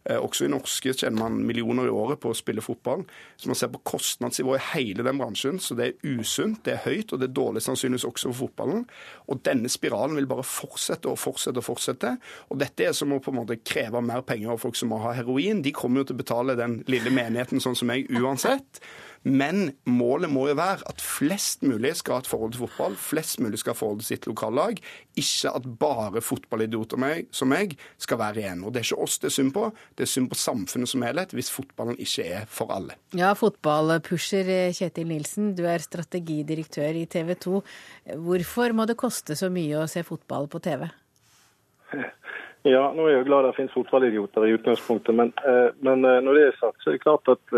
Eh, 0.09 0.19
også 0.19 0.45
i 0.45 0.51
norske 0.51 0.91
tjener 0.93 1.15
man 1.21 1.37
millioner 1.47 1.87
i 1.87 1.93
året 1.93 2.19
på 2.19 2.31
å 2.33 2.37
spille 2.37 2.63
fotball. 2.63 3.05
Så 3.39 3.49
man 3.49 3.59
ser 3.59 3.71
på 3.71 3.81
kostnadsnivået 3.87 4.59
i 4.59 4.69
hele 4.73 5.05
den 5.07 5.19
bransjen, 5.21 5.61
så 5.63 5.77
det 5.79 5.87
er 5.87 6.17
usunt, 6.17 6.63
det 6.65 6.75
er 6.75 6.83
høyt, 6.87 7.13
og 7.13 7.21
det 7.21 7.29
er 7.29 7.37
dårlig 7.37 7.63
sannsynligvis 7.63 8.07
også 8.09 8.31
for 8.31 8.41
fotballen. 8.43 8.83
Og 9.31 9.43
denne 9.47 9.71
spiralen 9.71 10.19
vil 10.19 10.29
bare 10.29 10.45
fortsette 10.47 11.11
og 11.11 11.19
fortsette 11.21 11.63
og 11.63 11.67
fortsette. 11.69 12.15
Og 12.51 12.59
dette 12.59 12.89
er 12.89 12.97
som 12.97 13.15
å 13.15 13.21
på 13.23 13.31
en 13.31 13.39
måte 13.39 13.61
kreve 13.63 14.03
mer 14.03 14.25
penger 14.27 14.53
av 14.53 14.61
folk 14.63 14.79
som 14.79 14.91
må 14.91 14.99
ha 15.05 15.15
heroin. 15.15 15.63
De 15.63 15.75
kommer 15.75 16.01
jo 16.01 16.11
til 16.11 16.19
å 16.19 16.23
betale 16.23 16.59
den 16.59 16.81
lille 16.91 17.13
menigheten 17.13 17.63
sånn 17.63 17.77
som 17.79 17.91
meg 17.91 18.11
uansett. 18.11 18.83
Men 19.23 19.69
målet 19.87 20.31
må 20.31 20.49
jo 20.49 20.55
være 20.59 20.83
at 20.89 21.01
flest 21.01 21.61
mulig 21.63 21.93
skal 21.95 22.17
ha 22.17 22.23
et 22.23 22.27
forhold 22.27 22.53
til 22.53 22.65
fotball, 22.65 22.95
flest 22.99 23.39
mulig 23.39 23.61
skal 23.61 23.71
ha 23.71 23.79
forhold 23.79 24.01
til 24.01 24.09
sitt 24.09 24.25
lokallag. 24.27 24.81
Ikke 25.19 25.53
at 25.55 25.67
bare 25.79 26.21
fotballidioter 26.23 26.99
som 27.31 27.51
meg 27.53 27.77
skal 28.01 28.19
være 28.19 28.41
igjen. 28.41 28.65
Og 28.67 28.73
det 28.73 28.81
er 28.81 28.89
ikke 28.89 29.05
oss 29.05 29.19
det 29.23 29.29
er 29.29 29.35
synd 29.37 29.53
på, 29.55 29.69
det 29.95 30.05
er 30.05 30.11
synd 30.11 30.27
på 30.31 30.39
samfunnet 30.39 30.91
som 30.91 31.05
helhet 31.07 31.35
hvis 31.35 31.51
fotballen 31.53 31.99
ikke 32.03 32.25
er 32.41 32.49
for 32.51 32.73
alle. 32.75 32.97
Ja, 33.15 33.31
fotballpusher 33.37 34.51
eh, 34.51 34.73
Kjetil 34.75 35.07
Nilsen, 35.07 35.53
du 35.55 35.63
er 35.71 35.83
strategidirektør 35.83 36.99
i 36.99 37.05
TV 37.07 37.33
2. 37.47 37.61
Hvorfor 38.25 38.75
må 38.75 38.87
det 38.89 38.99
koste 38.99 39.39
så 39.39 39.47
mye 39.53 39.79
å 39.79 39.87
se 39.87 40.03
fotball 40.07 40.51
på 40.51 40.63
TV? 40.63 40.89
Ja, 42.63 42.93
nå 42.95 43.03
er 43.03 43.09
jeg 43.09 43.17
jo 43.17 43.25
glad 43.27 43.43
det 43.43 43.57
finnes 43.57 43.73
fotballidioter 43.75 44.45
i 44.47 44.53
utgangspunktet, 44.55 45.11
men, 45.19 45.33
eh, 45.43 45.73
men 45.83 46.05
eh, 46.07 46.21
når 46.23 46.37
det 46.37 46.43
er 46.45 46.53
sagt, 46.61 46.77
så 46.79 46.93
er 46.93 46.95
det 46.95 47.01
klart 47.03 47.27
at 47.33 47.57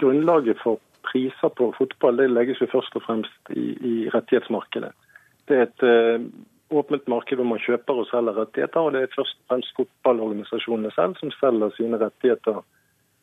grunnlaget 0.00 0.56
for 0.62 0.80
priser 1.10 1.52
på 1.56 1.70
fotball 1.78 2.20
det 2.20 2.30
legges 2.30 2.60
jo 2.62 2.68
først 2.70 2.96
og 2.96 3.04
fremst 3.06 3.52
i, 3.54 3.72
i 3.76 3.94
rettighetsmarkedet. 4.14 4.92
Det 5.48 5.56
er 5.58 5.66
et 5.66 5.84
uh, 5.86 6.26
åpent 6.70 7.08
marked 7.10 7.36
hvor 7.38 7.48
man 7.48 7.62
kjøper 7.62 8.02
og 8.02 8.08
selger 8.10 8.38
rettigheter, 8.38 8.80
og 8.80 8.94
det 8.94 9.02
er 9.02 9.16
først 9.16 9.38
og 9.40 9.54
fremst 9.54 9.74
fotballorganisasjonene 9.78 10.92
selv 10.94 11.16
som 11.18 11.32
selger 11.38 11.74
sine 11.76 11.98
rettigheter 12.02 12.62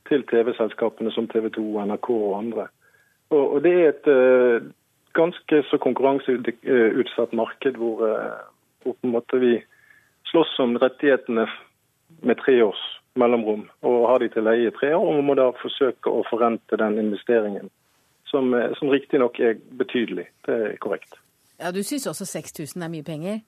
til 0.10 0.26
TV-selskapene 0.32 1.12
som 1.16 1.28
TV 1.32 1.50
2, 1.56 1.64
NRK 1.92 2.10
og 2.10 2.36
andre. 2.40 2.68
Og, 3.30 3.54
og 3.56 3.64
det 3.64 3.74
er 3.76 3.90
et 3.94 4.12
uh, 4.12 4.68
ganske 5.18 5.64
så 5.70 5.80
konkurranseutsatt 5.84 7.34
marked 7.34 7.80
hvor, 7.80 8.04
uh, 8.04 8.94
hvor 9.12 9.40
vi 9.40 9.58
slåss 10.32 10.60
om 10.60 10.78
rettighetene 10.82 11.48
med 12.24 12.40
tre 12.44 12.60
års 12.64 12.86
mellomrom, 13.18 13.68
og 13.82 14.08
har 14.12 14.24
de 14.24 14.30
til 14.34 14.46
leie 14.48 14.70
i 14.70 14.76
tre 14.76 14.94
år, 14.96 15.18
og 15.18 15.26
må 15.26 15.36
da 15.38 15.50
forsøke 15.62 16.12
å 16.12 16.24
forrente 16.30 16.80
den 16.80 17.00
investeringen, 17.02 17.70
som, 18.30 18.54
eh, 18.54 18.74
som 18.80 18.90
riktignok 18.90 19.40
er 19.40 19.60
betydelig. 19.80 20.28
Det 20.46 20.58
er 20.72 20.78
korrekt. 20.78 21.20
Ja, 21.60 21.72
Du 21.72 21.84
syns 21.84 22.08
også 22.08 22.26
6000 22.26 22.84
er 22.84 22.90
mye 22.90 23.04
penger? 23.04 23.42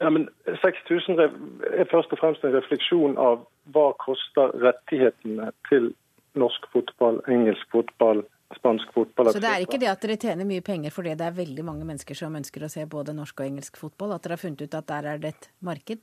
Ja, 0.00 0.10
men 0.10 0.28
6000 0.62 1.20
er 1.20 1.84
først 1.90 2.12
og 2.12 2.18
fremst 2.18 2.44
en 2.44 2.52
refleksjon 2.52 3.16
av 3.18 3.46
hva 3.72 3.92
koster 4.02 4.52
rettighetene 4.60 5.52
til 5.68 5.94
norsk 6.34 6.66
fotball, 6.72 7.20
engelsk 7.30 7.70
fotball, 7.72 8.24
spansk 8.58 8.90
fotball. 8.94 9.30
Så 9.32 9.42
det 9.42 9.50
er 9.50 9.64
ikke 9.64 9.80
det 9.80 9.90
at 9.90 10.02
dere 10.02 10.18
tjener 10.20 10.48
mye 10.48 10.64
penger 10.66 10.94
fordi 10.94 11.14
det 11.18 11.26
er 11.26 11.38
veldig 11.38 11.64
mange 11.66 11.86
mennesker 11.88 12.18
som 12.18 12.34
ønsker 12.36 12.66
å 12.66 12.70
se 12.72 12.84
både 12.90 13.14
norsk 13.16 13.40
og 13.40 13.46
engelsk 13.46 13.78
fotball, 13.80 14.14
at 14.16 14.26
dere 14.26 14.36
har 14.36 14.42
funnet 14.42 14.66
ut 14.66 14.76
at 14.78 14.90
der 14.90 15.08
er 15.14 15.22
det 15.22 15.34
et 15.34 15.48
marked? 15.64 16.02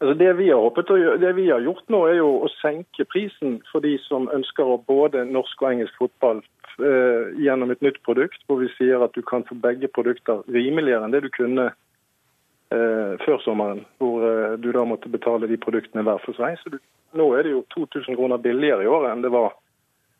Altså 0.00 0.14
det, 0.16 0.30
vi 0.38 0.46
gjøre, 0.48 1.18
det 1.20 1.34
vi 1.36 1.50
har 1.50 1.60
gjort 1.60 1.90
nå, 1.92 1.98
er 2.08 2.22
jo 2.22 2.30
å 2.40 2.48
senke 2.54 3.04
prisen 3.04 3.58
for 3.68 3.84
de 3.84 3.98
som 4.06 4.30
ønsker 4.32 4.64
å 4.64 4.78
både 4.88 5.26
norsk 5.28 5.60
og 5.60 5.74
engelsk 5.74 5.98
fotball 6.00 6.40
eh, 6.80 7.36
gjennom 7.44 7.74
et 7.74 7.84
nytt 7.84 8.00
produkt, 8.08 8.40
hvor 8.48 8.62
vi 8.62 8.70
sier 8.78 9.04
at 9.04 9.12
du 9.12 9.20
kan 9.20 9.44
få 9.44 9.58
begge 9.60 9.90
produkter 9.92 10.40
rimeligere 10.48 11.04
enn 11.04 11.12
det 11.12 11.20
du 11.26 11.28
kunne 11.34 11.68
eh, 11.68 13.12
før 13.26 13.44
sommeren, 13.44 13.84
hvor 14.00 14.24
eh, 14.24 14.56
du 14.56 14.70
da 14.72 14.86
måtte 14.88 15.12
betale 15.12 15.50
de 15.50 15.60
produktene 15.60 16.06
hver 16.08 16.24
for 16.24 16.38
seg. 16.40 16.56
Så 16.62 16.72
du, 16.72 16.80
nå 17.20 17.28
er 17.36 17.44
det 17.44 17.52
jo 17.58 17.66
2000 17.76 18.16
kroner 18.16 18.40
billigere 18.40 18.88
i 18.88 18.88
året 18.88 19.12
enn 19.12 19.26
det 19.26 19.34
var 19.36 19.52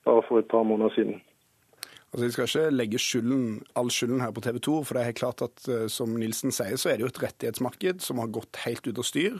bare 0.05 0.29
for 0.29 0.45
et 0.45 0.53
par 0.53 0.69
måneder 0.69 0.93
siden. 0.99 1.25
Altså, 2.11 2.25
Jeg 2.25 2.33
skal 2.33 2.49
ikke 2.49 2.77
legge 2.77 2.99
skylden, 2.99 3.43
all 3.79 3.91
skylden 3.95 4.21
her 4.21 4.33
på 4.35 4.43
TV 4.43 4.59
2, 4.59 4.79
for 4.85 4.97
det 4.97 5.03
er 5.03 5.11
helt 5.13 5.21
klart 5.21 5.45
at 5.47 5.69
eh, 5.71 5.87
som 5.89 6.17
Nilsen 6.19 6.55
sier, 6.55 6.75
så 6.81 6.91
er 6.91 6.99
det 6.99 7.07
jo 7.07 7.13
et 7.13 7.23
rettighetsmarked 7.23 8.03
som 8.03 8.19
har 8.19 8.33
gått 8.35 8.65
helt 8.65 8.87
ut 8.89 8.99
av 8.99 9.07
styr. 9.07 9.39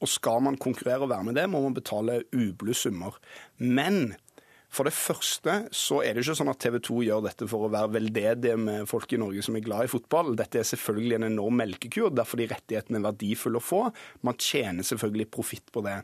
Og 0.00 0.08
skal 0.08 0.40
man 0.46 0.56
konkurrere 0.56 1.04
og 1.04 1.12
være 1.12 1.26
med 1.28 1.36
det, 1.36 1.44
må 1.50 1.60
man 1.64 1.76
betale 1.76 2.22
ublu 2.32 2.72
summer. 2.72 3.18
Men 3.58 4.14
For 4.68 4.84
det 4.84 4.92
første 4.92 5.54
så 5.74 6.02
er 6.04 6.14
det 6.14 6.22
ikke 6.22 6.36
sånn 6.38 6.50
at 6.52 6.60
TV 6.60 6.76
2 6.84 6.98
gjør 7.06 7.22
dette 7.24 7.48
for 7.48 7.64
å 7.64 7.70
være 7.72 7.92
veldedige 7.96 8.58
med 8.60 8.88
folk 8.90 9.14
i 9.16 9.20
Norge 9.20 9.44
som 9.46 9.56
er 9.56 9.64
glad 9.64 9.88
i 9.88 9.90
fotball. 9.90 10.34
Dette 10.36 10.60
er 10.60 10.68
selvfølgelig 10.68 11.16
en 11.16 11.28
enorm 11.30 11.56
melkekur, 11.62 12.10
derfor 12.12 12.40
de 12.40 12.50
rettighetene 12.50 13.00
er 13.00 13.06
verdifulle 13.08 13.62
å 13.62 13.64
få. 13.64 13.82
Man 14.28 14.36
tjener 14.36 14.86
selvfølgelig 14.86 15.30
profitt 15.32 15.72
på 15.72 15.82
det. 15.86 15.96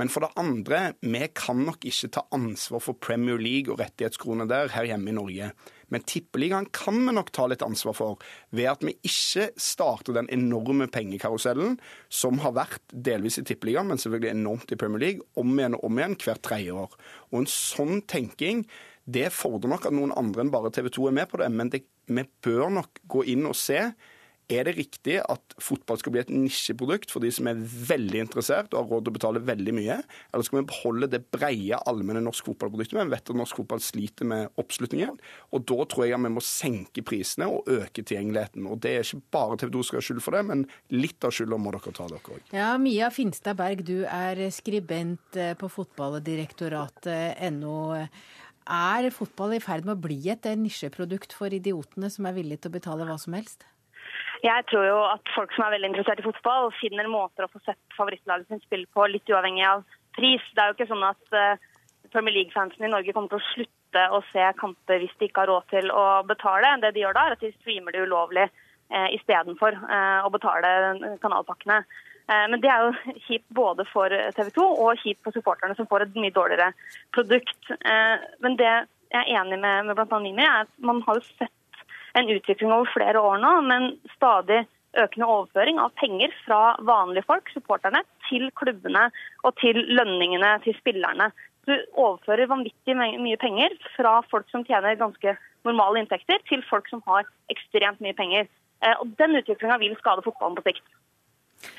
Men 0.00 0.10
for 0.12 0.26
det 0.26 0.34
andre, 0.40 0.82
vi 0.98 1.24
kan 1.30 1.62
nok 1.68 1.86
ikke 1.88 2.12
ta 2.18 2.26
ansvar 2.34 2.82
for 2.84 2.98
Premier 2.98 3.38
League 3.38 3.70
og 3.70 3.78
rettighetskroner 3.82 4.50
der 4.50 4.74
her 4.74 4.90
hjemme 4.90 5.14
i 5.14 5.18
Norge. 5.20 5.52
Men 5.92 6.04
Tippeligaen 6.08 6.68
kan 6.76 6.98
vi 7.00 7.14
nok 7.16 7.32
ta 7.34 7.46
litt 7.48 7.64
ansvar 7.64 7.96
for, 7.96 8.26
ved 8.54 8.70
at 8.72 8.84
vi 8.84 8.96
ikke 9.06 9.48
starter 9.60 10.16
den 10.16 10.28
enorme 10.34 10.88
pengekarusellen 10.92 11.78
som 12.12 12.42
har 12.44 12.56
vært 12.58 12.84
delvis 12.92 13.40
i 13.40 13.46
Tippeligaen, 13.48 13.88
men 13.88 14.00
selvfølgelig 14.00 14.34
enormt 14.34 14.74
i 14.74 14.80
Premier 14.80 15.04
League, 15.04 15.26
om 15.40 15.54
igjen 15.56 15.78
og 15.78 15.88
om 15.88 16.00
igjen 16.00 16.18
hvert 16.20 16.44
tredje 16.44 16.76
år. 16.84 16.98
Og 17.32 17.42
en 17.42 17.50
sånn 17.52 18.04
tenking 18.10 18.66
det 19.08 19.30
fordrer 19.32 19.72
nok 19.72 19.88
at 19.88 19.96
noen 19.96 20.12
andre 20.20 20.44
enn 20.44 20.52
bare 20.52 20.72
TV 20.74 20.90
2 20.92 21.08
er 21.08 21.16
med 21.16 21.30
på 21.30 21.40
det, 21.40 21.48
men 21.48 21.72
det, 21.72 21.86
vi 22.12 22.24
bør 22.44 22.68
nok 22.76 23.00
gå 23.08 23.24
inn 23.32 23.48
og 23.48 23.56
se 23.56 23.86
er 24.48 24.64
det 24.64 24.78
riktig 24.78 25.18
at 25.20 25.52
fotball 25.60 25.98
skal 26.00 26.12
bli 26.14 26.22
et 26.22 26.30
nisjeprodukt 26.32 27.10
for 27.12 27.20
de 27.24 27.30
som 27.34 27.48
er 27.50 27.58
veldig 27.60 28.20
interessert 28.24 28.72
og 28.72 28.78
har 28.80 28.88
råd 28.88 29.02
til 29.04 29.12
å 29.12 29.18
betale 29.18 29.44
veldig 29.44 29.74
mye? 29.76 29.96
Eller 30.32 30.44
skal 30.46 30.58
vi 30.62 30.70
beholde 30.70 31.10
det 31.12 31.20
breie, 31.34 31.76
allmenne 31.90 32.22
norsk 32.24 32.44
fotballproduktet? 32.48 32.96
Vi 32.96 33.12
vet 33.12 33.28
at 33.28 33.36
norsk 33.36 33.56
fotball 33.60 33.80
sliter 33.84 34.24
med 34.30 34.42
oppslutningen. 34.60 35.16
Og 35.52 35.58
da 35.68 35.78
tror 35.84 36.04
jeg 36.06 36.14
at 36.16 36.24
vi 36.24 36.36
må 36.38 36.42
senke 36.44 37.00
prisene 37.04 37.46
og 37.52 37.68
øke 37.68 38.00
tilgjengeligheten. 38.00 38.62
Og 38.72 38.76
det 38.84 38.92
er 38.94 39.02
ikke 39.04 39.30
bare 39.36 39.58
TV 39.60 39.68
2 39.76 39.80
som 39.82 39.88
skal 39.90 40.00
ha 40.00 40.06
skyld 40.08 40.24
for 40.24 40.32
det, 40.38 40.42
men 40.48 40.60
litt 40.96 41.20
av 41.28 41.32
skylda 41.36 41.56
må 41.60 41.68
dere 41.76 41.92
ta, 41.92 42.08
dere 42.08 42.24
òg. 42.24 42.40
Ja, 42.56 42.70
Mia 42.80 43.12
Finstad 43.12 43.60
Berg, 43.60 43.84
du 43.84 44.08
er 44.08 44.48
skribent 44.54 45.28
eh, 45.36 45.52
på 45.60 45.68
fotballdirektoratet.no. 45.76 48.00
Er 48.68 49.08
fotball 49.12 49.56
i 49.56 49.64
ferd 49.64 49.84
med 49.88 49.96
å 49.96 50.02
bli 50.08 50.20
et 50.32 50.44
nisjeprodukt 50.60 51.32
for 51.36 51.48
idiotene 51.52 52.08
som 52.12 52.26
er 52.28 52.36
villige 52.36 52.60
til 52.64 52.72
å 52.72 52.78
betale 52.80 53.04
hva 53.08 53.16
som 53.20 53.32
helst? 53.36 53.60
Jeg 54.44 54.66
tror 54.70 54.84
jo 54.86 54.98
at 55.08 55.32
folk 55.34 55.54
som 55.54 55.64
er 55.66 55.74
veldig 55.74 55.90
interessert 55.90 56.20
i 56.22 56.26
fotball, 56.26 56.70
finner 56.78 57.08
måter 57.10 57.46
å 57.46 57.50
få 57.50 57.60
sett 57.64 57.80
favorittlaget 57.96 58.46
sin 58.50 58.62
spille 58.62 58.86
på, 58.94 59.06
litt 59.10 59.30
uavhengig 59.30 59.64
av 59.66 59.82
pris. 60.14 60.44
Det 60.54 60.62
er 60.62 60.70
jo 60.70 60.76
ikke 60.76 60.90
sånn 60.90 61.06
at 61.08 61.34
uh, 61.34 61.58
Premier 62.12 62.36
League-fansen 62.36 62.86
i 62.86 62.92
Norge 62.92 63.14
kommer 63.14 63.32
til 63.32 63.40
å 63.40 63.48
slutte 63.52 64.04
å 64.14 64.20
se 64.30 64.44
kamper 64.60 65.02
hvis 65.02 65.16
de 65.18 65.28
ikke 65.28 65.42
har 65.42 65.50
råd 65.50 65.66
til 65.72 65.90
å 65.90 66.04
betale. 66.28 66.76
Det 66.84 66.92
de 66.94 67.02
gjør 67.02 67.18
da, 67.18 67.24
er 67.26 67.38
at 67.38 67.42
de 67.42 67.50
streamer 67.56 67.96
det 67.96 68.04
ulovlig 68.06 68.46
uh, 68.46 69.08
istedenfor 69.16 69.80
uh, 69.80 70.20
å 70.26 70.30
betale 70.34 70.70
kanalpakkene. 71.24 71.80
Uh, 72.28 72.44
men 72.52 72.62
det 72.62 72.70
er 72.70 72.86
jo 72.86 73.16
kjipt 73.26 73.48
både 73.58 73.88
for 73.90 74.14
TV 74.36 74.52
2 74.54 74.68
og 74.68 75.02
kjipt 75.02 75.24
for 75.26 75.34
supporterne, 75.34 75.74
som 75.74 75.88
får 75.90 76.06
et 76.06 76.20
mye 76.20 76.34
dårligere 76.36 76.70
produkt. 77.16 77.74
Men 78.44 78.58
det 78.60 78.74
jeg 79.08 79.24
er 79.24 79.40
enig 79.40 79.56
med, 79.60 79.86
med 79.88 79.96
bl.a. 79.96 80.18
Mimi, 80.20 80.44
er 80.44 80.66
at 80.66 80.72
man 80.84 81.00
har 81.06 81.16
jo 81.16 81.24
sett 81.24 81.54
en 82.18 82.32
utvikling 82.34 82.72
over 82.74 82.90
flere 82.92 83.20
år 83.20 83.40
nå, 83.42 83.52
men 83.68 83.92
stadig 84.16 84.64
økende 84.98 85.28
overføring 85.28 85.78
av 85.82 85.92
penger 86.00 86.32
fra 86.44 86.76
vanlige 86.86 87.26
folk, 87.28 87.50
supporterne, 87.54 88.02
til 88.28 88.48
klubbene 88.58 89.08
og 89.44 89.54
til 89.60 89.78
lønningene 89.98 90.56
til 90.64 90.76
spillerne. 90.80 91.30
Du 91.68 91.74
overfører 92.00 92.48
vanvittig 92.48 92.96
mye 92.96 93.40
penger 93.40 93.74
fra 93.94 94.18
folk 94.30 94.48
som 94.52 94.64
tjener 94.64 94.98
ganske 95.00 95.36
normale 95.68 96.02
inntekter, 96.02 96.40
til 96.48 96.64
folk 96.70 96.88
som 96.88 97.02
har 97.06 97.28
ekstremt 97.52 98.00
mye 98.04 98.16
penger. 98.16 98.48
Eh, 98.82 98.94
og 99.00 99.12
Den 99.18 99.36
utviklinga 99.36 99.78
vil 99.82 99.96
skade 100.00 100.24
fotballen 100.24 100.56
på 100.56 100.64
sikt. 100.70 100.86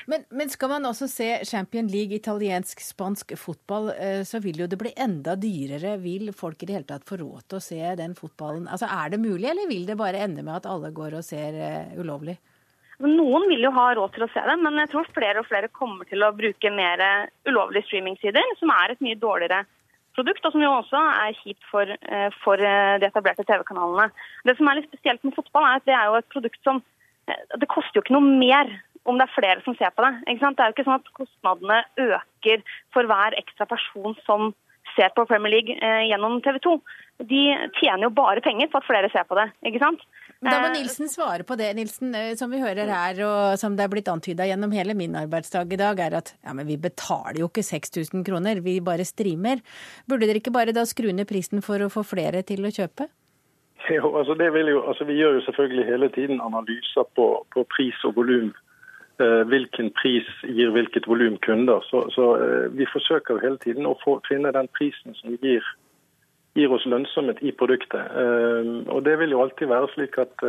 Men, 0.06 0.24
men, 0.30 0.50
skal 0.50 0.70
man 0.72 0.86
også 0.88 1.08
se 1.08 1.28
Champion 1.48 1.88
League, 1.88 2.16
italiensk, 2.16 2.82
spansk 2.84 3.34
fotball, 3.38 3.90
eh, 3.94 4.22
så 4.28 4.40
vil 4.44 4.62
jo 4.62 4.68
det 4.70 4.78
bli 4.80 4.92
enda 4.98 5.36
dyrere. 5.40 5.96
Vil 6.02 6.32
folk 6.36 6.62
i 6.62 6.68
det 6.68 6.76
hele 6.76 6.88
tatt 6.88 7.08
få 7.08 7.20
råd 7.20 7.48
til 7.48 7.60
å 7.60 7.64
se 7.64 7.80
den 8.00 8.16
fotballen? 8.18 8.68
Altså, 8.68 8.90
Er 8.90 9.10
det 9.10 9.22
mulig, 9.22 9.48
eller 9.50 9.68
vil 9.70 9.86
det 9.88 9.98
bare 10.00 10.24
ende 10.26 10.44
med 10.44 10.60
at 10.60 10.70
alle 10.70 10.92
går 10.92 11.16
og 11.20 11.24
ser 11.24 11.56
uh, 11.56 12.00
ulovlig? 12.00 12.36
Noen 13.00 13.46
vil 13.48 13.64
jo 13.64 13.72
ha 13.72 13.86
råd 13.96 14.12
til 14.12 14.26
å 14.26 14.32
se 14.32 14.42
det, 14.44 14.56
men 14.60 14.76
jeg 14.82 14.90
tror 14.92 15.06
flere 15.16 15.40
og 15.40 15.48
flere 15.48 15.70
kommer 15.72 16.04
til 16.04 16.20
å 16.20 16.34
bruke 16.36 16.72
mer 16.74 17.00
ulovlige 17.48 17.86
streamingsider, 17.86 18.50
som 18.60 18.72
er 18.74 18.92
et 18.92 19.00
mye 19.00 19.16
dårligere 19.16 19.62
produkt, 20.18 20.44
og 20.44 20.52
som 20.52 20.60
jo 20.60 20.74
også 20.74 21.00
er 21.22 21.38
kjipt 21.38 21.64
for, 21.70 21.94
for 22.42 22.60
de 22.60 23.08
etablerte 23.08 23.46
TV-kanalene. 23.48 24.10
Det 24.44 24.52
som 24.58 24.68
er 24.68 24.82
litt 24.82 24.90
spesielt 24.90 25.24
med 25.24 25.32
fotball, 25.38 25.64
er 25.64 25.80
at 25.80 25.88
det 25.88 25.96
er 25.96 26.10
jo 26.10 26.18
et 26.18 26.28
produkt 26.34 26.60
som 26.66 26.82
Det 27.30 27.68
koster 27.72 27.96
jo 27.96 28.02
ikke 28.04 28.18
noe 28.18 28.36
mer 28.42 28.68
om 29.08 29.18
det 29.18 29.26
er 29.26 29.36
flere 29.36 29.62
som 29.64 29.76
ser 29.78 29.92
på 29.96 30.04
det. 30.04 30.12
Det 30.26 30.50
er 30.50 30.70
jo 30.70 30.76
ikke 30.76 30.88
sånn 30.88 31.00
at 31.00 31.14
kostnadene 31.16 31.78
øker 32.08 32.66
for 32.94 33.08
hver 33.08 33.36
ekstra 33.40 33.68
person 33.70 34.16
som 34.26 34.50
ser 34.96 35.12
på 35.14 35.26
Premier 35.28 35.52
League 35.54 35.76
eh, 35.76 36.06
gjennom 36.10 36.40
TV 36.44 36.58
2. 36.64 36.72
De 37.30 37.42
tjener 37.78 38.06
jo 38.06 38.12
bare 38.16 38.42
penger 38.44 38.70
på 38.72 38.80
at 38.80 38.88
flere 38.88 39.10
ser 39.12 39.26
på 39.28 39.36
det, 39.38 39.46
ikke 39.68 39.82
sant? 39.82 40.02
Da 40.40 40.56
må 40.62 40.70
eh, 40.70 40.76
Nilsen 40.78 41.10
svare 41.12 41.44
på 41.46 41.56
det, 41.60 41.68
Nilsen. 41.76 42.14
Eh, 42.16 42.32
som 42.40 42.52
vi 42.52 42.62
hører 42.62 42.90
her, 42.90 43.22
og 43.26 43.60
som 43.60 43.76
det 43.76 43.86
er 43.86 43.92
blitt 43.92 44.10
antyda 44.10 44.48
gjennom 44.48 44.74
hele 44.74 44.96
min 44.98 45.16
arbeidsdag 45.20 45.76
i 45.76 45.80
dag, 45.80 46.00
er 46.00 46.18
at 46.20 46.34
ja, 46.40 46.56
men 46.56 46.68
vi 46.68 46.78
betaler 46.80 47.42
jo 47.42 47.50
ikke 47.50 47.66
6000 47.66 48.26
kroner, 48.26 48.62
vi 48.64 48.78
bare 48.84 49.06
streamer. 49.08 49.62
Burde 50.10 50.28
dere 50.28 50.42
ikke 50.42 50.54
bare 50.54 50.76
da 50.76 50.86
skru 50.88 51.10
ned 51.12 51.28
prisen 51.30 51.64
for 51.64 51.82
å 51.84 51.92
få 51.92 52.04
flere 52.06 52.42
til 52.46 52.64
å 52.66 52.74
kjøpe? 52.74 53.10
Jo, 53.90 54.10
altså 54.20 54.36
det 54.38 54.50
vil 54.54 54.68
jo, 54.70 54.82
altså 54.86 55.06
Vi 55.08 55.16
gjør 55.18 55.38
jo 55.38 55.46
selvfølgelig 55.46 55.86
hele 55.88 56.08
tiden 56.14 56.42
analyser 56.44 57.06
på, 57.16 57.30
på 57.50 57.64
pris 57.72 57.96
og 58.06 58.18
volum 58.18 58.52
hvilken 59.20 59.90
pris 59.96 60.28
gir 60.42 60.72
hvilket 60.74 61.08
volum 61.08 61.36
kunder. 61.46 61.80
Så, 61.88 62.06
så 62.14 62.26
eh, 62.36 62.66
vi 62.76 62.86
forsøker 62.92 63.42
hele 63.42 63.58
tiden 63.62 63.88
å 63.88 63.96
få, 64.04 64.18
finne 64.28 64.52
den 64.56 64.68
prisen 64.76 65.16
som 65.18 65.36
gir, 65.42 65.66
gir, 66.58 66.72
oss 66.72 66.86
lønnsomhet 66.86 67.42
i 67.42 67.52
produktet. 67.52 68.00
Eh, 68.00 68.70
og 68.88 69.04
det 69.08 69.18
vil 69.20 69.36
jo 69.36 69.42
alltid 69.44 69.72
være 69.72 69.92
slik 69.94 70.18
at 70.22 70.46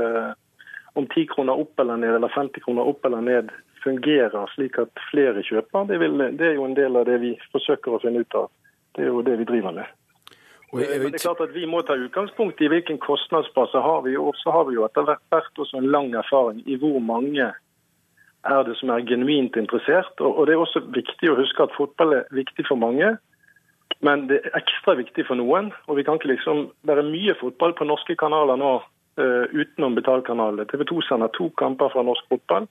om 1.00 1.08
10 1.08 1.28
kroner 1.32 1.60
opp 1.60 1.80
eller 1.80 2.00
ned, 2.02 2.16
eller 2.18 2.34
50 2.36 2.66
kroner 2.66 2.88
opp 2.88 3.06
eller 3.08 3.24
ned, 3.24 3.52
fungerer 3.84 4.52
slik 4.56 4.78
at 4.82 4.92
flere 5.10 5.44
kjøper, 5.44 5.88
det, 5.90 5.98
vil, 6.04 6.20
det 6.38 6.52
er 6.52 6.60
jo 6.60 6.68
en 6.68 6.78
del 6.78 7.00
av 7.00 7.08
det 7.08 7.18
vi 7.24 7.32
forsøker 7.54 7.96
å 7.96 8.02
finne 8.04 8.22
ut 8.22 8.38
av. 8.38 8.52
Det 8.96 9.06
er 9.06 9.10
jo 9.10 9.24
det 9.26 9.40
vi 9.40 9.48
driver 9.48 9.76
med. 9.80 9.98
Men 10.72 11.12
det 11.12 11.20
er 11.20 11.24
klart 11.26 11.42
at 11.44 11.56
Vi 11.56 11.66
må 11.68 11.82
ta 11.84 11.98
utgangspunkt 12.00 12.62
i 12.64 12.70
hvilken 12.72 13.00
kostnadsbase 13.04 13.80
har 13.84 14.06
vi, 14.06 14.16
og 14.18 14.36
så 14.40 14.54
har 14.56 14.70
vi 14.70 14.78
jo 14.78 14.86
etter 14.88 15.04
hvert 15.08 15.60
også 15.60 15.82
en 15.82 15.90
lang 15.92 16.14
erfaring 16.16 16.62
i 16.66 16.78
hvor 16.80 17.00
mange 17.04 17.50
er 18.44 18.64
det 18.66 18.78
som 18.80 18.90
er 18.90 19.06
genuint 19.06 19.58
interessert. 19.58 20.14
Og 20.20 20.48
Det 20.48 20.54
er 20.54 20.62
også 20.62 20.82
viktig 20.94 21.32
å 21.32 21.38
huske 21.38 21.64
at 21.64 21.76
fotball 21.78 22.14
er 22.20 22.24
viktig 22.32 22.66
for 22.68 22.80
mange, 22.80 23.18
men 24.02 24.28
det 24.28 24.42
er 24.42 24.58
ekstra 24.58 24.96
viktig 24.98 25.28
for 25.28 25.38
noen. 25.38 25.72
og 25.88 25.98
vi 25.98 26.04
kan 26.04 26.18
ikke 26.18 26.34
liksom, 26.34 26.72
er 26.90 27.02
mye 27.06 27.36
fotball 27.40 27.74
på 27.74 27.86
norske 27.86 28.16
kanaler 28.16 28.58
nå 28.58 28.82
uh, 28.82 29.46
utenom 29.54 29.96
betalkanalene. 29.96 30.66
TV 30.66 30.86
2 30.90 31.02
sender 31.06 31.30
to 31.38 31.52
kamper 31.58 31.90
fra 31.94 32.02
norsk 32.04 32.26
fotball. 32.30 32.68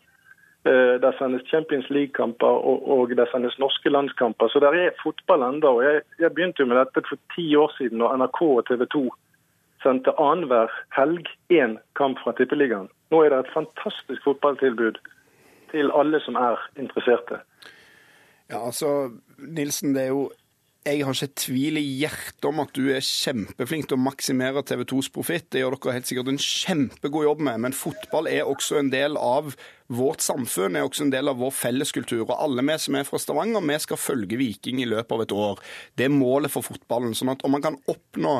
Uh, 0.66 0.98
der 1.00 1.14
sendes 1.18 1.46
Champions 1.48 1.88
League-kamper 1.88 2.46
og, 2.46 2.88
og 2.90 3.14
der 3.16 3.30
sendes 3.30 3.58
norske 3.58 3.88
landskamper. 3.88 4.48
Så 4.48 4.58
der 4.58 4.74
er 4.74 4.98
fotball 5.02 5.42
og 5.64 5.84
jeg, 5.84 6.02
jeg 6.18 6.34
begynte 6.34 6.62
jo 6.62 6.66
med 6.66 6.80
dette 6.82 7.06
for 7.08 7.16
ti 7.36 7.54
år 7.56 7.70
siden, 7.78 7.98
når 7.98 8.16
NRK 8.16 8.42
og 8.42 8.66
TV 8.66 8.86
2 8.90 9.08
sendte 9.82 10.12
annenhver 10.20 10.68
helg 10.92 11.30
én 11.48 11.78
kamp 11.96 12.18
fra 12.20 12.34
Tippeligaen. 12.36 12.90
Nå 13.10 13.22
er 13.24 13.32
det 13.32 13.38
et 13.38 13.54
fantastisk 13.54 14.26
fotballtilbud 14.26 14.98
til 15.72 15.92
alle 15.96 16.20
som 16.24 16.38
er 16.40 16.60
interesserte. 16.78 17.40
Ja, 18.50 18.66
altså, 18.66 19.10
Nilsen, 19.38 19.94
det 19.94 20.08
er 20.08 20.14
jo 20.14 20.30
jeg 20.80 21.02
har 21.04 21.12
ikke 21.12 21.36
tvil 21.36 21.76
i 21.76 21.82
hjertet 22.00 22.46
om 22.48 22.62
at 22.62 22.70
du 22.72 22.86
er 22.88 23.04
kjempeflink 23.04 23.90
til 23.90 23.98
å 23.98 24.00
maksimere 24.00 24.62
TV 24.64 24.86
2s 24.88 25.10
profitt. 25.12 25.50
Det 25.52 25.60
gjør 25.60 25.74
dere 25.76 25.98
helt 25.98 26.08
sikkert 26.08 26.30
en 26.32 26.40
kjempegod 26.40 27.26
jobb 27.26 27.42
med. 27.50 27.60
Men 27.66 27.76
fotball 27.76 28.30
er 28.30 28.48
også 28.48 28.78
en 28.80 28.88
del 28.92 29.18
av 29.20 29.52
vårt 29.92 30.24
samfunn, 30.24 30.78
er 30.78 30.86
også 30.88 31.04
en 31.04 31.12
del 31.12 31.28
av 31.28 31.36
vår 31.42 31.52
felleskultur. 31.52 32.22
Og 32.24 32.32
alle 32.32 32.64
vi 32.64 32.78
som 32.80 32.96
er 32.96 33.04
fra 33.04 33.20
Stavanger, 33.20 33.66
vi 33.68 33.76
skal 33.84 34.00
følge 34.00 34.40
Viking 34.40 34.80
i 34.80 34.88
løpet 34.88 35.12
av 35.18 35.24
et 35.26 35.36
år. 35.36 35.60
Det 36.00 36.08
er 36.08 36.16
målet 36.16 36.54
for 36.54 36.64
fotballen. 36.64 37.12
sånn 37.18 37.34
at 37.34 37.44
om 37.44 37.52
man 37.58 37.66
kan 37.66 37.76
oppnå 37.84 38.38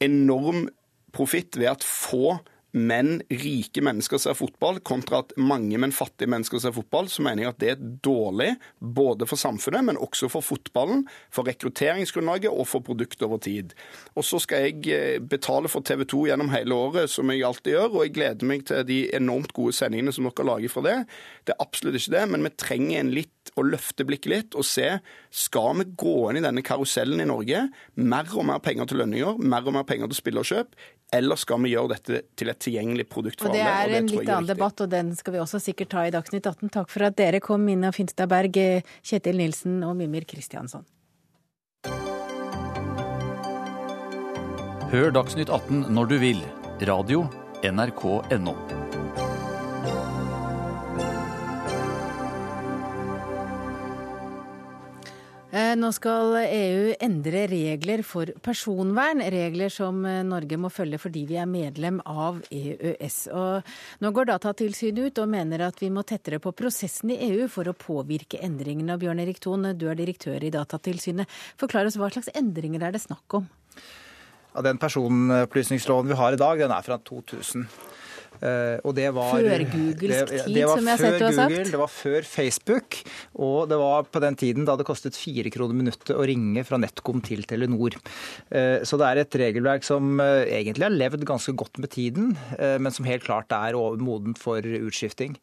enorm 0.00 0.70
profitt 1.12 1.60
ved 1.60 1.74
at 1.74 1.84
få 1.84 2.38
men 2.72 3.22
rike 3.30 3.82
mennesker 3.82 4.20
ser 4.22 4.36
fotball, 4.38 4.78
kontra 4.86 5.22
at 5.24 5.32
mange, 5.40 5.78
men 5.80 5.94
fattige 5.94 6.30
mennesker 6.30 6.62
ser 6.62 6.74
fotball, 6.76 7.08
så 7.10 7.24
mener 7.26 7.44
jeg 7.44 7.52
at 7.54 7.60
det 7.62 7.70
er 7.72 7.88
dårlig 8.04 8.50
både 8.78 9.26
for 9.26 9.40
samfunnet, 9.40 9.84
men 9.88 9.98
også 10.00 10.30
for 10.30 10.44
fotballen, 10.44 11.02
for 11.34 11.48
rekrutteringsgrunnlaget 11.50 12.52
og 12.52 12.68
for 12.70 12.84
produktet 12.86 13.26
over 13.26 13.42
tid. 13.42 13.74
Og 14.14 14.26
så 14.26 14.38
skal 14.42 14.68
jeg 14.68 14.94
eh, 14.94 15.18
betale 15.18 15.70
for 15.72 15.86
TV 15.86 16.04
2 16.06 16.24
gjennom 16.30 16.52
hele 16.54 16.76
året, 16.76 17.10
som 17.10 17.30
jeg 17.32 17.44
alltid 17.46 17.74
gjør, 17.74 17.90
og 17.90 18.06
jeg 18.06 18.14
gleder 18.20 18.50
meg 18.52 18.64
til 18.70 18.86
de 18.86 19.00
enormt 19.16 19.54
gode 19.56 19.74
sendingene 19.76 20.14
som 20.14 20.28
dere 20.28 20.46
lager 20.52 20.72
fra 20.72 20.86
det. 20.86 20.96
Det 21.46 21.56
er 21.56 21.64
absolutt 21.66 21.98
ikke 21.98 22.16
det, 22.16 22.26
men 22.30 22.46
vi 22.46 22.54
trenger 22.60 23.02
en 23.02 23.14
litt 23.18 23.34
å 23.58 23.64
løfte 23.66 24.06
blikket 24.08 24.32
litt 24.32 24.56
og 24.58 24.66
se 24.66 24.86
skal 25.30 25.80
vi 25.80 25.88
gå 25.98 26.14
inn 26.30 26.40
i 26.40 26.44
denne 26.44 26.62
karusellen 26.66 27.22
i 27.22 27.28
Norge. 27.28 27.66
Mer 28.00 28.30
og 28.36 28.46
mer 28.50 28.62
penger 28.64 28.90
til 28.90 29.02
lønninger, 29.02 29.40
mer 29.40 29.66
og 29.66 29.76
mer 29.78 29.86
penger 29.88 30.10
til 30.10 30.20
spillerkjøp. 30.20 30.78
Eller 31.16 31.40
skal 31.40 31.58
vi 31.64 31.72
gjøre 31.72 31.96
dette 31.96 32.22
til 32.38 32.52
et 32.52 32.60
tilgjengelig 32.62 33.08
produkt 33.10 33.42
for 33.42 33.50
alle? 33.50 33.58
Det 33.58 33.66
er 33.66 33.82
alle, 33.88 33.98
en 33.98 34.12
litt 34.12 34.28
annen 34.28 34.50
debatt, 34.52 34.84
og 34.84 34.92
den 34.92 35.10
skal 35.18 35.34
vi 35.34 35.42
også 35.42 35.58
sikkert 35.62 35.90
ta 35.96 36.06
i 36.06 36.14
Dagsnytt 36.14 36.46
18. 36.46 36.70
Takk 36.76 36.92
for 36.92 37.08
at 37.08 37.18
dere 37.18 37.42
kom, 37.42 37.66
Minna 37.66 37.90
Finstad 37.94 38.30
Berg, 38.30 38.56
Kjetil 39.02 39.42
Nilsen 39.42 39.82
og 39.86 39.96
Mimir 39.98 40.28
Kristiansson. 40.30 40.86
Hør 44.90 45.12
Dagsnytt 45.14 45.50
18 45.50 45.90
når 45.94 46.10
du 46.10 46.16
vil. 46.22 46.44
Radio 46.86 47.26
NRK.no. 47.62 48.54
nå 55.50 55.88
skal 55.90 56.36
EU 56.44 56.92
endre 57.02 57.40
regler 57.50 58.04
for 58.06 58.30
personvern, 58.42 59.18
regler 59.34 59.72
som 59.72 60.04
eh, 60.06 60.20
Norge 60.22 60.58
må 60.60 60.70
følge 60.70 61.00
fordi 61.02 61.24
vi 61.26 61.38
er 61.42 61.48
medlem 61.50 61.98
av 62.06 62.38
EØS. 62.54 63.16
Og 63.34 63.72
nå 64.04 64.12
går 64.14 64.30
Datatilsynet 64.30 65.10
ut 65.10 65.22
og 65.24 65.32
mener 65.32 65.66
at 65.66 65.82
vi 65.82 65.90
må 65.90 66.04
tettere 66.06 66.38
på 66.42 66.54
prosessen 66.54 67.10
i 67.10 67.18
EU 67.32 67.48
for 67.50 67.66
å 67.66 67.74
påvirke 67.74 68.38
endringene. 68.46 68.98
Bjørn 69.00 69.24
Erik 69.24 69.42
Thon, 69.42 69.72
du 69.74 69.88
er 69.90 69.98
direktør 69.98 70.38
i 70.38 70.52
Datatilsynet. 70.54 71.26
Forklar 71.58 71.90
oss 71.90 71.98
hva 71.98 72.12
slags 72.14 72.30
endringer 72.38 72.86
er 72.86 72.94
det 72.94 73.02
snakk 73.02 73.40
om? 73.40 73.50
Ja, 74.54 74.62
den 74.66 74.78
personopplysningsloven 74.82 76.10
vi 76.10 76.18
har 76.18 76.34
i 76.34 76.38
dag, 76.38 76.62
den 76.62 76.74
er 76.74 76.86
fra 76.86 76.98
2000. 77.10 77.66
Uh, 78.40 78.80
og 78.88 78.94
det 78.96 79.10
var, 79.12 79.34
før 79.36 79.62
Googles 79.68 80.22
tid, 80.30 80.54
det 80.54 80.64
som 80.64 80.86
jeg 80.86 80.94
har 80.94 81.02
sett 81.02 81.16
du 81.20 81.24
har 81.26 81.34
sagt? 81.36 81.52
Google, 81.52 81.72
det 81.74 81.80
var 81.82 81.90
før 81.92 82.28
Facebook, 82.28 83.00
og 83.36 83.58
det 83.68 83.78
var 83.82 84.06
på 84.08 84.22
den 84.24 84.38
tiden 84.40 84.68
da 84.68 84.76
det 84.80 84.86
kostet 84.88 85.18
fire 85.18 85.52
kroner 85.52 85.76
minuttet 85.76 86.14
å 86.14 86.24
ringe 86.24 86.64
fra 86.64 86.78
NetCom 86.80 87.20
til 87.26 87.44
Telenor. 87.48 87.98
Uh, 88.48 88.80
så 88.86 88.96
det 89.00 89.10
er 89.10 89.20
et 89.24 89.40
regelverk 89.42 89.84
som 89.84 90.16
uh, 90.22 90.46
egentlig 90.46 90.88
har 90.88 90.96
levd 90.96 91.26
ganske 91.28 91.52
godt 91.52 91.82
med 91.82 91.92
tiden, 91.92 92.32
men 92.56 92.92
som 92.94 93.06
helt 93.08 93.24
klart 93.26 93.52
er 93.54 93.76
modent 94.00 94.38
for 94.40 94.64
utskifting. 94.64 95.36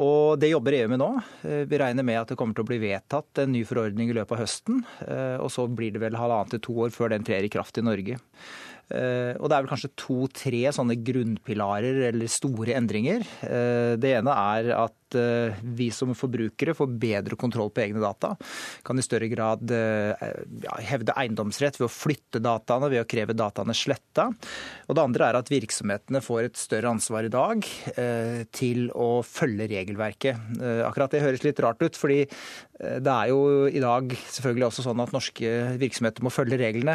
Og 0.00 0.38
Det 0.40 0.52
jobber 0.52 0.76
EU 0.78 0.88
med 0.92 1.00
nå. 1.02 1.08
Vi 1.42 1.78
regner 1.80 2.06
med 2.06 2.20
at 2.20 2.30
det 2.30 2.36
kommer 2.38 2.54
til 2.56 2.64
å 2.64 2.68
bli 2.68 2.78
vedtatt 2.82 3.42
en 3.42 3.50
ny 3.52 3.64
forordning 3.66 4.12
i 4.12 4.16
løpet 4.16 4.36
av 4.36 4.42
høsten. 4.44 4.82
Og 5.42 5.50
så 5.50 5.66
blir 5.66 5.94
det 5.94 6.02
vel 6.02 6.18
halvannet 6.18 6.54
til 6.54 6.62
to 6.68 6.76
år 6.86 6.94
før 6.94 7.10
den 7.14 7.26
trer 7.26 7.46
i 7.46 7.50
kraft 7.52 7.80
i 7.80 7.84
Norge. 7.84 8.20
Eh, 8.90 9.34
og 9.38 9.46
det 9.48 9.56
er 9.56 9.64
vel 9.64 9.70
kanskje 9.70 9.92
to-tre 9.98 10.62
sånne 10.74 10.96
grunnpilarer 11.06 12.08
eller 12.10 12.30
store 12.30 12.74
endringer. 12.78 13.22
Eh, 13.46 13.94
det 14.00 14.16
ene 14.18 14.34
er 14.34 14.72
at 14.78 14.96
Eh, 15.14 15.54
vi 15.62 15.90
som 15.90 16.14
forbrukere 16.14 16.74
får 16.74 16.90
bedre 17.00 17.36
kontroll 17.40 17.70
på 17.74 17.82
egne 17.84 18.02
data. 18.02 18.34
Kan 18.86 18.98
i 18.98 19.04
større 19.04 19.28
grad 19.32 19.72
eh, 19.74 20.28
hevde 20.86 21.16
eiendomsrett 21.18 21.80
ved 21.80 21.88
å 21.88 21.92
flytte 21.92 22.42
dataene, 22.42 22.90
ved 22.92 23.04
å 23.04 23.08
kreve 23.10 23.36
dataene 23.36 23.76
sletta. 23.76 24.28
Og 24.88 24.96
det 24.96 25.04
andre 25.04 25.30
er 25.30 25.40
at 25.40 25.50
virksomhetene 25.52 26.22
får 26.24 26.50
et 26.50 26.60
større 26.60 26.92
ansvar 26.94 27.26
i 27.26 27.32
dag 27.32 27.66
eh, 27.96 28.42
til 28.54 28.88
å 28.94 29.20
følge 29.26 29.68
regelverket. 29.70 30.60
Akkurat 30.86 31.12
det 31.12 31.24
høres 31.24 31.44
litt 31.44 31.60
rart 31.62 31.82
ut, 31.82 31.96
fordi 31.98 32.22
det 32.80 33.12
er 33.12 33.28
jo 33.28 33.66
i 33.68 33.80
dag 33.82 34.12
selvfølgelig 34.32 34.66
også 34.70 34.84
sånn 34.86 35.02
at 35.02 35.12
norske 35.12 35.50
virksomheter 35.80 36.24
må 36.24 36.32
følge 36.32 36.56
reglene, 36.60 36.94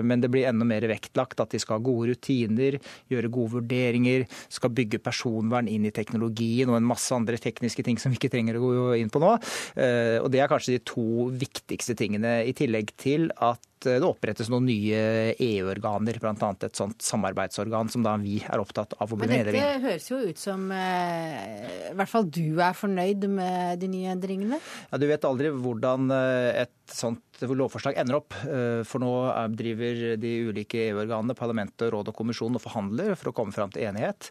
men 0.00 0.22
det 0.22 0.30
blir 0.32 0.46
enda 0.48 0.64
mer 0.64 0.86
vektlagt 0.88 1.42
at 1.44 1.52
de 1.52 1.60
skal 1.60 1.76
ha 1.76 1.84
gode 1.84 2.14
rutiner, 2.14 2.78
gjøre 3.12 3.30
gode 3.34 3.58
vurderinger, 3.58 4.24
skal 4.48 4.72
bygge 4.72 5.02
personvern 5.04 5.68
inn 5.68 5.84
i 5.84 5.92
teknologien 5.94 6.72
og 6.72 6.78
en 6.78 6.88
masse 6.88 7.12
andre 7.14 7.36
ting 7.36 7.47
tekniske 7.48 7.84
ting 7.86 8.00
som 8.00 8.12
vi 8.12 8.20
ikke 8.20 8.32
trenger 8.36 8.58
å 8.58 8.64
gå 8.64 8.98
inn 9.00 9.12
på 9.12 9.22
nå. 9.22 9.34
Eh, 9.76 10.18
og 10.22 10.30
Det 10.32 10.42
er 10.42 10.50
kanskje 10.50 10.76
de 10.76 10.84
to 10.92 11.28
viktigste 11.40 11.96
tingene, 11.98 12.40
i 12.46 12.54
tillegg 12.56 12.94
til 13.00 13.30
at 13.36 13.64
det 13.86 14.06
opprettes 14.06 14.50
noen 14.52 14.66
nye 14.68 15.00
EU-organer, 15.34 16.18
bl.a. 16.22 16.50
et 16.66 16.78
sånt 16.78 17.02
samarbeidsorgan 17.04 17.90
som 17.92 18.04
da 18.06 18.16
vi 18.20 18.38
er 18.42 18.62
opptatt 18.62 18.96
av 18.98 19.12
å 19.12 19.18
bli 19.18 19.28
medlem 19.30 19.54
i. 19.54 19.58
Men 19.58 19.68
dette 19.68 19.84
høres 19.86 20.08
jo 20.10 20.20
ut 20.24 20.40
som 20.40 20.66
eh, 20.74 21.90
i 21.90 21.96
hvert 21.98 22.12
fall 22.12 22.28
du 22.28 22.60
er 22.64 22.76
fornøyd 22.76 23.28
med 23.32 23.82
de 23.82 23.90
nye 23.92 24.12
endringene? 24.14 24.60
Ja, 24.90 25.00
Du 25.00 25.06
vet 25.10 25.26
aldri 25.28 25.52
hvordan 25.54 26.10
eh, 26.14 26.64
et 26.64 26.74
sånt 26.88 27.24
lovforslag 27.38 27.98
ender 28.00 28.18
opp. 28.18 28.34
Eh, 28.42 28.82
for 28.88 29.02
nå 29.02 29.12
driver 29.58 30.16
de 30.20 30.32
ulike 30.48 30.88
EU-organene, 30.88 31.36
parlamentet, 31.38 31.88
råd 31.92 32.10
og 32.10 32.18
kommisjonen 32.18 32.58
og 32.58 32.64
forhandler 32.64 33.14
for 33.18 33.30
å 33.30 33.36
komme 33.36 33.54
fram 33.54 33.72
til 33.74 33.86
enighet. 33.88 34.30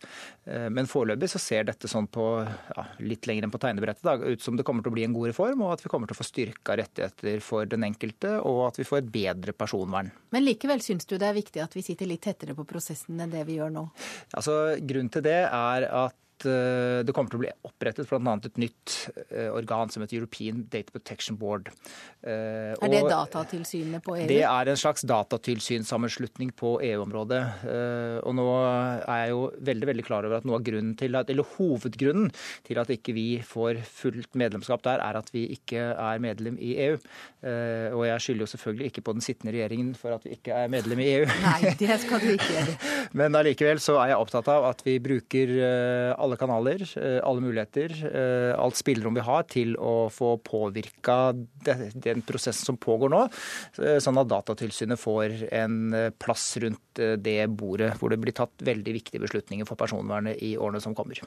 Men 0.72 0.88
foreløpig 0.88 1.28
så 1.28 1.39
ser 1.43 1.66
dette 1.68 1.89
sånn 1.91 2.06
på 2.08 2.24
ja, 2.39 2.84
litt 3.04 3.28
lenger 3.28 3.48
enn 3.48 3.52
på 3.52 3.60
tegnebrettet 3.60 4.06
da, 4.08 4.16
ut 4.16 4.43
som 4.43 4.56
det 4.56 4.64
kommer 4.68 4.84
til 4.84 4.93
å 4.93 4.95
bli 4.95 5.04
en 5.04 5.16
god 5.16 5.32
reform, 5.34 5.64
og 5.66 5.74
at 5.76 5.84
vi 5.84 5.91
kommer 5.91 6.08
til 6.08 6.16
å 6.16 6.22
få 6.22 6.28
styrka 6.28 6.78
rettigheter 6.80 7.41
for 7.43 7.68
den 7.68 7.84
enkelte, 7.88 8.38
og 8.39 8.62
at 8.70 8.80
vi 8.80 8.88
får 8.88 9.02
et 9.02 9.12
bedre 9.12 9.37
bedre 9.38 9.54
personvern. 9.54 10.12
Men 10.34 10.46
likevel 10.46 10.82
syns 10.82 11.06
du 11.06 11.18
det 11.18 11.30
er 11.30 11.38
viktig 11.38 11.62
at 11.64 11.76
vi 11.78 11.86
sitter 11.86 12.10
litt 12.10 12.26
tettere 12.26 12.56
på 12.58 12.66
prosessen 12.68 13.20
enn 13.22 13.34
det 13.34 13.46
vi 13.48 13.60
gjør 13.60 13.74
nå? 13.74 13.86
Altså, 14.34 14.78
Grunnen 14.82 15.14
til 15.14 15.26
det 15.26 15.44
er 15.46 15.88
at 15.88 16.18
det 16.46 17.14
kommer 17.16 17.32
til 17.32 17.40
å 17.40 17.44
bli 17.46 17.52
opprettet 17.68 18.10
bl.a. 18.10 18.34
et 18.46 18.60
nytt 18.62 18.96
eh, 19.30 19.50
organ 19.54 19.92
som 19.92 20.04
heter 20.04 20.20
European 20.20 20.64
Data 20.72 20.94
Protection 20.94 21.38
Board. 21.40 21.70
Eh, 22.22 22.74
er 22.74 22.92
det 22.92 23.04
Datatilsynet 23.08 24.04
på 24.06 24.16
EU? 24.18 24.28
Det 24.30 24.42
er 24.46 24.72
en 24.72 24.80
slags 24.80 25.06
datatilsynssammenslutning 25.08 26.54
på 26.58 26.78
EU-området. 26.88 27.42
Og 28.28 28.36
nå 28.38 28.48
er 28.58 29.22
jeg 29.22 29.34
jo 29.34 29.42
veldig 29.70 29.90
veldig 29.92 30.06
klar 30.08 30.28
over 30.28 30.40
at 30.40 30.48
noe 30.48 30.60
av 30.60 30.66
grunnen 30.68 30.96
til 31.00 31.18
at, 31.20 31.30
eller 31.32 31.48
hovedgrunnen 31.58 32.32
til 32.68 32.82
at 32.82 32.92
ikke 32.94 33.16
vi 33.18 33.28
får 33.46 33.82
fullt 33.88 34.38
medlemskap 34.40 34.84
der, 34.88 35.04
er 35.04 35.20
at 35.20 35.32
vi 35.34 35.48
ikke 35.56 35.92
er 35.94 36.24
medlem 36.24 36.58
i 36.60 36.74
EU. 36.88 36.98
Og 37.98 38.04
jeg 38.08 38.24
skylder 38.24 38.46
jo 38.46 38.52
selvfølgelig 38.54 38.92
ikke 38.92 39.06
på 39.08 39.16
den 39.16 39.26
sittende 39.26 39.54
regjeringen 39.56 39.94
for 39.98 40.16
at 40.16 40.26
vi 40.26 40.36
ikke 40.38 40.56
er 40.58 40.72
medlem 40.72 41.02
i 41.04 41.10
EU. 41.16 41.28
Nei, 41.44 41.74
det 41.80 42.00
skal 42.04 42.24
du 42.24 42.32
ikke 42.34 42.50
gjøre. 42.52 42.78
Men 43.20 43.38
allikevel 43.40 43.82
så 43.84 44.00
er 44.02 44.14
jeg 44.14 44.22
opptatt 44.26 44.50
av 44.52 44.68
at 44.72 44.84
vi 44.86 44.98
bruker 45.04 45.54
alle 46.18 46.26
alle 46.28 46.38
kanaler, 46.39 46.84
eh, 46.99 47.19
alle 47.23 47.43
muligheter, 47.43 47.93
eh, 48.05 48.53
alt 48.59 48.78
spillerom 48.78 49.15
vi 49.17 49.25
har 49.25 49.47
til 49.49 49.75
å 49.80 50.09
få 50.11 50.36
påvirka 50.43 51.34
den 51.63 52.23
prosessen 52.28 52.71
som 52.71 52.78
pågår 52.78 53.13
nå, 53.13 53.23
eh, 53.80 53.97
sånn 54.03 54.19
at 54.19 54.28
Datatilsynet 54.28 54.99
får 54.99 55.47
en 55.51 56.11
plass 56.19 56.57
rundt 56.61 57.01
det 57.23 57.39
bordet 57.49 57.93
hvor 57.99 58.11
det 58.11 58.19
blir 58.19 58.36
tatt 58.36 58.65
veldig 58.65 58.99
viktige 58.99 59.23
beslutninger 59.23 59.67
for 59.67 59.80
personvernet 59.80 60.41
i 60.43 60.55
årene 60.57 60.82
som 60.82 60.95
kommer. 60.95 61.17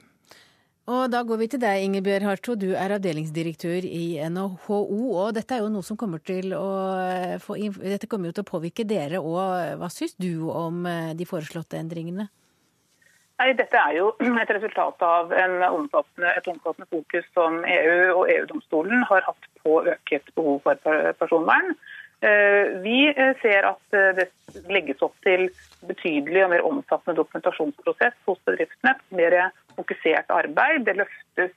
Og 0.90 1.10
da 1.12 1.20
går 1.22 1.38
vi 1.38 1.46
til 1.52 1.60
deg, 1.62 1.84
Ingebjørg 1.84 2.24
Harto. 2.26 2.56
Du 2.58 2.72
er 2.74 2.90
avdelingsdirektør 2.96 3.84
i 3.86 4.18
NHO. 4.26 4.78
Og 5.20 5.34
dette 5.36 5.54
er 5.54 5.62
jo 5.62 5.70
noe 5.70 5.86
som 5.86 5.96
kommer 5.96 6.18
til 6.18 6.50
å 6.56 7.38
få, 7.38 7.54
kommer 8.10 8.34
til 8.34 8.42
å 8.42 8.48
påvirke 8.48 8.86
dere. 8.88 9.20
òg. 9.22 9.78
hva 9.78 9.90
syns 9.92 10.16
du 10.18 10.50
om 10.50 10.82
de 11.14 11.28
foreslåtte 11.28 11.78
endringene? 11.78 12.26
Nei, 13.40 13.54
Dette 13.56 13.80
er 13.80 13.94
jo 13.96 14.10
et 14.42 14.52
resultat 14.52 15.00
av 15.06 15.32
omfattende, 15.70 16.34
et 16.36 16.50
omfattende 16.50 16.88
fokus 16.92 17.24
som 17.32 17.62
EU 17.64 17.96
og 18.18 18.26
EU-domstolen 18.28 19.06
har 19.08 19.24
hatt 19.24 19.50
på 19.64 19.80
øket 19.88 20.28
behov 20.36 20.60
for 20.66 20.92
personvern. 21.20 21.72
Eh, 22.20 22.80
vi 22.84 23.08
eh, 23.08 23.32
ser 23.40 23.64
at 23.64 23.96
eh, 23.96 24.10
det 24.18 24.26
legges 24.68 25.00
opp 25.00 25.14
til 25.24 25.46
betydelig 25.88 26.42
og 26.44 26.50
mer 26.52 26.66
omfattende 26.68 27.16
dokumentasjonsprosess 27.16 28.18
hos 28.28 28.40
bedriftene. 28.44 28.92
Mer 29.16 29.36
fokusert 29.78 30.28
arbeid. 30.36 30.84
Det 30.84 30.98
løftes 30.98 31.54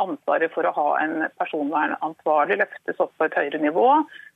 ansvaret 0.00 0.52
for 0.54 0.64
å 0.64 0.72
ha 0.76 0.88
en 1.02 1.26
personvernansvarlig 1.36 2.62
løftes 2.62 3.04
opp 3.04 3.12
på 3.20 3.28
et 3.28 3.36
høyere 3.36 3.60
nivå. 3.60 3.90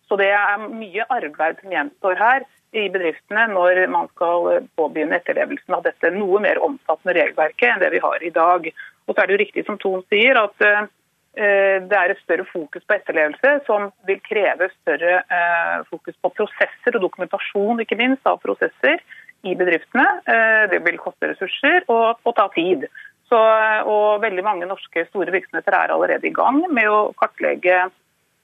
Så 0.05 0.21
det 0.21 0.29
er 0.37 0.69
mye 0.69 1.09
arbeid 1.17 1.63
som 1.63 1.73
gjenstår 1.73 2.21
her 2.21 2.45
i 2.73 2.87
bedriftene 2.93 3.49
når 3.51 3.83
man 3.91 4.09
skal 4.15 4.65
påbegynne 4.79 5.19
etterlevelsen 5.19 5.75
av 5.75 5.83
dette 5.87 6.13
noe 6.15 6.41
mer 6.43 6.61
omfattende 6.63 7.17
regelverket 7.19 7.67
enn 7.73 7.83
det 7.83 7.91
vi 7.97 8.03
har 8.05 8.23
i 8.23 8.33
dag. 8.35 8.71
Og 9.07 9.15
så 9.15 9.23
er 9.23 9.27
det 9.27 9.35
jo 9.35 9.43
riktig 9.43 9.67
som 9.67 9.79
Thon 9.83 10.05
sier, 10.13 10.39
at 10.39 10.67
uh, 10.67 10.87
det 11.35 11.99
er 11.99 12.15
et 12.15 12.23
større 12.23 12.47
fokus 12.53 12.87
på 12.87 12.97
etterlevelse, 12.97 13.57
som 13.67 13.91
vil 14.07 14.23
kreve 14.27 14.71
større 14.77 15.21
uh, 15.27 15.83
fokus 15.91 16.15
på 16.23 16.33
prosesser 16.39 16.99
og 16.99 17.07
dokumentasjon 17.09 17.83
ikke 17.83 17.99
minst 17.99 18.27
av 18.31 18.39
prosesser 18.45 19.03
i 19.43 19.57
bedriftene. 19.59 20.07
Uh, 20.31 20.65
det 20.71 20.85
vil 20.87 21.01
koste 21.03 21.33
ressurser 21.33 21.83
og, 21.89 22.23
og 22.23 22.37
ta 22.39 22.47
tid. 22.55 22.87
Så, 23.31 23.39
og 23.87 24.23
veldig 24.25 24.43
mange 24.43 24.67
norske 24.67 25.05
store 25.07 25.31
virksomheter 25.31 25.75
er 25.75 25.93
allerede 25.95 26.27
i 26.27 26.35
gang 26.35 26.65
med 26.75 26.91
å 26.91 27.13
kartlegge 27.19 27.85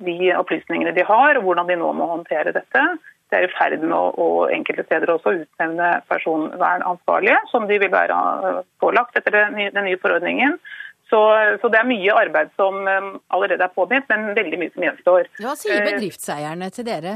de 0.07 0.31
opplysningene 0.37 0.93
de 0.95 1.03
har, 1.09 1.39
og 1.39 1.47
hvordan 1.47 1.71
de 1.71 1.79
nå 1.81 1.89
må 1.97 2.07
håndtere 2.11 2.53
dette 2.55 2.83
det 3.31 3.39
er 3.39 3.47
i 3.49 3.53
ferd 3.57 3.83
med 3.83 3.95
å, 3.97 4.11
og 4.23 4.53
enkelte 4.55 4.85
steder 4.87 5.11
også 5.11 5.35
utnevne 5.41 5.91
personvernansvarlige, 6.11 7.39
som 7.51 7.67
de 7.67 7.79
vil 7.83 7.91
være 7.93 8.17
eh, 8.17 8.59
pålagt 8.83 9.19
etter 9.19 9.35
den 9.35 9.57
nye, 9.59 9.73
den 9.75 9.89
nye 9.89 10.01
forordningen. 10.03 10.59
Så, 11.11 11.21
så, 11.63 11.71
det 11.71 11.79
er 11.79 11.87
mye 11.87 12.15
arbeid 12.19 12.51
som 12.59 12.81
um, 12.83 13.13
allerede 13.35 13.63
er 13.63 13.75
påbegynt, 13.75 14.09
men 14.11 14.35
veldig 14.35 14.59
mye 14.59 14.73
som 14.75 14.87
gjenstår. 14.87 15.29
Hva 15.39 15.55
sier 15.59 15.85
bedriftseierne 15.87 16.71
til 16.75 16.87
dere? 16.87 17.15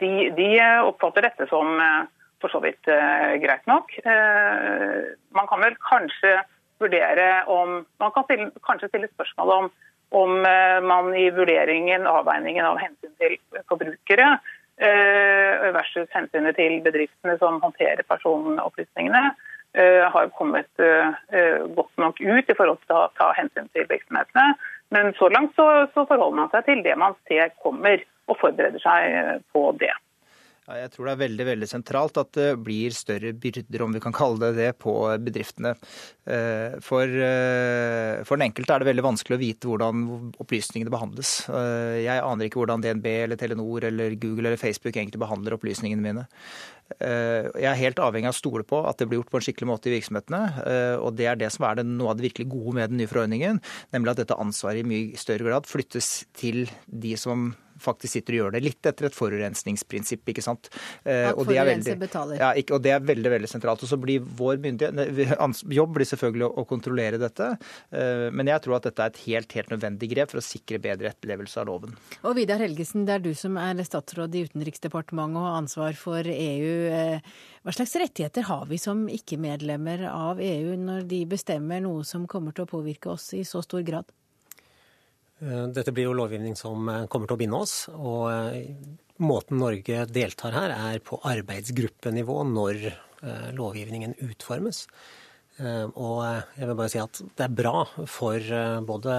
De, 0.00 0.10
de 0.34 0.48
oppfatter 0.88 1.28
dette 1.28 1.46
som 1.50 1.76
for 2.42 2.50
så 2.50 2.58
vidt 2.64 2.88
greit 3.44 3.62
nok. 3.70 3.92
Man 5.36 5.46
kan 5.48 5.62
vel 5.62 5.76
kanskje 5.86 6.32
vurdere 6.82 7.28
om 7.52 7.84
Man 8.02 8.12
kan 8.16 8.26
stille, 8.26 8.48
kanskje 8.66 8.90
stille 8.90 9.10
spørsmål 9.12 9.54
om 9.58 9.70
om 10.14 10.34
man 10.86 11.08
i 11.18 11.24
vurderingen, 11.34 12.04
avveiningen 12.06 12.66
av 12.68 12.76
hensyn 12.78 13.10
til 13.18 13.32
forbrukere, 13.66 14.28
Eh, 14.34 14.53
versus 14.78 16.08
hensynet 16.14 16.56
til 16.58 16.80
bedriftene 16.82 17.36
som 17.38 17.60
håndterer 17.62 18.02
personopplysningene, 18.08 19.34
eh, 19.74 20.04
har 20.10 20.30
kommet 20.38 20.68
eh, 20.78 21.66
godt 21.76 21.94
nok 21.98 22.20
ut 22.20 22.50
i 22.50 22.56
forhold 22.58 22.80
til 22.86 22.96
å 22.98 23.10
ta 23.18 23.32
hensyn 23.38 23.70
til 23.72 23.86
virksomhetene. 23.90 24.54
Men 24.94 25.14
så 25.18 25.28
langt 25.32 25.54
så 25.56 25.86
forholder 25.94 26.36
man 26.40 26.50
seg 26.52 26.66
til 26.66 26.82
det 26.86 26.96
man 26.98 27.14
ser 27.28 27.54
kommer, 27.62 28.02
og 28.26 28.38
forbereder 28.40 28.80
seg 28.80 29.42
på 29.52 29.68
det. 29.80 29.92
Ja, 30.64 30.78
jeg 30.80 30.94
tror 30.94 31.04
det 31.04 31.12
er 31.12 31.20
veldig 31.20 31.44
veldig 31.44 31.66
sentralt 31.68 32.16
at 32.16 32.30
det 32.38 32.46
blir 32.64 32.94
større 32.96 33.34
byrder, 33.36 33.82
om 33.84 33.92
vi 33.92 34.00
kan 34.00 34.14
kalle 34.16 34.38
det 34.46 34.54
det, 34.56 34.68
på 34.80 34.94
bedriftene. 35.20 35.74
Eh, 36.24 36.78
for, 36.80 37.04
eh, 37.04 38.22
for 38.24 38.40
den 38.40 38.46
enkelte 38.46 38.72
er 38.72 38.80
det 38.80 38.88
veldig 38.88 39.04
vanskelig 39.04 39.36
å 39.36 39.42
vite 39.42 39.68
hvordan 39.68 40.06
opplysningene 40.40 40.92
behandles. 40.94 41.34
Eh, 41.52 42.06
jeg 42.06 42.22
aner 42.22 42.48
ikke 42.48 42.62
hvordan 42.62 42.80
DNB 42.80 43.08
eller 43.26 43.36
Telenor 43.36 43.84
eller 43.90 44.16
Google 44.16 44.48
eller 44.48 44.60
Facebook 44.60 44.96
egentlig 44.96 45.20
behandler 45.20 45.58
opplysningene 45.58 46.00
mine. 46.00 46.24
Jeg 47.00 47.64
er 47.64 47.78
helt 47.80 48.00
avhengig 48.00 48.28
av 48.28 48.34
å 48.34 48.36
stole 48.36 48.64
på 48.68 48.76
at 48.84 48.98
det 49.00 49.06
blir 49.08 49.18
gjort 49.18 49.30
på 49.32 49.38
en 49.40 49.44
skikkelig 49.46 49.68
måte 49.70 49.88
i 49.88 49.94
virksomhetene. 49.94 51.00
Og 51.00 51.16
det 51.16 51.26
er 51.30 51.38
det 51.40 51.48
som 51.52 51.64
er 51.64 51.78
det, 51.80 51.86
noe 51.88 52.12
av 52.12 52.18
det 52.18 52.26
virkelig 52.28 52.50
gode 52.52 52.74
med 52.76 52.92
den 52.92 53.00
nye 53.00 53.08
forordningen. 53.08 53.60
Nemlig 53.96 54.12
at 54.12 54.20
dette 54.20 54.36
ansvaret 54.36 54.84
i 54.84 54.88
mye 54.90 55.20
større 55.20 55.48
grad 55.48 55.68
flyttes 55.68 56.26
til 56.36 56.68
de 56.84 57.16
som 57.16 57.54
faktisk 57.84 58.16
sitter 58.16 58.36
og 58.36 58.40
gjør 58.42 58.56
det. 58.56 58.64
Litt 58.64 58.90
etter 58.90 59.08
et 59.08 59.16
forurensningsprinsipp, 59.16 60.24
ikke 60.32 60.44
sant. 60.44 60.70
Eh, 61.04 61.28
at 61.30 61.38
forurenser 61.38 62.00
betaler. 62.00 62.40
Ja, 62.40 62.52
og 62.74 62.84
det 62.84 62.94
er 62.94 63.04
veldig 63.04 63.34
veldig 63.36 63.50
sentralt. 63.50 63.84
Og 63.84 63.90
så 63.90 63.98
blir 64.00 64.24
vår 64.24 64.60
jobb 65.74 65.94
blir 65.98 66.08
selvfølgelig 66.08 66.48
å, 66.50 66.66
kontrollere 66.68 67.20
dette. 67.20 67.50
Eh, 67.94 68.28
men 68.34 68.48
jeg 68.50 68.64
tror 68.64 68.78
at 68.78 68.88
dette 68.88 69.04
er 69.04 69.12
et 69.12 69.22
helt, 69.28 69.56
helt 69.58 69.72
nødvendig 69.74 70.10
grep 70.14 70.32
for 70.32 70.40
å 70.40 70.44
sikre 70.44 70.80
bedre 70.82 71.12
etterlevelse 71.12 71.60
av 71.60 71.68
loven. 71.68 71.96
Og 72.24 72.38
Vidar 72.38 72.62
Helgesen, 72.64 73.06
det 73.08 73.18
er 73.18 73.24
du 73.24 73.32
som 73.38 73.58
er 73.60 73.82
statsråd 73.84 74.34
i 74.34 74.46
Utenriksdepartementet 74.48 75.40
og 75.40 75.48
har 75.48 75.60
ansvar 75.60 75.98
for 75.98 76.30
EU. 76.34 76.74
Eh, 76.88 77.34
hva 77.64 77.72
slags 77.72 77.94
rettigheter 78.00 78.48
har 78.48 78.66
vi 78.68 78.80
som 78.80 79.06
ikke-medlemmer 79.08 80.06
av 80.10 80.42
EU 80.42 80.74
når 80.80 81.08
de 81.08 81.22
bestemmer 81.28 81.80
noe 81.84 82.04
som 82.04 82.28
kommer 82.30 82.56
til 82.56 82.66
å 82.66 82.70
påvirke 82.70 83.14
oss 83.14 83.32
i 83.36 83.44
så 83.48 83.62
stor 83.64 83.84
grad? 83.86 84.10
Eh, 85.44 85.64
dette 85.76 85.92
blir 85.92 86.08
jo 86.08 86.16
lovgivning 86.16 86.56
som 86.56 86.88
eh, 86.88 87.04
kommer 87.10 87.28
til 87.28 87.36
å 87.36 87.40
binde 87.40 87.60
oss. 87.60 87.74
Og 87.92 88.28
eh, 88.32 88.70
måten 89.24 89.60
Norge 89.60 90.06
deltar 90.10 90.56
her, 90.56 90.74
er 90.74 91.02
på 91.04 91.20
arbeidsgruppenivå 91.22 92.40
når 92.50 92.88
lovgivningen 93.56 94.18
utformes. 94.20 94.82
Og 95.56 96.18
jeg 96.58 96.66
vil 96.68 96.76
bare 96.76 96.90
si 96.92 96.98
at 97.00 97.20
det 97.38 97.44
er 97.46 97.54
bra 97.56 97.86
for 98.10 98.50
både 98.84 99.14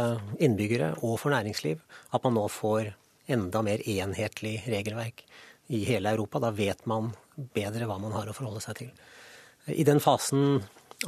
innbyggere 0.45 0.91
og 0.99 1.15
for 1.17 1.33
næringsliv 1.33 1.79
at 2.13 2.27
man 2.27 2.35
nå 2.37 2.43
får 2.53 2.91
enda 3.33 3.63
mer 3.65 3.81
enhetlig 3.81 4.59
regelverk 4.69 5.23
i 5.73 5.81
hele 5.89 6.13
Europa. 6.13 6.43
Da 6.43 6.51
vet 6.53 6.85
man 6.85 7.15
bedre 7.57 7.87
hva 7.89 7.97
man 8.03 8.13
har 8.13 8.29
å 8.29 8.35
forholde 8.37 8.61
seg 8.61 8.77
til. 8.83 8.93
I 9.73 9.87
den 9.89 10.03
fasen 10.03 10.59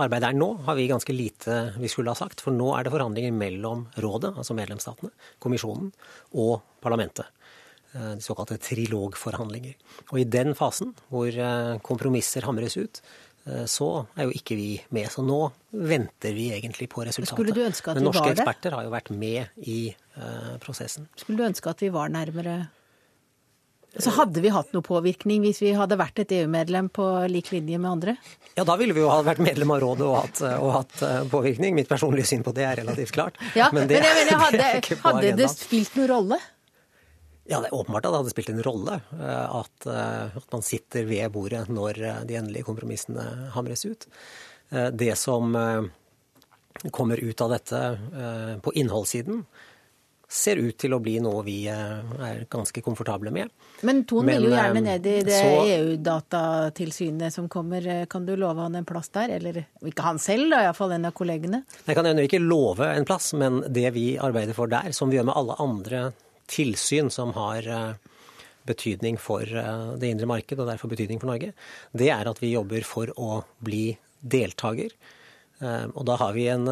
arbeidet 0.03 0.31
er 0.31 0.37
nå, 0.37 0.49
har 0.67 0.77
vi 0.77 0.89
ganske 0.89 1.15
lite 1.15 1.57
vi 1.77 1.89
skulle 1.91 2.13
ha 2.13 2.19
sagt. 2.19 2.43
For 2.43 2.55
nå 2.55 2.71
er 2.77 2.85
det 2.85 2.93
forhandlinger 2.93 3.33
mellom 3.35 3.87
rådet, 4.03 4.33
altså 4.35 4.55
medlemsstatene, 4.57 5.13
kommisjonen 5.43 5.91
og 6.37 6.61
parlamentet. 6.83 7.29
Eh, 7.95 8.11
de 8.17 8.23
såkalte 8.23 8.57
trilogforhandlinger. 8.61 9.77
Og 10.11 10.19
i 10.21 10.27
den 10.27 10.53
fasen, 10.57 10.93
hvor 11.11 11.31
eh, 11.31 11.77
kompromisser 11.85 12.45
hamres 12.47 12.77
ut, 12.77 13.01
eh, 13.47 13.63
så 13.69 13.89
er 14.17 14.27
jo 14.27 14.35
ikke 14.35 14.57
vi 14.59 14.69
med. 14.95 15.09
Så 15.13 15.23
nå 15.25 15.39
venter 15.71 16.35
vi 16.35 16.49
egentlig 16.55 16.89
på 16.91 17.05
resultatet. 17.07 17.55
Men 17.95 18.09
norske 18.09 18.33
eksperter 18.35 18.75
har 18.75 18.87
jo 18.87 18.93
vært 18.93 19.13
med 19.15 19.63
i 19.63 19.79
prosessen. 20.63 21.05
Skulle 21.13 21.37
du 21.37 21.45
ønske 21.45 21.69
at 21.69 21.81
vi 21.83 21.91
var 21.93 22.09
nærmere 22.09 22.55
så 23.99 24.11
hadde 24.13 24.41
vi 24.43 24.51
hatt 24.53 24.73
noe 24.75 24.85
påvirkning 24.85 25.41
hvis 25.45 25.61
vi 25.63 25.71
hadde 25.77 25.97
vært 25.99 26.21
et 26.21 26.33
EU-medlem 26.39 26.89
på 26.93 27.05
lik 27.31 27.51
linje 27.53 27.79
med 27.81 27.89
andre? 27.89 28.15
Ja, 28.57 28.65
da 28.67 28.75
ville 28.79 28.95
vi 28.95 29.03
jo 29.03 29.09
ha 29.11 29.19
vært 29.25 29.41
medlem 29.43 29.71
av 29.73 29.81
rådet 29.83 30.05
og 30.07 30.15
hatt, 30.17 30.41
og 30.57 30.71
hatt 30.75 31.01
eh, 31.05 31.19
påvirkning. 31.31 31.75
Mitt 31.77 31.89
personlige 31.89 32.29
syn 32.29 32.45
på 32.45 32.53
det 32.57 32.65
er 32.67 32.79
relativt 32.81 33.15
klart. 33.15 33.39
Ja, 33.57 33.69
men, 33.73 33.89
det, 33.89 34.01
men 34.01 34.09
jeg 34.09 34.19
mener, 34.19 34.41
hadde, 34.45 34.97
hadde 35.03 35.33
det 35.39 35.49
spilt 35.53 35.97
noen 35.97 36.11
rolle? 36.13 36.41
Ja, 37.47 37.61
det 37.63 37.69
er 37.69 37.77
åpenbart 37.77 38.07
at 38.07 38.11
det 38.11 38.21
hadde 38.23 38.33
spilt 38.33 38.51
en 38.51 38.65
rolle 38.65 38.99
eh, 39.17 39.45
at, 39.61 39.87
eh, 39.87 40.41
at 40.41 40.57
man 40.57 40.65
sitter 40.65 41.07
ved 41.09 41.31
bordet 41.33 41.67
når 41.71 42.01
de 42.27 42.37
endelige 42.41 42.67
kompromissene 42.67 43.25
hamres 43.55 43.85
ut. 43.87 44.09
Det 44.67 45.13
som 45.15 45.53
kommer 46.91 47.21
ut 47.23 47.41
av 47.41 47.53
dette 47.53 47.79
på 48.61 48.73
innholdssiden, 48.75 49.45
ser 50.27 50.59
ut 50.59 50.75
til 50.75 50.91
å 50.91 50.99
bli 50.99 51.15
noe 51.23 51.39
vi 51.47 51.61
eh, 51.71 52.15
er 52.27 52.41
ganske 52.51 52.81
komfortable 52.83 53.31
med. 53.31 53.51
Men 53.87 54.03
Ton 54.09 54.27
vil 54.27 54.49
jo 54.49 54.51
gjerne 54.51 54.81
eh, 54.81 54.85
ned 54.89 55.07
i 55.07 55.15
det 55.23 55.39
EU-datatilsynet 55.77 57.33
som 57.33 57.47
kommer. 57.51 57.87
Kan 58.11 58.27
du 58.27 58.33
love 58.35 58.65
han 58.65 58.75
en 58.75 58.87
plass 58.87 59.07
der? 59.15 59.31
Eller 59.37 59.61
ikke 59.87 60.03
han 60.03 60.19
selv, 60.19 60.49
da, 60.51 60.65
iallfall 60.67 60.97
en 60.97 61.07
av 61.07 61.15
kollegene? 61.15 61.63
Jeg 61.85 61.97
kan 61.97 62.11
ennå 62.11 62.27
ikke 62.27 62.43
love 62.43 62.91
en 62.91 63.07
plass, 63.07 63.31
men 63.39 63.63
det 63.71 63.87
vi 63.95 64.09
arbeider 64.19 64.57
for 64.57 64.71
der, 64.71 64.91
som 64.95 65.11
vi 65.11 65.19
gjør 65.19 65.31
med 65.31 65.39
alle 65.39 65.59
andre 65.63 66.05
tilsyn 66.51 67.11
som 67.13 67.31
har 67.39 67.71
eh, 67.71 68.13
betydning 68.67 69.15
for 69.15 69.47
det 69.47 70.09
indre 70.11 70.27
marked, 70.27 70.59
og 70.59 70.67
derfor 70.67 70.91
betydning 70.91 71.21
for 71.21 71.31
Norge, 71.31 71.53
det 71.95 72.09
er 72.11 72.27
at 72.27 72.41
vi 72.43 72.51
jobber 72.51 72.83
for 72.83 73.13
å 73.15 73.45
bli 73.63 73.93
deltaker. 74.19 74.91
Og 75.63 76.03
da 76.03 76.17
har 76.19 76.33
vi 76.35 76.49
en 76.51 76.67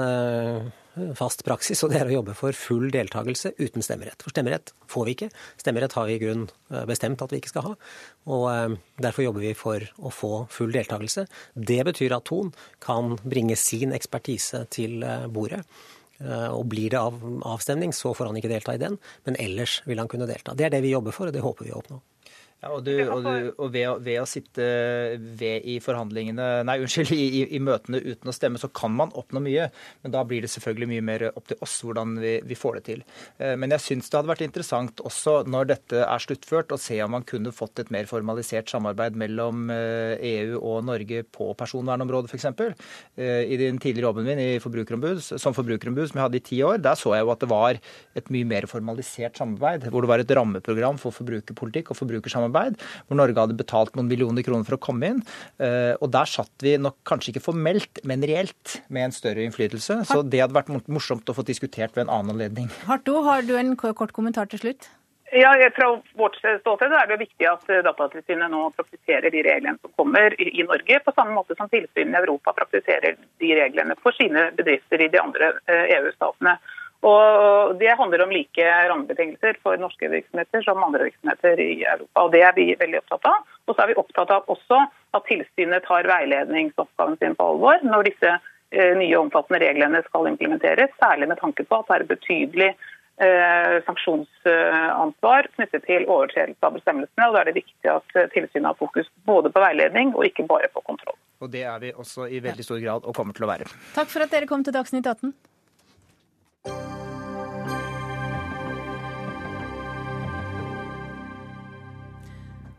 fast 1.18 1.44
praksis, 1.48 1.82
og 1.84 1.92
det 1.92 2.00
er 2.00 2.10
å 2.10 2.18
jobbe 2.20 2.36
for 2.38 2.56
full 2.56 2.88
deltakelse 2.94 3.54
uten 3.60 3.84
stemmerett. 3.86 4.22
For 4.24 4.34
stemmerett 4.34 4.72
får 4.92 5.08
vi 5.08 5.16
ikke. 5.16 5.30
Stemmerett 5.62 5.96
har 5.98 6.08
vi 6.08 6.16
i 6.16 6.22
grunn 6.22 6.46
eh, 6.72 6.86
bestemt 6.90 7.22
at 7.24 7.34
vi 7.34 7.42
ikke 7.42 7.52
skal 7.52 7.68
ha. 7.70 7.74
Og 8.36 8.46
eh, 8.52 8.78
derfor 9.04 9.28
jobber 9.28 9.46
vi 9.46 9.54
for 9.58 9.84
å 10.00 10.14
få 10.14 10.32
full 10.54 10.72
deltakelse. 10.76 11.28
Det 11.56 11.82
betyr 11.90 12.16
at 12.16 12.28
Thon 12.30 12.54
kan 12.84 13.18
bringe 13.24 13.58
sin 13.60 13.96
ekspertise 13.96 14.66
til 14.74 15.04
eh, 15.04 15.28
bordet. 15.28 15.66
Og 16.16 16.62
blir 16.72 16.94
det 16.94 16.96
av, 16.96 17.18
avstemning, 17.44 17.92
så 17.92 18.14
får 18.16 18.30
han 18.30 18.38
ikke 18.40 18.48
delta 18.48 18.72
i 18.72 18.80
den, 18.80 18.94
men 19.28 19.36
ellers 19.36 19.82
vil 19.84 20.00
han 20.00 20.08
kunne 20.08 20.24
delta. 20.30 20.54
Det 20.56 20.64
er 20.64 20.72
det 20.72 20.80
vi 20.86 20.94
jobber 20.94 21.12
for, 21.12 21.28
og 21.28 21.36
det 21.36 21.42
håper 21.44 21.68
vi 21.68 21.74
å 21.76 21.82
oppnå. 21.82 21.98
Ja, 22.66 22.72
og, 22.74 22.82
du, 22.82 22.96
og, 23.14 23.20
du, 23.22 23.50
og 23.62 23.68
ved, 23.76 24.00
ved, 24.02 24.16
å 24.18 24.26
sitte 24.26 24.66
ved 25.38 25.68
i 25.70 25.76
forhandlingene, 25.84 26.64
nei, 26.66 26.80
unnskyld, 26.82 27.12
i, 27.14 27.44
i, 27.54 27.60
møtene 27.62 28.00
uten 28.02 28.32
å 28.32 28.34
stemme, 28.34 28.58
så 28.58 28.72
kan 28.74 28.96
man 28.98 29.12
oppnå 29.14 29.38
mye. 29.46 29.68
Men 30.02 30.16
da 30.16 30.24
blir 30.26 30.42
det 30.42 30.50
selvfølgelig 30.50 30.88
mye 30.90 31.04
mer 31.06 31.26
opp 31.30 31.46
til 31.52 31.62
oss 31.62 31.76
hvordan 31.86 32.16
vi, 32.24 32.32
vi 32.50 32.58
får 32.58 32.80
det 32.80 32.84
til. 32.88 33.04
Eh, 33.38 33.54
men 33.62 33.76
jeg 33.76 33.84
syns 33.84 34.10
det 34.10 34.18
hadde 34.18 34.32
vært 34.32 34.42
interessant 34.48 35.04
også 35.06 35.36
når 35.46 35.70
dette 35.76 36.02
er 36.08 36.24
sluttført, 36.26 36.74
å 36.74 36.80
se 36.82 36.98
om 37.06 37.14
man 37.14 37.28
kunne 37.30 37.54
fått 37.54 37.84
et 37.84 37.92
mer 37.94 38.10
formalisert 38.10 38.74
samarbeid 38.74 39.22
mellom 39.22 39.70
EU 39.70 39.78
eh, 39.78 40.26
e 40.26 40.58
og 40.58 40.82
Norge 40.90 41.22
på 41.38 41.52
personvernområdet, 41.62 42.34
f.eks. 42.34 42.50
Eh, 43.14 43.46
I 43.46 43.62
den 43.62 43.78
tidligere 43.78 44.10
jobben 44.10 44.26
min 44.26 44.42
i 44.42 44.50
forbrukerombud, 44.64 45.22
som 45.22 45.54
forbrukerombud, 45.54 46.10
som 46.10 46.24
jeg 46.24 46.30
hadde 46.32 46.42
i 46.42 46.46
ti 46.50 46.64
år, 46.66 46.82
der 46.82 46.98
så 46.98 47.14
jeg 47.14 47.28
jo 47.28 47.36
at 47.36 47.46
det 47.46 47.54
var 47.54 47.78
et 48.18 48.34
mye 48.34 48.52
mer 48.56 48.66
formalisert 48.74 49.38
samarbeid, 49.38 49.86
hvor 49.94 50.02
det 50.02 50.14
var 50.16 50.26
et 50.26 50.36
rammeprogram 50.42 50.98
for 50.98 51.14
forbrukerpolitikk 51.14 51.94
og 51.94 52.02
forbrukersamarbeid 52.02 52.55
samarbeid, 52.56 52.82
hvor 53.08 53.20
Norge 53.20 53.40
hadde 53.40 53.58
betalt 53.58 53.96
noen 53.96 54.10
millioner 54.10 54.46
kroner 54.46 54.66
for 54.68 54.78
å 54.78 54.82
komme 54.82 55.12
inn. 55.14 55.24
Eh, 55.60 55.94
og 56.00 56.12
der 56.16 56.30
satt 56.30 56.52
vi 56.64 56.78
nok 56.82 56.98
kanskje 57.08 57.34
ikke 57.34 57.46
formelt, 57.52 58.04
men 58.04 58.24
reelt 58.26 58.80
med 58.90 59.10
en 59.10 59.16
større 59.16 59.46
innflytelse. 59.46 60.04
Så 60.08 60.22
det 60.24 60.44
hadde 60.44 60.56
vært 60.56 60.72
morsomt 60.88 61.30
å 61.30 61.36
få 61.36 61.46
diskutert 61.46 61.96
ved 61.96 62.08
en 62.08 62.14
annen 62.14 62.36
anledning. 62.36 62.70
Harto, 62.86 63.22
har 63.26 63.46
du 63.46 63.56
en 63.58 63.76
kort 63.76 64.14
kommentar 64.16 64.50
til 64.52 64.62
slutt? 64.62 64.90
Ja, 65.36 65.50
Fra 65.76 65.88
vårt 66.16 66.38
ståsted 66.38 66.94
er 66.96 67.08
det 67.10 67.18
viktig 67.20 67.48
at 67.50 67.66
eh, 67.74 67.82
Datatilsynet 67.84 68.52
nå 68.54 68.70
praktiserer 68.78 69.34
de 69.34 69.42
reglene 69.44 69.82
som 69.82 69.92
kommer 69.98 70.36
i 70.40 70.64
Norge, 70.64 71.02
på 71.04 71.14
samme 71.18 71.36
måte 71.36 71.58
som 71.58 71.68
tilsynene 71.72 72.22
i 72.22 72.24
Europa 72.24 72.54
praktiserer 72.56 73.18
de 73.42 73.52
reglene 73.58 73.98
for 74.04 74.16
sine 74.16 74.52
bedrifter 74.56 75.02
i 75.02 75.10
de 75.12 75.20
andre 75.20 75.52
EU-statene. 75.98 76.56
Eh, 77.06 77.12
og 77.12 77.76
Det 77.80 77.98
handler 77.98 78.24
om 78.24 78.32
like 78.32 78.66
rammebetingelser 78.90 79.60
for 79.64 79.78
norske 79.78 80.10
virksomheter 80.10 80.62
som 80.66 80.84
andre 80.84 81.10
virksomheter 81.10 81.60
i 81.60 81.84
Europa. 81.84 82.22
og 82.22 82.32
Det 82.32 82.42
er 82.42 82.54
vi 82.56 82.76
veldig 82.80 82.98
opptatt 83.04 83.26
av. 83.26 83.46
Og 83.68 83.76
så 83.76 83.84
er 83.84 83.88
vi 83.88 84.02
opptatt 84.02 84.32
av 84.32 84.50
også 84.50 84.82
at 85.14 85.26
tilsynet 85.30 85.86
tar 85.86 86.10
veiledningsoppgaven 86.10 87.18
sin 87.18 87.36
på 87.36 87.48
alvor 87.52 87.80
når 87.84 88.10
disse 88.10 88.34
eh, 88.72 88.98
nye 88.98 89.18
omfattende 89.18 89.62
reglene 89.62 90.02
skal 90.10 90.28
implementeres, 90.28 90.92
særlig 91.00 91.28
med 91.28 91.40
tanke 91.40 91.64
på 91.64 91.80
at 91.80 91.88
det 91.88 91.96
er 91.96 92.06
et 92.06 92.14
betydelig 92.14 92.70
eh, 93.22 93.78
sanksjonsansvar 93.86 95.50
knyttet 95.56 95.86
til 95.86 96.10
overtredelse 96.10 96.66
av 96.66 96.74
bestemmelsene. 96.74 97.28
og 97.28 97.34
Da 97.34 97.42
er 97.42 97.52
det 97.52 97.60
viktig 97.62 97.92
at 97.94 98.20
tilsynet 98.34 98.72
har 98.74 98.82
fokus 98.82 99.10
både 99.26 99.54
på 99.54 99.62
veiledning 99.62 100.16
og 100.16 100.26
ikke 100.26 100.48
bare 100.50 100.74
på 100.74 100.82
kontroll. 100.82 101.18
Og 101.42 101.52
Det 101.52 101.64
er 101.64 101.80
vi 101.80 101.94
også 101.94 102.30
i 102.30 102.40
veldig 102.42 102.64
stor 102.64 102.80
grad 102.82 103.06
og 103.06 103.14
kommer 103.16 103.34
til 103.34 103.46
å 103.46 103.54
være. 103.54 103.70
Takk 103.94 104.10
for 104.10 104.26
at 104.26 104.32
dere 104.32 104.50
kom 104.50 104.64
til 104.64 104.74
Dagsnytt 104.74 105.06
18. 105.06 105.34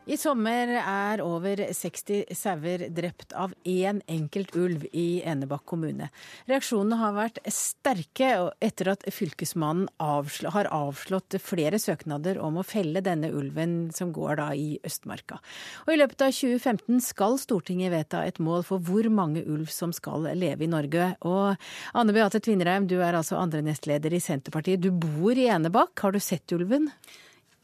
I 0.07 0.14
sommer 0.14 0.70
er 0.78 1.18
over 1.18 1.59
60 1.74 2.28
sauer 2.38 2.84
drept 2.94 3.32
av 3.34 3.50
én 3.66 3.98
enkelt 4.07 4.54
ulv 4.54 4.84
i 4.94 5.18
Enebakk 5.26 5.64
kommune. 5.66 6.07
Reaksjonene 6.46 6.98
har 7.00 7.16
vært 7.16 7.40
sterke 7.50 8.28
etter 8.62 8.92
at 8.92 9.02
Fylkesmannen 9.11 9.88
avslå, 9.98 10.52
har 10.54 10.70
avslått 10.70 11.34
flere 11.42 11.82
søknader 11.82 12.38
om 12.38 12.62
å 12.62 12.64
felle 12.66 13.02
denne 13.02 13.32
ulven 13.34 13.90
som 13.96 14.14
går 14.14 14.38
da 14.38 14.48
i 14.54 14.78
Østmarka. 14.86 15.40
Og 15.88 15.92
I 15.96 15.98
løpet 15.98 16.22
av 16.28 16.38
2015 16.38 17.02
skal 17.11 17.34
Stortinget 17.42 17.90
vedta 17.96 18.22
et 18.22 18.38
mål 18.38 18.62
for 18.70 18.78
hvor 18.78 19.11
mange 19.11 19.42
ulv 19.42 19.74
som 19.74 19.90
skal 19.90 20.30
leve 20.38 20.68
i 20.68 20.70
Norge. 20.70 21.16
Og 21.26 21.59
Anne 21.98 22.14
Beate 22.14 22.38
Tvinnereim, 22.38 22.86
du 22.86 23.00
er 23.00 23.18
altså 23.18 23.42
andre 23.42 23.66
nestleder 23.66 24.14
i 24.14 24.22
Senterpartiet. 24.22 24.86
Du 24.86 24.92
bor 24.94 25.34
i 25.34 25.50
Enebakk. 25.50 25.98
Har 25.98 26.14
du 26.14 26.22
sett 26.22 26.54
ulven? 26.54 26.92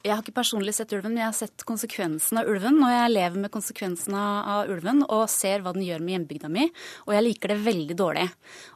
Jeg 0.02 0.16
har 0.16 0.22
ikke 0.24 0.34
personlig 0.34 0.72
sett 0.74 0.90
ulven, 0.96 1.12
men 1.12 1.22
jeg 1.22 1.28
har 1.28 1.36
sett 1.36 1.64
konsekvensen 1.66 2.40
av 2.40 2.48
ulven. 2.50 2.80
Og 2.82 2.90
jeg 2.90 3.12
lever 3.12 3.44
med 3.44 3.52
konsekvensen 3.54 4.16
av 4.18 4.70
ulven 4.72 5.04
og 5.06 5.28
ser 5.30 5.62
hva 5.62 5.74
den 5.76 5.84
gjør 5.86 6.02
med 6.02 6.16
hjembygda 6.16 6.50
mi. 6.50 6.66
Og 7.06 7.14
jeg 7.14 7.26
liker 7.28 7.52
det 7.52 7.60
veldig 7.62 7.96
dårlig. 8.00 8.26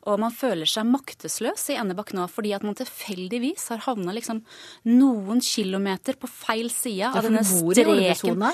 Og 0.07 0.22
man 0.22 0.35
føler 0.35 0.70
seg 0.70 0.87
maktesløs 0.87 1.66
i 1.74 1.79
Endebakk 1.83 2.14
nå 2.14 2.29
fordi 2.31 2.55
at 2.55 2.66
man 2.66 2.79
tilfeldigvis 2.79 3.66
har 3.74 3.83
havna 3.89 4.14
liksom 4.14 4.45
noen 4.87 5.43
kilometer 5.43 6.18
på 6.20 6.31
feil 6.31 6.70
side 6.70 7.11
av 7.11 7.27
denne 7.27 7.43
streken. 7.47 8.47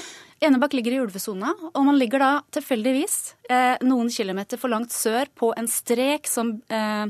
Enebakk 0.43 0.72
ligger 0.74 0.97
i 0.97 1.01
ulvesona, 1.05 1.53
og 1.70 1.84
man 1.86 1.99
ligger 2.01 2.18
da 2.18 2.30
tilfeldigvis 2.51 3.16
eh, 3.47 3.76
noen 3.86 4.09
kilometer 4.11 4.59
for 4.59 4.72
langt 4.72 4.90
sør 4.90 5.28
på 5.38 5.53
en 5.55 5.68
strek 5.70 6.26
som 6.26 6.57
eh, 6.66 7.05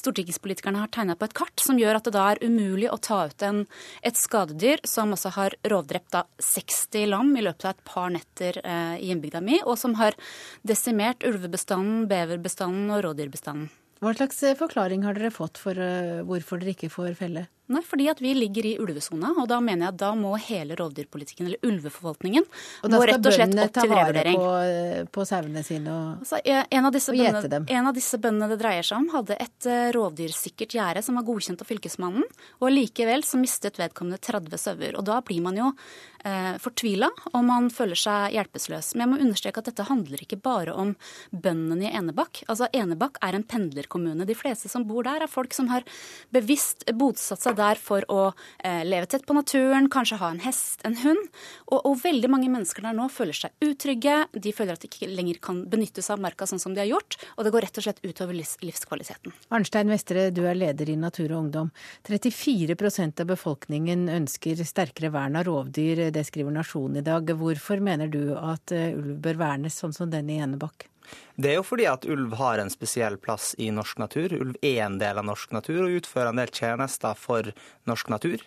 stortingspolitikerne 0.00 0.80
har 0.80 0.88
tegna 0.94 1.16
på 1.18 1.28
et 1.28 1.34
kart, 1.36 1.52
som 1.60 1.76
gjør 1.76 1.98
at 1.98 2.08
det 2.08 2.14
da 2.16 2.24
er 2.30 2.40
umulig 2.40 2.88
å 2.88 2.96
ta 2.96 3.26
ut 3.28 3.44
en, 3.44 3.66
et 4.00 4.16
skadedyr 4.16 4.80
som 4.88 5.12
også 5.12 5.34
har 5.36 5.58
rovdrept 5.68 6.14
da 6.16 6.24
60 6.40 7.12
lam 7.12 7.36
i 7.36 7.44
løpet 7.44 7.68
av 7.68 7.76
et 7.76 7.84
par 7.92 8.08
netter 8.16 8.62
eh, 8.64 8.96
i 9.02 9.12
hjembygda 9.12 9.44
mi, 9.44 9.60
og 9.66 9.76
som 9.76 9.98
har 10.00 10.16
desimert 10.64 11.28
ulvebestanden, 11.28 12.06
beverbestanden 12.08 12.88
og 12.88 13.04
rådyrbestanden. 13.10 13.68
Hva 14.02 14.16
slags 14.16 14.40
eh, 14.42 14.56
forklaring 14.58 15.04
har 15.06 15.14
dere 15.14 15.30
fått 15.30 15.60
for 15.62 15.78
uh, 15.78 16.24
hvorfor 16.26 16.58
dere 16.58 16.72
ikke 16.74 16.90
får 16.90 17.12
felle? 17.20 17.44
Nei, 17.70 17.80
fordi 17.86 18.08
at 18.10 18.18
vi 18.20 18.32
ligger 18.34 18.66
i 18.66 18.72
ulvesona, 18.82 19.30
og 19.38 19.46
da 19.46 19.60
mener 19.62 19.86
jeg 19.86 19.94
at 19.94 19.98
da 20.00 20.08
må 20.18 20.32
hele 20.48 20.74
rovdyrpolitikken, 20.78 21.46
eller 21.46 21.62
ulveforvaltningen, 21.68 22.46
må 22.90 23.02
rett 23.06 23.22
og 23.22 23.36
slett 23.36 23.54
opp 23.54 23.76
til 23.76 23.92
revurdering. 23.92 24.40
Og 24.42 24.48
da 24.50 24.64
skal 24.66 24.66
bøndene 24.66 24.82
ta 24.82 24.98
vare 24.98 25.06
på, 25.06 25.12
på 25.14 25.26
sauene 25.30 25.62
sine 25.66 25.94
og, 25.94 26.24
altså, 26.24 26.40
en, 26.42 26.88
av 26.88 26.98
og 26.98 27.20
gjete 27.20 27.52
dem? 27.52 27.68
En 27.70 27.88
av 27.88 27.94
disse 27.96 28.18
bøndene 28.18 28.50
det 28.50 28.58
dreier 28.64 28.88
seg 28.88 28.98
om, 28.98 29.08
hadde 29.14 29.38
et 29.38 29.68
uh, 29.70 29.92
rovdyrsikkert 29.94 30.74
gjerde 30.74 31.04
som 31.06 31.20
var 31.20 31.26
godkjent 31.28 31.62
av 31.62 31.70
Fylkesmannen, 31.70 32.26
og 32.58 32.74
likevel 32.74 33.22
så 33.26 33.38
mistet 33.40 33.78
vedkommende 33.80 34.18
30 34.18 34.58
sauer. 34.60 34.98
Og 34.98 35.06
da 35.06 35.20
blir 35.24 35.46
man 35.46 35.62
jo 35.62 35.70
uh, 35.70 36.58
fortvila, 36.66 37.12
og 37.30 37.46
man 37.46 37.70
føler 37.72 38.02
seg 38.02 38.36
hjelpeløs. 38.36 38.92
Men 38.96 39.06
jeg 39.06 39.12
må 39.14 39.22
understreke 39.22 39.62
at 39.62 39.70
dette 39.70 39.86
handler 39.86 40.26
ikke 40.26 40.40
bare 40.42 40.74
om 40.74 40.96
bøndene 41.30 41.88
i 41.88 41.94
Enebakk. 41.94 42.42
Altså, 42.48 42.66
Enebakk 42.74 43.22
er 43.22 43.38
en 43.38 43.46
pendlerkommune. 43.46 44.26
De 44.28 44.36
fleste 44.38 44.70
som 44.72 44.86
bor 44.88 45.06
der, 45.06 45.22
er 45.24 45.30
folk 45.30 45.54
som 45.54 45.70
har 45.72 45.86
bevisst 46.34 46.88
bosatt 46.98 47.42
seg 47.42 47.51
der 47.58 47.72
der 47.72 47.80
for 47.80 48.04
å 48.12 48.20
eh, 48.64 48.82
leve 48.86 49.08
tett 49.10 49.24
på 49.26 49.36
naturen, 49.36 49.88
kanskje 49.92 50.18
ha 50.20 50.30
en 50.32 50.42
hest, 50.44 50.82
en 50.86 50.96
hund. 51.02 51.22
Og, 51.70 51.78
og, 51.80 51.96
veldig 52.02 52.30
mange 52.32 52.50
mennesker 52.52 52.84
der 52.84 52.96
nå 52.96 53.08
føler 53.12 53.36
seg 53.36 53.64
utrygge. 53.64 54.18
De 54.32 54.54
føler 54.54 54.76
at 54.76 54.84
de 54.84 54.90
ikke 54.90 55.10
lenger 55.10 55.40
kan 55.44 55.64
benytte 55.70 56.04
seg 56.04 56.16
av 56.16 56.24
marka 56.26 56.48
sånn 56.48 56.62
som 56.62 56.76
de 56.76 56.82
har 56.82 56.90
gjort. 56.90 57.18
Og 57.36 57.46
det 57.46 57.54
går 57.54 57.66
rett 57.66 57.80
og 57.80 57.86
slett 57.86 58.02
utover 58.04 58.36
livs, 58.36 58.56
livskvaliteten. 58.64 59.34
Arnstein 59.54 59.92
Vestre, 59.92 60.28
du 60.34 60.44
er 60.48 60.58
leder 60.58 60.92
i 60.92 60.98
Natur 60.98 61.30
og 61.30 61.46
Ungdom. 61.46 61.72
34% 62.08 63.24
av 63.24 63.32
befolkningen 63.32 64.08
ønsker 64.20 64.64
sterkere 64.66 65.12
vern 65.14 65.38
av 65.40 65.48
rovdyr. 65.48 66.08
Det 66.14 66.26
skriver 66.28 66.54
Nasjonen 66.54 67.02
i 67.02 67.06
dag. 67.06 67.34
Hvorfor 67.38 67.82
mener 67.84 68.10
du 68.12 68.34
at 68.38 68.74
eh, 68.74 68.92
ulv 68.96 69.18
bør 69.22 69.44
vernes 69.46 69.78
sånn 69.78 69.94
som 69.96 70.10
den 70.12 70.30
i 70.32 70.40
Enebakk? 70.42 70.91
Det 71.36 71.52
er 71.52 71.58
jo 71.58 71.66
fordi 71.66 71.88
at 71.90 72.06
ulv 72.08 72.36
har 72.40 72.60
en 72.62 72.72
spesiell 72.72 73.18
plass 73.20 73.52
i 73.58 73.70
norsk 73.74 74.02
natur. 74.02 74.34
Ulv 74.36 74.58
er 74.62 74.84
en 74.86 75.00
del 75.00 75.20
av 75.20 75.26
norsk 75.28 75.54
natur 75.56 75.84
og 75.86 75.98
utfører 76.00 76.32
en 76.32 76.42
del 76.42 76.52
tjenester 76.52 77.18
for 77.18 77.50
norsk 77.90 78.12
natur. 78.12 78.44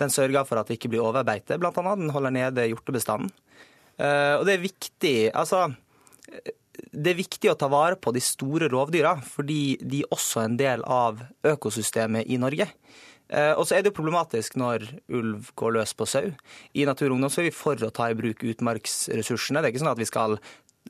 Den 0.00 0.12
sørger 0.12 0.46
for 0.48 0.60
at 0.60 0.70
det 0.70 0.78
ikke 0.78 0.94
blir 0.94 1.04
overbeite, 1.04 1.58
bl.a. 1.60 1.72
Den 1.72 2.12
holder 2.14 2.34
nede 2.34 2.68
hjortebestanden. 2.70 3.32
Eh, 4.00 4.34
og 4.38 4.46
det 4.48 4.56
er 4.56 4.62
viktig 4.62 5.16
altså, 5.36 5.66
det 6.72 7.12
er 7.12 7.18
viktig 7.18 7.50
å 7.52 7.56
ta 7.58 7.68
vare 7.72 7.98
på 8.00 8.12
de 8.14 8.22
store 8.24 8.70
rovdyra, 8.72 9.18
fordi 9.24 9.76
de 9.80 10.02
også 10.08 10.42
er 10.42 10.48
en 10.48 10.60
del 10.60 10.84
av 10.88 11.20
økosystemet 11.52 12.30
i 12.32 12.38
Norge. 12.40 12.68
Eh, 13.32 13.52
og 13.56 13.64
så 13.64 13.76
er 13.76 13.84
det 13.84 13.92
jo 13.92 13.98
problematisk 14.00 14.58
når 14.60 14.84
ulv 15.12 15.52
går 15.56 15.76
løs 15.78 15.94
på 15.96 16.08
sau. 16.08 16.32
I 16.76 16.86
Natur 16.88 17.10
og 17.10 17.16
Ungdom 17.16 17.32
er 17.32 17.48
vi 17.48 17.54
for 17.54 17.80
å 17.80 17.92
ta 17.94 18.10
i 18.10 18.16
bruk 18.18 18.44
utmarksressursene. 18.44 19.62
Det 19.62 19.70
er 19.70 19.74
ikke 19.74 19.84
sånn 19.84 19.94
at 19.94 20.02
vi 20.02 20.08
skal 20.08 20.36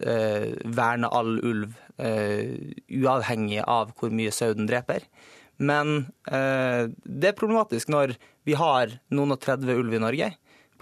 eh, 0.00 0.52
verne 0.64 1.10
all 1.12 1.36
ulv 1.38 1.76
eh, 1.98 2.72
uavhengig 2.88 3.62
av 3.66 3.92
hvor 3.98 4.14
mye 4.14 4.32
sau 4.34 4.52
den 4.56 4.68
dreper. 4.70 5.04
Men 5.62 6.06
eh, 6.26 6.88
det 7.04 7.32
er 7.32 7.38
problematisk 7.38 7.92
når 7.92 8.16
vi 8.48 8.56
har 8.58 8.96
noen 9.14 9.36
og 9.36 9.42
30 9.42 9.74
ulv 9.76 9.94
i 9.94 10.02
Norge, 10.02 10.30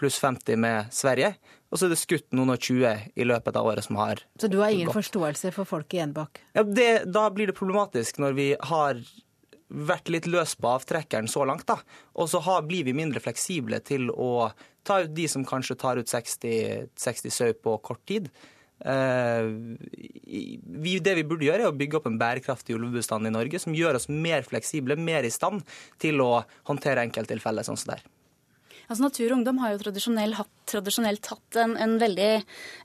pluss 0.01 0.21
50 0.23 0.57
med 0.57 0.93
Sverige, 0.97 1.35
og 1.71 1.79
så 1.79 1.87
er 1.87 1.93
det 1.93 2.01
skutt 2.01 2.31
noen 2.35 2.55
og 2.55 2.63
20 2.63 3.11
i 3.21 3.27
løpet 3.29 3.59
av 3.59 3.67
året 3.69 3.87
som 3.87 3.99
har 4.01 4.23
Så 4.41 4.49
du 4.51 4.59
har 4.63 4.73
ingen 4.73 4.89
gått. 4.89 5.03
forståelse 5.03 5.53
for 5.55 5.69
folk 5.69 5.93
i 5.95 6.01
Enebakk? 6.03 6.41
Ja, 6.57 6.65
det, 6.65 6.91
da 7.13 7.29
blir 7.35 7.51
det 7.51 7.59
problematisk 7.59 8.19
når 8.23 8.39
vi 8.39 8.49
har 8.73 9.03
vært 9.71 10.11
litt 10.11 10.27
løs 10.27 10.57
på 10.59 10.67
avtrekkeren 10.67 11.29
så 11.31 11.45
langt, 11.47 11.69
da. 11.69 11.77
Og 12.19 12.31
så 12.33 12.41
har, 12.43 12.65
blir 12.67 12.89
vi 12.89 12.97
mindre 12.97 13.23
fleksible 13.23 13.79
til 13.87 14.09
å 14.11 14.51
ta 14.87 15.03
ut 15.05 15.13
de 15.15 15.29
som 15.31 15.45
kanskje 15.47 15.77
tar 15.79 16.01
ut 16.01 16.11
60, 16.11 16.91
60 16.99 17.37
sau 17.37 17.53
på 17.55 17.77
kort 17.85 18.03
tid. 18.09 18.31
Eh, 18.81 19.49
vi, 20.81 20.95
det 21.05 21.17
vi 21.19 21.27
burde 21.27 21.47
gjøre, 21.49 21.67
er 21.67 21.73
å 21.73 21.77
bygge 21.77 21.99
opp 22.01 22.09
en 22.09 22.21
bærekraftig 22.21 22.77
ulvebestand 22.79 23.29
i 23.29 23.35
Norge 23.35 23.61
som 23.61 23.77
gjør 23.77 23.99
oss 23.99 24.09
mer 24.13 24.47
fleksible, 24.47 24.97
mer 24.97 25.27
i 25.29 25.35
stand 25.35 25.65
til 26.01 26.23
å 26.25 26.33
håndtere 26.71 27.05
enkelttilfeller 27.09 27.67
sånn 27.67 27.81
som 27.81 27.93
det 27.93 28.01
er. 28.01 28.09
Altså 28.91 29.07
Natur 29.07 29.31
og 29.31 29.37
Ungdom 29.39 29.61
har 29.63 29.77
jo 29.77 29.85
tradisjonelt 29.85 30.41
hatt 30.41 30.61
tradisjonelt 30.71 31.31
hatt 31.31 31.59
en, 31.61 31.75
en 31.81 31.97
veldig 32.01 32.29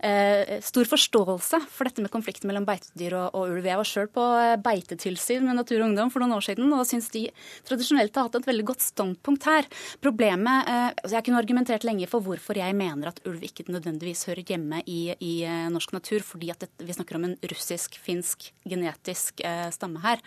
eh, 0.06 0.56
stor 0.66 0.88
forståelse 0.90 1.62
for 1.72 1.88
dette 1.88 2.04
med 2.04 2.12
konflikten 2.14 2.50
mellom 2.50 2.66
beitedyr 2.68 3.16
og, 3.18 3.38
og 3.38 3.54
ulv. 3.54 3.68
Jeg 3.68 3.80
var 3.80 3.90
sjøl 3.90 4.10
på 4.14 4.26
eh, 4.40 4.56
beitetilsyn 4.66 5.46
med 5.46 5.60
Natur 5.60 5.80
og 5.80 5.90
Ungdom 5.90 6.12
for 6.14 6.24
noen 6.24 6.36
år 6.38 6.46
siden, 6.48 6.72
og 6.76 6.86
syns 6.90 7.12
de 7.14 7.26
tradisjonelt 7.68 8.16
har 8.16 8.28
hatt 8.28 8.40
et 8.40 8.50
veldig 8.50 8.68
godt 8.72 8.86
standpunkt 8.86 9.48
her. 9.50 9.70
Problemet 10.04 10.72
eh, 10.72 10.88
altså 10.94 11.18
Jeg 11.18 11.28
kunne 11.28 11.42
argumentert 11.42 11.88
lenge 11.88 12.10
for 12.12 12.26
hvorfor 12.26 12.60
jeg 12.60 12.78
mener 12.78 13.12
at 13.12 13.22
ulv 13.30 13.44
ikke 13.46 13.68
nødvendigvis 13.70 14.26
hører 14.30 14.46
hjemme 14.56 14.82
i, 14.86 15.00
i 15.20 15.34
eh, 15.46 15.68
norsk 15.74 15.96
natur, 15.96 16.26
fordi 16.26 16.52
at 16.54 16.66
det, 16.66 16.72
vi 16.86 16.98
snakker 16.98 17.20
om 17.20 17.30
en 17.30 17.38
russisk-finsk 17.54 18.50
genetisk 18.66 19.44
eh, 19.46 19.68
stamme 19.76 20.02
her. 20.06 20.24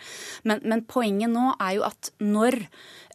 Men, 0.47 0.63
men, 0.63 0.85
poenget 0.89 1.31
nå 1.31 1.51
er 1.59 1.75
jo 1.75 1.83
at 1.85 2.09
når 2.23 2.55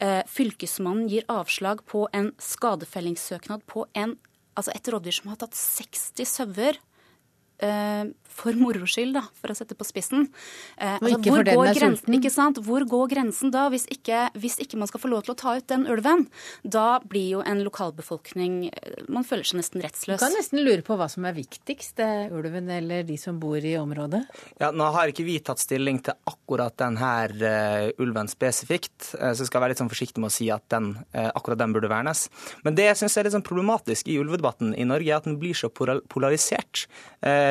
eh, 0.05 0.21
Fylkesmannen 0.31 1.09
gir 1.11 1.25
avslag 1.33 1.81
på 1.89 2.05
en 2.15 2.31
skadefellingssøknad 2.55 3.67
på 3.71 3.87
en 3.99 4.17
altså 4.55 4.75
et 4.75 4.91
rovdyr 4.93 5.17
som 5.17 5.33
har 5.33 5.41
tatt 5.43 5.57
60 5.59 6.31
sauer 6.31 6.79
uh, 6.79 8.05
for 8.35 8.57
moro 8.59 8.87
skyld, 8.89 9.15
da, 9.17 9.25
for 9.41 9.53
å 9.53 9.57
sette 9.57 9.77
på 9.79 9.87
spissen. 9.87 10.29
Eh, 10.77 10.97
altså, 10.99 11.21
hvor, 11.31 11.45
går 11.47 11.73
grensen, 11.79 12.19
ikke 12.19 12.33
sant? 12.35 12.61
hvor 12.65 12.85
går 12.89 13.11
grensen 13.15 13.53
da, 13.55 13.69
hvis 13.73 13.87
ikke, 13.93 14.27
hvis 14.41 14.59
ikke, 14.63 14.79
man 14.81 14.91
skal 14.91 15.03
få 15.05 15.11
lov 15.13 15.25
til 15.27 15.35
å 15.35 15.39
ta 15.39 15.57
ut 15.59 15.69
den 15.71 15.87
ulven? 15.91 16.27
Da 16.63 16.99
blir 17.05 17.37
jo 17.37 17.45
en 17.45 17.63
lokalbefolkning 17.65 18.59
eh, 18.71 19.05
Man 19.13 19.27
føler 19.27 19.47
seg 19.47 19.61
nesten 19.61 19.85
rettsløs. 19.85 20.19
Du 20.19 20.25
kan 20.25 20.35
nesten 20.37 20.63
lure 20.65 20.85
på 20.85 20.99
hva 20.99 21.09
som 21.13 21.27
er 21.29 21.37
viktigst, 21.37 22.03
ulven 22.35 22.71
eller 22.73 23.07
de 23.07 23.17
som 23.21 23.39
bor 23.41 23.59
i 23.63 23.77
området? 23.79 24.25
Ja, 24.61 24.71
Nå 24.75 24.89
har 24.95 25.11
ikke 25.11 25.27
vi 25.27 25.39
tatt 25.45 25.63
stilling 25.63 26.01
til 26.05 26.17
akkurat 26.31 26.75
denne 26.81 27.13
uh, 27.41 28.03
ulven 28.03 28.29
spesifikt, 28.31 29.15
uh, 29.15 29.31
så 29.33 29.45
jeg 29.45 29.51
skal 29.51 29.65
være 29.65 29.75
litt 29.75 29.83
sånn 29.83 29.93
forsiktig 29.93 30.23
med 30.23 30.33
å 30.33 30.35
si 30.35 30.51
at 30.53 30.67
den, 30.73 30.93
uh, 31.15 31.31
akkurat 31.31 31.61
den 31.61 31.75
burde 31.77 31.91
vernes. 31.93 32.27
Men 32.67 32.79
det 32.79 32.89
jeg 32.91 33.01
syns 33.03 33.19
er 33.19 33.29
litt 33.29 33.37
sånn 33.37 33.47
problematisk 33.47 34.11
i 34.11 34.19
ulvedebatten 34.23 34.75
i 34.75 34.87
Norge, 34.89 35.11
er 35.11 35.21
at 35.21 35.29
den 35.29 35.39
blir 35.41 35.57
så 35.57 35.71
polarisert. 35.71 36.87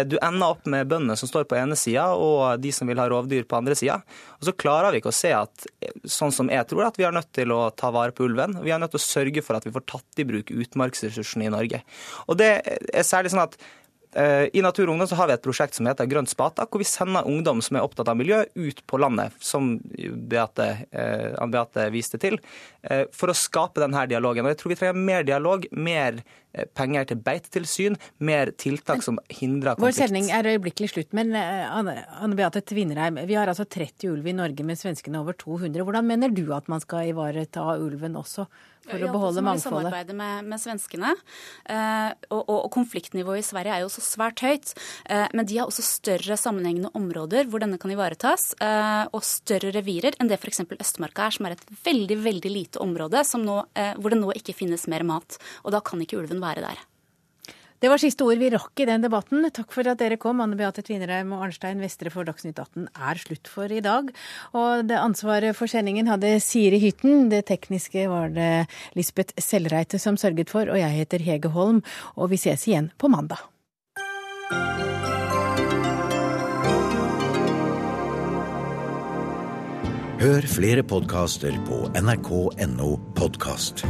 Du 0.09 0.15
ender 0.21 0.53
opp 0.53 0.67
med 0.69 0.72
med 0.73 0.89
bøndene 0.89 1.17
som 1.19 1.29
står 1.29 1.45
på 1.49 1.57
ene 1.59 1.77
sida, 1.79 2.09
og 2.17 2.61
de 2.63 2.73
som 2.75 2.89
vil 2.89 2.99
ha 3.01 3.07
rovdyr 3.11 3.45
på 3.49 3.59
andre 3.59 3.77
sida. 3.77 3.99
Og 4.39 4.49
så 4.49 4.55
klarer 4.57 4.91
vi 4.93 5.01
ikke 5.01 5.13
å 5.13 5.15
se 5.15 5.31
at, 5.37 5.67
sånn 6.09 6.33
som 6.35 6.49
jeg 6.51 6.67
tror, 6.69 6.87
at 6.87 6.99
vi 6.99 7.07
er 7.07 7.15
nødt 7.15 7.31
til 7.35 7.53
å 7.55 7.61
ta 7.77 7.93
vare 7.93 8.15
på 8.15 8.27
ulven. 8.27 8.57
Vi 8.65 8.73
er 8.73 8.81
nødt 8.81 8.95
til 8.95 9.01
å 9.01 9.05
sørge 9.05 9.45
for 9.45 9.59
at 9.59 9.67
vi 9.67 9.73
får 9.75 9.87
tatt 9.93 10.23
i 10.23 10.27
bruk 10.27 10.51
utmarksressursene 10.53 11.47
i 11.47 11.53
Norge. 11.53 11.83
Og 12.27 12.41
det 12.41 12.51
er 12.65 13.07
særlig 13.07 13.33
sånn 13.33 13.45
at 13.45 13.57
I 14.15 14.61
Natur 14.61 14.87
og 14.87 14.93
Ungdom 14.93 15.09
så 15.09 15.17
har 15.17 15.29
vi 15.29 15.35
et 15.35 15.43
prosjekt 15.43 15.77
som 15.77 15.87
heter 15.89 16.07
Grønt 16.09 16.29
spata, 16.29 16.67
hvor 16.69 16.81
vi 16.81 16.87
sender 16.87 17.25
ungdom 17.29 17.63
som 17.65 17.79
er 17.79 17.85
opptatt 17.85 18.11
av 18.11 18.17
miljø, 18.19 18.43
ut 18.53 18.83
på 18.89 18.99
landet, 19.01 19.33
som 19.41 19.75
Beate, 20.29 20.67
eh, 20.91 21.39
Beate 21.49 21.87
viste 21.93 22.19
til, 22.21 22.37
eh, 22.83 23.05
for 23.11 23.33
å 23.33 23.37
skape 23.37 23.81
denne 23.81 24.05
dialogen. 24.07 24.45
Og 24.45 24.53
jeg 24.53 24.61
tror 24.61 24.73
vi 24.73 24.79
trenger 24.81 25.05
mer 25.09 25.23
dialog, 25.23 25.65
mer 25.71 26.23
penger 26.77 27.07
til 27.09 27.17
beitetilsyn, 27.25 27.95
mer 28.19 28.51
tiltak 28.51 29.01
som 29.01 29.17
hindrer 29.33 29.73
konflikt. 29.73 29.87
Vår 29.87 29.95
sending 29.97 30.27
er 30.29 30.49
øyeblikkelig 30.51 30.91
slutt, 30.91 31.13
men 31.17 31.33
Anne 31.33 32.35
Beate 32.37 32.61
Tvinnereim, 32.61 33.17
vi 33.25 33.33
har 33.33 33.49
altså 33.49 33.65
30 33.65 34.11
ulv 34.11 34.27
i 34.27 34.35
Norge, 34.37 34.63
med 34.63 34.77
svenskene 34.77 35.17
over 35.23 35.33
200. 35.33 35.81
Hvordan 35.81 36.05
mener 36.05 36.29
du 36.29 36.53
at 36.53 36.69
man 36.69 36.79
skal 36.79 37.09
ivareta 37.09 37.65
ulven 37.81 38.13
også? 38.13 38.45
For 38.87 38.99
ja, 38.99 39.07
å 39.07 39.13
beholde 39.13 39.43
mangfoldet. 39.45 39.63
Vi 39.63 39.89
samarbeider 39.89 40.17
med, 40.17 40.49
med 40.51 40.61
svenskene. 40.61 41.13
Eh, 41.69 42.09
og, 42.29 42.41
og, 42.41 42.57
og, 42.57 42.69
konfliktnivået 42.75 43.43
i 43.43 43.47
Sverige 43.47 43.77
er 43.77 43.83
jo 43.83 43.89
også 43.89 44.05
svært 44.05 44.43
høyt. 44.45 44.73
Eh, 45.09 45.27
men 45.33 45.47
de 45.49 45.59
har 45.59 45.69
også 45.69 45.85
større 45.85 46.37
sammenhengende 46.39 46.93
områder 46.97 47.49
hvor 47.51 47.63
denne 47.63 47.79
kan 47.81 47.93
ivaretas. 47.93 48.51
Eh, 48.63 49.03
og 49.11 49.25
større 49.27 49.73
revirer 49.75 50.17
enn 50.19 50.31
det 50.31 50.39
f.eks. 50.41 50.65
Østmarka 50.73 51.27
er, 51.27 51.37
som 51.37 51.49
er 51.49 51.57
et 51.57 51.67
veldig 51.85 52.19
veldig 52.23 52.53
lite 52.53 52.83
område 52.83 53.23
nå, 53.43 53.59
eh, 53.79 53.93
hvor 53.99 54.13
det 54.13 54.19
nå 54.21 54.33
ikke 54.39 54.55
finnes 54.57 54.87
mer 54.91 55.05
mat. 55.07 55.39
Og 55.63 55.75
da 55.75 55.83
kan 55.83 56.01
ikke 56.03 56.19
ulven 56.21 56.43
være 56.43 56.65
der. 56.65 56.81
Det 57.83 57.89
var 57.91 57.99
siste 57.99 58.23
ord 58.23 58.39
vi 58.39 58.47
rakk 58.47 58.79
i 58.79 58.85
den 58.87 59.03
debatten. 59.03 59.43
Takk 59.51 59.73
for 59.75 59.83
at 59.91 59.99
dere 59.99 60.15
kom. 60.15 60.39
Anne 60.39 60.55
Beate 60.55 60.79
Tvinereim 60.87 61.33
og 61.35 61.41
Arnstein 61.43 61.81
Vestre 61.83 62.07
for 62.13 62.23
Dagsnytt 62.23 62.55
18 62.55 62.85
er 62.87 63.19
slutt 63.19 63.49
for 63.51 63.67
i 63.67 63.81
dag. 63.83 64.07
Og 64.55 64.85
det 64.87 65.01
ansvaret 65.01 65.51
for 65.57 65.67
sendingen 65.67 66.07
hadde 66.07 66.37
Siri 66.39 66.79
Hytten. 66.79 67.27
Det 67.27 67.41
tekniske 67.49 68.05
var 68.07 68.31
det 68.31 68.69
Lisbeth 68.95 69.35
Sellreite 69.35 69.99
som 69.99 70.15
sørget 70.15 70.53
for, 70.53 70.71
og 70.71 70.79
jeg 70.79 70.95
heter 70.95 71.27
Hege 71.27 71.51
Holm. 71.51 71.83
Og 72.15 72.31
vi 72.31 72.39
ses 72.39 72.63
igjen 72.71 72.87
på 72.95 73.11
mandag. 73.11 73.43
Hør 80.23 80.47
flere 80.47 80.87
podkaster 80.87 81.59
på 81.67 81.83
nrk.no 81.99 82.93
podkast. 83.19 83.83